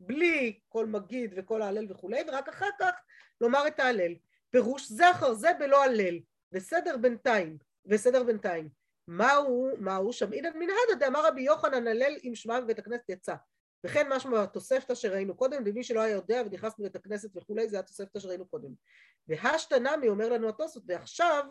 בלי 0.00 0.60
כל 0.68 0.86
מגיד 0.86 1.34
וכל 1.36 1.62
ההלל 1.62 1.86
וכולי, 1.90 2.20
ורק 2.28 2.48
אחר 2.48 2.68
כך 2.80 2.92
לומר 3.40 3.66
את 3.66 3.80
ההלל. 3.80 4.14
פירוש 4.50 4.92
אחר 5.00 5.34
זה 5.34 5.48
בלא 5.58 5.84
הלל. 5.84 6.18
בסדר 6.52 6.96
בינתיים, 6.96 7.58
בסדר 7.86 8.24
בינתיים. 8.24 8.68
מהו, 9.08 9.70
מהו 9.78 10.12
שם 10.12 10.32
אינן 10.32 10.58
מנהדה 10.58 10.94
דאמר 10.98 11.26
רבי 11.26 11.42
יוחנן 11.42 11.86
הלל 11.86 12.16
עם 12.22 12.34
שמע 12.34 12.60
בבית 12.60 12.78
הכנסת 12.78 13.08
יצא. 13.08 13.34
וכן 13.84 14.12
משמע 14.12 14.42
התוספתא 14.42 14.94
שראינו 14.94 15.36
קודם, 15.36 15.66
למי 15.66 15.84
שלא 15.84 16.00
היה 16.00 16.14
יודע 16.14 16.42
ונכנס 16.46 16.78
לבית 16.78 16.96
הכנסת 16.96 17.36
וכולי, 17.36 17.68
זה 17.68 17.78
התוספתא 17.78 18.18
שראינו 18.18 18.46
קודם. 18.48 18.70
והשתנמי 19.28 20.08
אומר 20.08 20.28
לנו 20.28 20.48
התוספות, 20.48 20.82
ועכשיו 20.86 21.44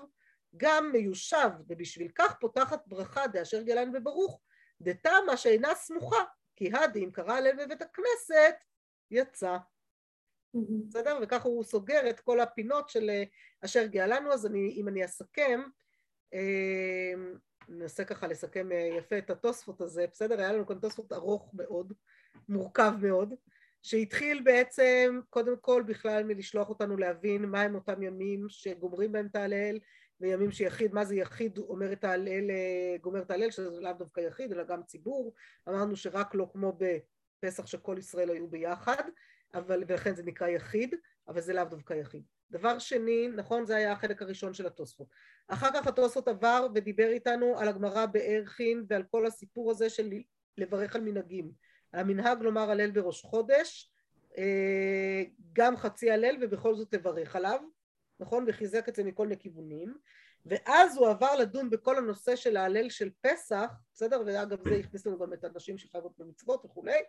גם 0.57 0.91
מיושב, 0.91 1.49
ובשביל 1.67 2.11
כך 2.15 2.39
פותחת 2.39 2.87
ברכה 2.87 3.27
דאשר 3.27 3.61
גלן 3.61 3.91
וברוך, 3.95 4.41
דתמה 4.81 5.37
שאינה 5.37 5.75
סמוכה, 5.75 6.23
כי 6.55 6.71
הדין 6.73 7.11
קרא 7.11 7.33
הלל 7.33 7.65
בבית 7.65 7.81
הכנסת, 7.81 8.55
יצא. 9.11 9.57
בסדר? 10.53 11.19
וככה 11.21 11.47
הוא 11.47 11.63
סוגר 11.63 12.09
את 12.09 12.19
כל 12.19 12.39
הפינות 12.39 12.89
של 12.89 13.09
אה, 13.09 13.23
אשר 13.65 13.85
גאלנו, 13.85 14.33
אז 14.33 14.45
אני, 14.45 14.73
אם 14.77 14.87
אני 14.87 15.05
אסכם, 15.05 15.61
אמ, 16.33 17.33
ננסה 17.69 18.05
ככה 18.05 18.27
לסכם 18.27 18.71
אה, 18.71 18.89
יפה 18.97 19.17
את 19.17 19.29
התוספות 19.29 19.81
הזה, 19.81 20.05
בסדר? 20.11 20.39
היה 20.39 20.53
לנו 20.53 20.67
כאן 20.67 20.79
תוספות 20.79 21.13
ארוך 21.13 21.51
מאוד, 21.53 21.93
מורכב 22.49 22.93
מאוד, 23.01 23.33
שהתחיל 23.81 24.41
בעצם 24.43 25.19
קודם 25.29 25.57
כל 25.61 25.83
בכלל 25.87 26.23
מלשלוח 26.23 26.69
אותנו 26.69 26.97
להבין 26.97 27.45
מהם 27.45 27.75
אותם 27.75 28.03
ימים 28.03 28.45
שגומרים 28.49 29.11
בהם 29.11 29.25
את 29.25 29.35
ההלל, 29.35 29.79
וימים 30.21 30.51
שיחיד, 30.51 30.93
מה 30.93 31.05
זה 31.05 31.15
יחיד 31.15 31.57
אומר 31.57 31.93
את 31.93 32.03
ההלל, 32.03 32.51
גומר 33.01 33.21
את 33.21 33.31
ההלל, 33.31 33.51
שזה 33.51 33.81
לאו 33.81 33.93
דווקא 33.93 34.21
יחיד, 34.21 34.51
אלא 34.51 34.63
גם 34.63 34.83
ציבור. 34.83 35.33
אמרנו 35.69 35.95
שרק 35.95 36.35
לא 36.35 36.47
כמו 36.53 36.77
בפסח 36.77 37.65
שכל 37.65 37.95
ישראל 37.99 38.29
היו 38.29 38.47
ביחד, 38.47 39.03
אבל, 39.53 39.83
ולכן 39.87 40.15
זה 40.15 40.23
נקרא 40.23 40.47
יחיד, 40.47 40.95
אבל 41.27 41.41
זה 41.41 41.53
לאו 41.53 41.63
דווקא 41.63 41.93
יחיד. 41.93 42.23
דבר 42.51 42.79
שני, 42.79 43.27
נכון, 43.27 43.65
זה 43.65 43.75
היה 43.75 43.91
החלק 43.91 44.21
הראשון 44.21 44.53
של 44.53 44.67
התוספות. 44.67 45.07
אחר 45.47 45.69
כך 45.73 45.87
התוספות 45.87 46.27
עבר 46.27 46.67
ודיבר 46.75 47.07
איתנו 47.07 47.59
על 47.59 47.67
הגמרא 47.67 48.05
בערכין 48.05 48.85
ועל 48.89 49.03
כל 49.11 49.25
הסיפור 49.25 49.71
הזה 49.71 49.89
של 49.89 50.09
לברך 50.57 50.95
על 50.95 51.01
מנהגים. 51.01 51.51
המנהג 51.93 52.41
לומר 52.41 52.71
הלל 52.71 52.91
בראש 52.91 53.21
חודש, 53.21 53.91
אה, 54.37 55.23
גם 55.53 55.77
חצי 55.77 56.11
הלל 56.11 56.35
ובכל 56.41 56.75
זאת 56.75 56.91
תברך 56.91 57.35
עליו, 57.35 57.59
נכון? 58.19 58.45
וחיזק 58.47 58.89
את 58.89 58.95
זה 58.95 59.03
מכל 59.03 59.27
מיני 59.27 59.41
כיוונים. 59.41 59.97
ואז 60.45 60.97
הוא 60.97 61.07
עבר 61.07 61.35
לדון 61.35 61.69
בכל 61.69 61.97
הנושא 61.97 62.35
של 62.35 62.57
ההלל 62.57 62.89
של 62.89 63.09
פסח, 63.21 63.71
בסדר? 63.93 64.21
ואגב 64.25 64.69
זה 64.69 64.75
הכניס 64.75 65.05
לנו 65.05 65.19
גם 65.19 65.33
את 65.33 65.43
הנשים 65.43 65.77
שחייבות 65.77 66.11
במצוות 66.17 66.65
וכולי, 66.65 66.99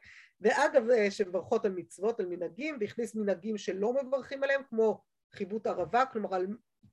ואגב 0.40 0.90
אה, 0.90 1.10
שמברכות 1.10 1.64
על 1.64 1.72
מצוות, 1.72 2.20
על 2.20 2.26
מנהגים, 2.26 2.76
והכניס 2.80 3.14
מנהגים 3.14 3.58
שלא 3.58 3.92
מברכים 3.92 4.42
עליהם, 4.42 4.62
כמו 4.68 5.02
חיבוט 5.32 5.66
ערבה, 5.66 6.06
כלומר 6.06 6.34
על, 6.34 6.46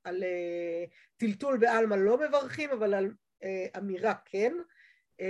על 0.03 0.23
uh, 0.23 0.89
טלטול 1.17 1.57
בעלמא 1.57 1.95
לא 1.95 2.17
מברכים, 2.17 2.69
אבל 2.69 2.93
על 2.93 3.11
uh, 3.43 3.77
אמירה 3.77 4.13
כן, 4.25 4.53
uh, 5.21 5.23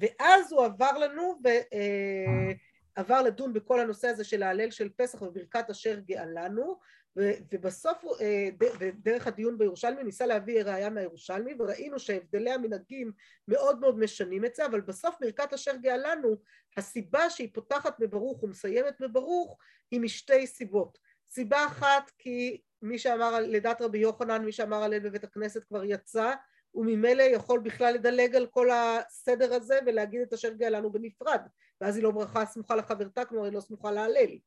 ואז 0.00 0.52
הוא 0.52 0.64
עבר 0.64 0.92
לנו 0.98 1.40
ועבר 2.96 3.18
uh, 3.18 3.22
לדון 3.22 3.52
בכל 3.52 3.80
הנושא 3.80 4.08
הזה 4.08 4.24
של 4.24 4.42
ההלל 4.42 4.70
של 4.70 4.88
פסח 4.96 5.22
וברכת 5.22 5.70
אשר 5.70 5.98
גאלנו, 5.98 6.78
ובסוף 7.16 8.04
דרך 9.02 9.26
הדיון 9.26 9.58
בירושלמי 9.58 10.04
ניסה 10.04 10.26
להביא 10.26 10.62
ראייה 10.62 10.90
מהירושלמי 10.90 11.54
וראינו 11.58 11.98
שהבדלי 11.98 12.50
המנהגים 12.50 13.12
מאוד 13.48 13.80
מאוד 13.80 13.98
משנים 13.98 14.44
את 14.44 14.54
זה 14.54 14.66
אבל 14.66 14.80
בסוף 14.80 15.14
ברכת 15.20 15.52
אשר 15.52 15.76
גאלנו 15.76 16.36
הסיבה 16.76 17.30
שהיא 17.30 17.48
פותחת 17.52 17.98
בברוך 17.98 18.42
ומסיימת 18.42 19.00
בברוך 19.00 19.58
היא 19.90 20.00
משתי 20.00 20.46
סיבות. 20.46 20.98
סיבה 21.26 21.66
אחת 21.66 22.10
כי 22.18 22.60
מי 22.82 22.98
שאמר 22.98 23.40
לדעת 23.40 23.82
רבי 23.82 23.98
יוחנן 23.98 24.44
מי 24.44 24.52
שאמר 24.52 24.82
הלל 24.82 24.98
בבית 24.98 25.24
הכנסת 25.24 25.64
כבר 25.64 25.84
יצא 25.84 26.34
וממילא 26.74 27.22
יכול 27.22 27.60
בכלל 27.60 27.94
לדלג 27.94 28.36
על 28.36 28.46
כל 28.46 28.68
הסדר 28.70 29.54
הזה 29.54 29.78
ולהגיד 29.86 30.20
את 30.20 30.32
אשר 30.32 30.52
גאלנו 30.52 30.92
בנפרד 30.92 31.40
ואז 31.80 31.96
היא 31.96 32.04
לא 32.04 32.10
ברכה 32.10 32.46
סמוכה 32.46 32.76
לחברתה 32.76 33.24
כלומר 33.24 33.44
היא 33.44 33.52
לא 33.52 33.60
סמוכה 33.60 33.92
להלל 33.92 34.38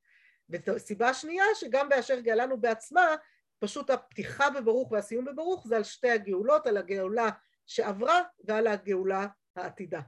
וסיבה 0.49 1.13
שנייה 1.13 1.45
שגם 1.55 1.89
באשר 1.89 2.19
גאלנו 2.19 2.61
בעצמה 2.61 3.15
פשוט 3.59 3.89
הפתיחה 3.89 4.49
בברוך 4.49 4.91
והסיום 4.91 5.25
בברוך 5.25 5.67
זה 5.67 5.75
על 5.75 5.83
שתי 5.83 6.09
הגאולות 6.09 6.67
על 6.67 6.77
הגאולה 6.77 7.29
שעברה 7.65 8.21
ועל 8.43 8.67
הגאולה 8.67 9.27
העתידה 9.55 10.01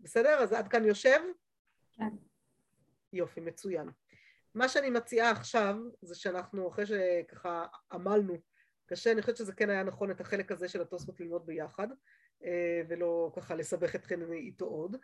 בסדר? 0.00 0.38
אז 0.38 0.52
עד 0.52 0.68
כאן 0.68 0.84
יושב? 0.84 1.20
כן. 1.92 2.08
יופי, 3.12 3.40
מצוין. 3.40 3.88
מה 4.54 4.68
שאני 4.68 4.90
מציעה 4.90 5.30
עכשיו 5.30 5.76
זה 6.02 6.14
שאנחנו 6.14 6.68
אחרי 6.68 6.86
שככה 6.86 7.66
עמלנו 7.92 8.36
קשה, 8.86 9.12
אני 9.12 9.22
חושבת 9.22 9.36
שזה 9.36 9.52
כן 9.52 9.70
היה 9.70 9.82
נכון 9.82 10.10
את 10.10 10.20
החלק 10.20 10.52
הזה 10.52 10.68
של 10.68 10.82
התוספות 10.82 11.20
ללמוד 11.20 11.46
ביחד 11.46 11.88
אה, 12.44 12.82
ולא 12.88 13.32
ככה 13.36 13.54
לסבך 13.54 13.94
אתכם 13.94 14.32
איתו 14.32 14.64
עוד 14.64 14.96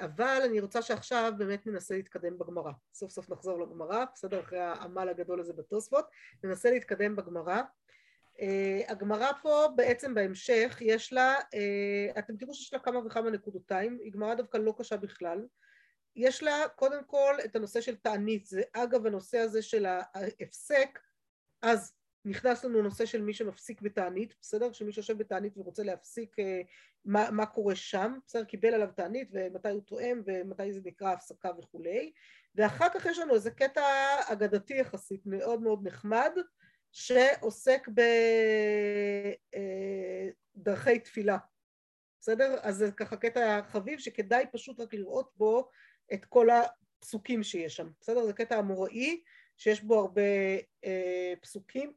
אבל 0.00 0.40
אני 0.44 0.60
רוצה 0.60 0.82
שעכשיו 0.82 1.32
באמת 1.38 1.66
ננסה 1.66 1.94
להתקדם 1.94 2.38
בגמרא. 2.38 2.72
סוף 2.94 3.10
סוף 3.10 3.30
נחזור 3.30 3.60
לגמרא, 3.60 4.04
בסדר? 4.14 4.40
אחרי 4.40 4.58
העמל 4.58 5.08
הגדול 5.08 5.40
הזה 5.40 5.52
בתוספות, 5.52 6.04
ננסה 6.44 6.70
להתקדם 6.70 7.16
בגמרא. 7.16 7.62
Uh, 8.36 8.40
הגמרא 8.92 9.32
פה 9.42 9.66
בעצם 9.76 10.14
בהמשך 10.14 10.78
יש 10.80 11.12
לה, 11.12 11.36
uh, 11.38 12.18
אתם 12.18 12.36
תראו 12.36 12.54
שיש 12.54 12.72
לה 12.72 12.78
כמה 12.78 13.06
וכמה 13.06 13.30
נקודותיים, 13.30 13.98
היא 14.02 14.12
גמרא 14.12 14.34
דווקא 14.34 14.56
לא 14.56 14.74
קשה 14.78 14.96
בכלל. 14.96 15.46
יש 16.16 16.42
לה 16.42 16.68
קודם 16.76 17.04
כל 17.04 17.34
את 17.44 17.56
הנושא 17.56 17.80
של 17.80 17.96
תענית, 17.96 18.46
זה 18.46 18.62
אגב 18.72 19.06
הנושא 19.06 19.38
הזה 19.38 19.62
של 19.62 19.86
ההפסק, 19.86 20.98
אז 21.62 21.92
נכנס 22.24 22.64
לנו 22.64 22.82
נושא 22.82 23.06
של 23.06 23.22
מי 23.22 23.34
שמפסיק 23.34 23.82
בתענית, 23.82 24.34
בסדר? 24.40 24.72
שמי 24.72 24.92
שיושב 24.92 25.18
בתענית 25.18 25.58
ורוצה 25.58 25.82
להפסיק 25.82 26.38
אה, 26.38 26.60
מה, 27.08 27.30
מה 27.30 27.46
קורה 27.46 27.74
שם, 27.74 28.18
בסדר? 28.26 28.44
קיבל 28.44 28.74
עליו 28.74 28.88
תענית 28.96 29.28
ומתי 29.32 29.68
הוא 29.70 29.80
תואם 29.80 30.22
ומתי 30.26 30.72
זה 30.72 30.80
נקרא 30.84 31.12
הפסקה 31.12 31.50
וכולי 31.58 32.12
ואחר 32.54 32.88
כך 32.94 33.06
יש 33.06 33.18
לנו 33.18 33.34
איזה 33.34 33.50
קטע 33.50 33.82
אגדתי 34.32 34.74
יחסית 34.74 35.26
מאוד 35.26 35.62
מאוד 35.62 35.86
נחמד 35.86 36.30
שעוסק 36.92 37.88
בדרכי 40.56 40.90
אה, 40.90 40.98
תפילה, 40.98 41.38
בסדר? 42.20 42.56
אז 42.62 42.76
זה 42.76 42.92
ככה 42.92 43.16
קטע 43.16 43.62
חביב 43.62 43.98
שכדאי 43.98 44.44
פשוט 44.52 44.80
רק 44.80 44.94
לראות 44.94 45.32
בו 45.36 45.70
את 46.12 46.24
כל 46.24 46.48
הפסוקים 46.50 47.42
שיש 47.42 47.76
שם, 47.76 47.90
בסדר? 48.00 48.26
זה 48.26 48.32
קטע 48.32 48.58
אמוראי 48.58 49.22
שיש 49.56 49.82
בו 49.82 50.00
הרבה 50.00 50.22
אה, 50.84 51.32
פסוקים 51.40 51.92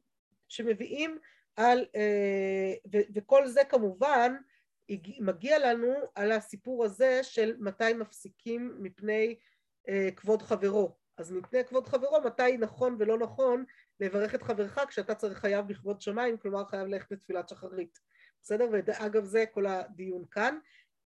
שמביאים 0.47 1.18
על, 1.55 1.86
אה, 1.95 2.74
וכל 3.14 3.47
זה 3.47 3.62
כמובן 3.70 4.36
מגיע 5.20 5.60
לנו 5.60 5.94
על 6.16 6.32
הסיפור 6.32 6.86
הזה 6.86 7.20
של 7.24 7.56
מתי 7.60 7.94
מפסיקים 7.94 8.78
מפני 8.80 9.36
אה, 9.90 10.10
כבוד 10.16 10.42
חברו. 10.42 10.98
אז 11.18 11.32
מפני 11.32 11.66
כבוד 11.66 11.88
חברו 11.88 12.22
מתי 12.26 12.58
נכון 12.58 12.96
ולא 13.00 13.18
נכון 13.18 13.66
לברך 14.00 14.36
את 14.36 14.44
חברך 14.44 14.80
כשאתה 14.88 15.16
צריך 15.16 15.40
חייב 15.40 15.68
בכבוד 15.68 16.02
שמיים, 16.02 16.38
כלומר 16.38 16.66
חייב 16.66 16.88
ללכת 16.88 17.12
לתפילת 17.12 17.50
שחרית. 17.50 18.00
בסדר? 18.44 18.68
ואגב 18.72 19.24
זה 19.24 19.46
כל 19.52 19.66
הדיון 19.66 20.26
כאן. 20.32 20.58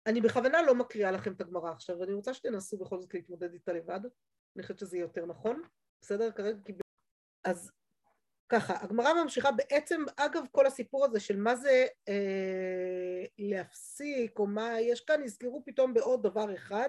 אני 0.06 0.20
בכוונה 0.20 0.62
לא 0.62 0.74
מקריאה 0.74 1.10
לכם 1.10 1.32
את 1.32 1.40
הגמרא 1.40 1.70
עכשיו, 1.70 1.98
ואני 1.98 2.12
רוצה 2.12 2.34
שתנסו 2.34 2.78
בכל 2.78 3.00
זאת 3.00 3.14
להתמודד 3.14 3.52
איתה 3.52 3.72
לבד. 3.72 4.00
אני 4.56 4.62
חושבת 4.62 4.78
שזה 4.78 4.96
יהיה 4.96 5.04
יותר 5.04 5.26
נכון. 5.26 5.62
בסדר? 6.00 6.30
כרגע 6.30 6.58
כי... 6.64 6.72
אז 7.44 7.72
ככה, 8.54 8.74
הגמרא 8.80 9.12
ממשיכה 9.22 9.50
בעצם, 9.50 10.04
אגב 10.16 10.44
כל 10.52 10.66
הסיפור 10.66 11.04
הזה 11.04 11.20
של 11.20 11.36
מה 11.36 11.56
זה 11.56 11.86
אה, 12.08 13.24
להפסיק 13.38 14.38
או 14.38 14.46
מה 14.46 14.80
יש 14.80 15.00
כאן, 15.00 15.22
נזכרו 15.22 15.62
פתאום 15.66 15.94
בעוד 15.94 16.22
דבר 16.22 16.54
אחד, 16.54 16.88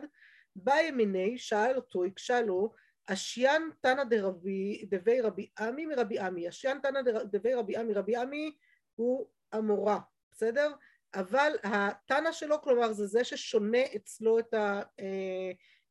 בא 0.55 0.76
ימיני, 0.76 1.38
שאל 1.38 1.76
אותו, 1.76 2.05
הקשה 2.05 2.41
לו, 2.41 2.74
אשיין 3.07 3.70
תנא 3.82 4.03
דרבי, 4.03 4.86
דבי 4.89 5.22
רבי 5.22 5.49
עמי 5.59 5.86
מרבי 5.86 6.20
עמי, 6.20 6.49
אשיין 6.49 6.80
תנא 6.80 7.01
דבי 7.24 7.53
רבי 7.53 7.78
עמי, 7.78 7.93
רבי 7.93 8.16
עמי 8.16 8.55
הוא 8.95 9.28
המורה, 9.51 9.99
בסדר? 10.32 10.72
אבל 11.13 11.51
התנא 11.63 12.32
שלו, 12.32 12.61
כלומר 12.61 12.93
זה 12.93 13.07
זה 13.07 13.24
ששונה 13.24 13.84
אצלו 13.95 14.39
את 14.39 14.53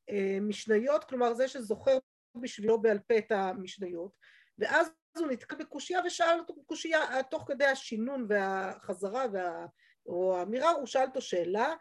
המשניות, 0.08 1.02
אה, 1.02 1.08
כלומר 1.08 1.34
זה 1.34 1.48
שזוכר 1.48 1.98
בשבילו 2.34 2.82
בעל 2.82 2.98
פה 2.98 3.18
את 3.18 3.32
המשניות, 3.32 4.12
ואז 4.58 4.90
הוא 5.18 5.28
נתקע 5.28 5.56
בקושייה 5.56 6.00
ושאל 6.06 6.38
אותו 6.38 6.54
קושייה, 6.66 7.22
תוך 7.22 7.44
כדי 7.46 7.64
השינון 7.64 8.26
והחזרה 8.28 9.26
וה... 9.32 9.66
או 10.06 10.36
האמירה, 10.36 10.70
הוא 10.70 10.86
שאל 10.86 11.06
אותו 11.06 11.20
שאלה, 11.20 11.74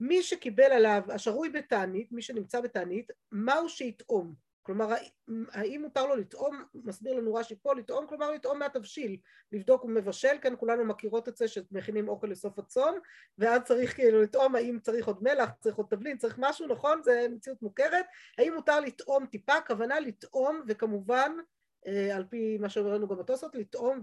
מי 0.00 0.22
שקיבל 0.22 0.72
עליו, 0.72 1.02
השרוי 1.08 1.48
בתענית, 1.48 2.12
מי 2.12 2.22
שנמצא 2.22 2.60
בתענית, 2.60 3.10
מהו 3.32 3.68
שיטעום? 3.68 4.34
כלומר, 4.62 4.94
האם 5.52 5.82
מותר 5.82 6.06
לו 6.06 6.16
לטעום, 6.16 6.64
מסביר 6.74 7.14
לנו 7.14 7.34
רש"י 7.34 7.54
פה, 7.62 7.74
לטעום, 7.74 8.06
כלומר 8.06 8.30
לטעום 8.30 8.58
מהתבשיל, 8.58 9.16
לבדוק 9.52 9.82
הוא 9.82 9.90
מבשל, 9.90 10.36
כן 10.40 10.54
כולנו 10.58 10.84
מכירות 10.84 11.28
את 11.28 11.36
זה 11.36 11.48
שמכינים 11.48 12.08
אוכל 12.08 12.26
לסוף 12.26 12.58
הצום, 12.58 12.98
ואז 13.38 13.62
צריך 13.62 13.94
כאילו 13.94 14.22
לטעום 14.22 14.54
האם 14.54 14.78
צריך 14.82 15.06
עוד 15.06 15.22
מלח, 15.22 15.50
צריך 15.60 15.76
עוד 15.76 15.86
תבלין, 15.90 16.18
צריך 16.18 16.34
משהו, 16.38 16.66
נכון? 16.66 17.02
זה 17.02 17.26
מציאות 17.30 17.62
מוכרת, 17.62 18.06
האם 18.38 18.54
מותר 18.54 18.80
לטעום 18.80 19.26
טיפה, 19.26 19.54
הכוונה 19.54 20.00
לטעום, 20.00 20.62
וכמובן, 20.66 21.32
אה, 21.38 21.42
על 22.14 22.24
פי 22.30 22.58
מה 22.58 22.68
שאומרנו 22.68 23.08
גם 23.08 23.18
בתוספות, 23.18 23.54
לטעום 23.54 24.00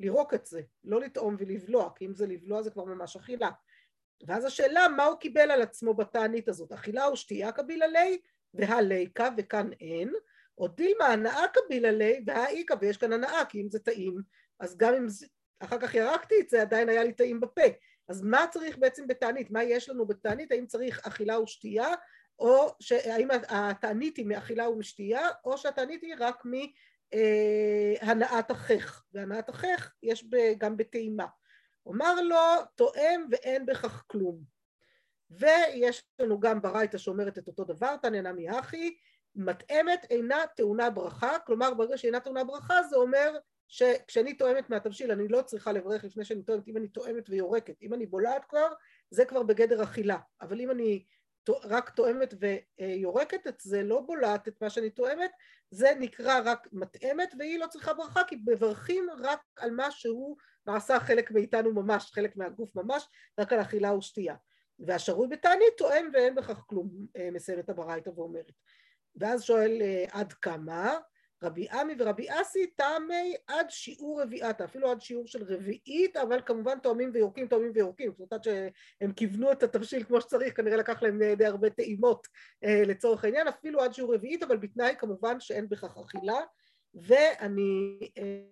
ולירוק 0.00 0.34
את 0.34 0.46
זה, 0.46 0.60
לא 0.84 1.00
לטעום 1.00 1.36
ולבלוע, 1.38 1.90
כי 1.94 2.06
אם 2.06 2.14
זה 2.14 2.26
לבלוע 2.26 2.62
זה 2.62 2.70
כבר 2.70 2.84
ממש 2.84 3.16
אכילה. 3.16 3.50
ואז 4.26 4.44
השאלה, 4.44 4.88
מה 4.88 5.04
הוא 5.04 5.18
קיבל 5.18 5.50
על 5.50 5.62
עצמו 5.62 5.94
בתענית 5.94 6.48
הזאת, 6.48 6.72
אכילה 6.72 7.06
או 7.06 7.16
שתייה 7.16 7.52
קבילה 7.52 7.86
ליה? 7.86 8.16
והליקה 8.54 9.28
וכאן 9.36 9.70
אין, 9.80 10.12
או 10.58 10.68
דילמה 10.68 11.06
הנאה 11.06 11.42
קבילה 11.52 11.90
לי 11.90 12.20
והאיקה 12.26 12.74
ויש 12.80 12.96
כאן 12.96 13.12
הנאה 13.12 13.44
כי 13.48 13.60
אם 13.62 13.70
זה 13.70 13.78
טעים 13.78 14.16
אז 14.60 14.76
גם 14.76 14.94
אם 14.94 15.08
זה, 15.08 15.26
אחר 15.60 15.80
כך 15.80 15.94
ירקתי 15.94 16.34
את 16.40 16.48
זה 16.48 16.62
עדיין 16.62 16.88
היה 16.88 17.04
לי 17.04 17.12
טעים 17.12 17.40
בפה 17.40 17.62
אז 18.08 18.22
מה 18.22 18.44
צריך 18.50 18.78
בעצם 18.78 19.06
בתענית? 19.06 19.50
מה 19.50 19.64
יש 19.64 19.88
לנו 19.88 20.06
בתענית? 20.06 20.52
האם 20.52 20.66
צריך 20.66 21.06
אכילה 21.06 21.40
ושתייה 21.40 21.88
או 22.38 22.74
האם 23.04 23.28
התענית 23.48 24.16
היא 24.16 24.26
מאכילה 24.26 24.68
ומשתייה 24.68 25.28
או 25.44 25.58
שהתענית 25.58 26.02
היא 26.02 26.14
רק 26.18 26.42
מהנאת 28.04 28.50
החך. 28.50 29.04
והנאת 29.12 29.48
החך 29.48 29.92
יש 30.02 30.24
גם 30.58 30.76
בטעימה. 30.76 31.26
אומר 31.86 32.20
לו 32.20 32.36
תואם 32.74 33.26
ואין 33.30 33.66
בכך 33.66 34.04
כלום. 34.06 34.56
ויש 35.30 36.04
לנו 36.18 36.40
גם 36.40 36.62
ברייתא 36.62 36.98
שאומרת 36.98 37.38
את 37.38 37.48
אותו 37.48 37.64
דבר, 37.64 37.96
תניא 37.96 38.20
נמי 38.20 38.48
הכי, 38.48 38.96
מתאמת 39.34 40.06
אינה 40.10 40.36
טעונה 40.56 40.90
ברכה, 40.90 41.38
כלומר 41.46 41.74
ברגע 41.74 41.98
שאינה 41.98 42.20
טעונה 42.20 42.44
ברכה 42.44 42.82
זה 42.82 42.96
אומר 42.96 43.38
שכשאני 43.68 44.34
טועמת 44.34 44.70
מהתבשיל 44.70 45.12
אני 45.12 45.28
לא 45.28 45.42
צריכה 45.42 45.72
לברך 45.72 46.04
לפני 46.04 46.24
שאני 46.24 46.42
טועמת, 46.42 46.68
אם 46.68 46.76
אני 46.76 46.88
טועמת 46.88 47.30
ויורקת, 47.30 47.82
אם 47.82 47.94
אני 47.94 48.06
בולעת 48.06 48.44
כבר, 48.44 48.68
זה 49.10 49.24
כבר 49.24 49.42
בגדר 49.42 49.82
אכילה, 49.82 50.18
אבל 50.40 50.60
אם 50.60 50.70
אני 50.70 51.04
רק 51.64 51.90
טועמת 51.90 52.34
ויורקת 52.40 53.46
את 53.46 53.60
זה, 53.60 53.82
לא 53.82 54.00
בולעת 54.00 54.48
את 54.48 54.62
מה 54.62 54.70
שאני 54.70 54.90
טועמת, 54.90 55.30
זה 55.70 55.92
נקרא 56.00 56.40
רק 56.44 56.68
מטעמת 56.72 57.34
והיא 57.38 57.58
לא 57.58 57.66
צריכה 57.66 57.94
ברכה 57.94 58.24
כי 58.24 58.36
מברכים 58.46 59.06
רק 59.18 59.40
על 59.56 59.70
מה 59.70 59.90
שהוא 59.90 60.36
נעשה 60.66 61.00
חלק 61.00 61.30
מאיתנו 61.30 61.72
ממש, 61.72 62.12
חלק 62.12 62.36
מהגוף 62.36 62.76
ממש, 62.76 63.08
רק 63.38 63.52
על 63.52 63.60
אכילה 63.60 63.94
ושתייה. 63.94 64.34
והשרוי 64.78 65.28
בתענית 65.28 65.76
טועם 65.78 66.10
ואין 66.12 66.34
בכך 66.34 66.64
כלום, 66.66 66.90
אה, 67.16 67.28
מסיימת 67.32 67.68
הברייתא 67.68 68.10
ואומרת. 68.10 68.52
ואז 69.16 69.42
שואל 69.42 69.78
אה, 69.82 70.04
עד 70.10 70.32
כמה? 70.32 70.98
רבי 71.42 71.68
עמי 71.70 71.94
ורבי 71.98 72.26
אסי 72.30 72.66
טעמי 72.66 73.34
עד 73.46 73.70
שיעור 73.70 74.22
רביעתה, 74.22 74.64
אפילו 74.64 74.90
עד 74.90 75.00
שיעור 75.00 75.26
של 75.26 75.42
רביעית, 75.42 76.16
אבל 76.16 76.40
כמובן 76.46 76.78
תואמים 76.78 77.10
ויורקים, 77.14 77.48
תואמים 77.48 77.72
ויורקים, 77.74 78.12
זאת 78.18 78.32
אומרת 78.32 78.44
שהם 78.44 79.12
כיוונו 79.12 79.52
את 79.52 79.62
התבשיל 79.62 80.04
כמו 80.04 80.20
שצריך, 80.20 80.56
כנראה 80.56 80.76
לקח 80.76 81.02
להם 81.02 81.20
די 81.38 81.46
הרבה 81.46 81.70
טעימות 81.70 82.26
אה, 82.64 82.82
לצורך 82.86 83.24
העניין, 83.24 83.48
אפילו 83.48 83.80
עד 83.80 83.94
שיעור 83.94 84.14
רביעית, 84.14 84.42
אבל 84.42 84.56
בתנאי 84.56 84.94
כמובן 84.98 85.40
שאין 85.40 85.68
בכך 85.68 85.98
אכילה, 85.98 86.40
ואני 86.94 87.98
אה, 88.18 88.42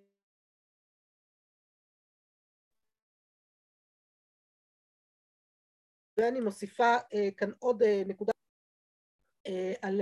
ואני 6.17 6.39
מוסיפה 6.39 6.95
אה, 7.13 7.29
כאן 7.37 7.51
עוד 7.59 7.83
אה, 7.83 8.01
נקודה 8.07 8.31
אה, 9.47 9.73
על 9.81 10.01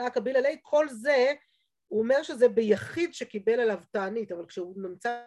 אה, 0.00 0.10
קביל 0.10 0.36
עלי, 0.36 0.58
כל 0.62 0.88
זה 0.88 1.32
הוא 1.88 2.02
אומר 2.02 2.22
שזה 2.22 2.48
ביחיד 2.48 3.14
שקיבל 3.14 3.60
עליו 3.60 3.82
תענית, 3.90 4.32
אבל 4.32 4.46
כשהוא 4.46 4.82
נמצא 4.82 5.26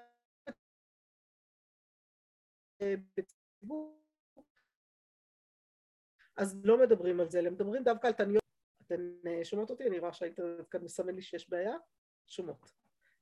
אז 6.37 6.61
לא 6.63 6.77
מדברים 6.77 7.19
על 7.19 7.29
זה, 7.29 7.39
אלא 7.39 7.49
מדברים 7.49 7.83
דווקא 7.83 8.07
על 8.07 8.13
תעניות. 8.13 8.43
אתן 8.85 9.11
אה, 9.27 9.45
שומעות 9.45 9.69
אותי? 9.69 9.87
אני 9.87 9.99
רואה 9.99 10.13
שהאינטרנט 10.13 10.67
כאן 10.71 10.83
מסמן 10.83 11.15
לי 11.15 11.21
שיש 11.21 11.49
בעיה. 11.49 11.73
שומעות. 12.27 12.71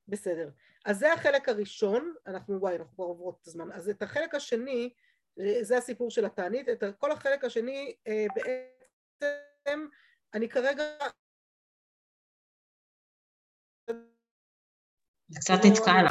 בסדר. 0.07 0.49
אז 0.85 0.99
זה 0.99 1.13
החלק 1.13 1.49
הראשון, 1.49 2.13
אנחנו, 2.27 2.61
וואי, 2.61 2.75
אנחנו 2.75 2.95
כבר 2.95 3.05
עוברות 3.05 3.39
את 3.41 3.47
הזמן. 3.47 3.71
אז 3.71 3.89
את 3.89 4.01
החלק 4.01 4.35
השני, 4.35 4.93
אה, 5.39 5.63
זה 5.63 5.77
הסיפור 5.77 6.09
של 6.09 6.25
התענית, 6.25 6.69
את 6.69 6.83
כל 6.99 7.11
החלק 7.11 7.43
השני 7.43 7.95
אה, 8.07 8.25
בעצם, 8.35 9.87
אני 10.33 10.49
כרגע 10.49 10.83
קצת 15.35 15.65
נתקע 15.65 15.93
לה. 15.93 16.03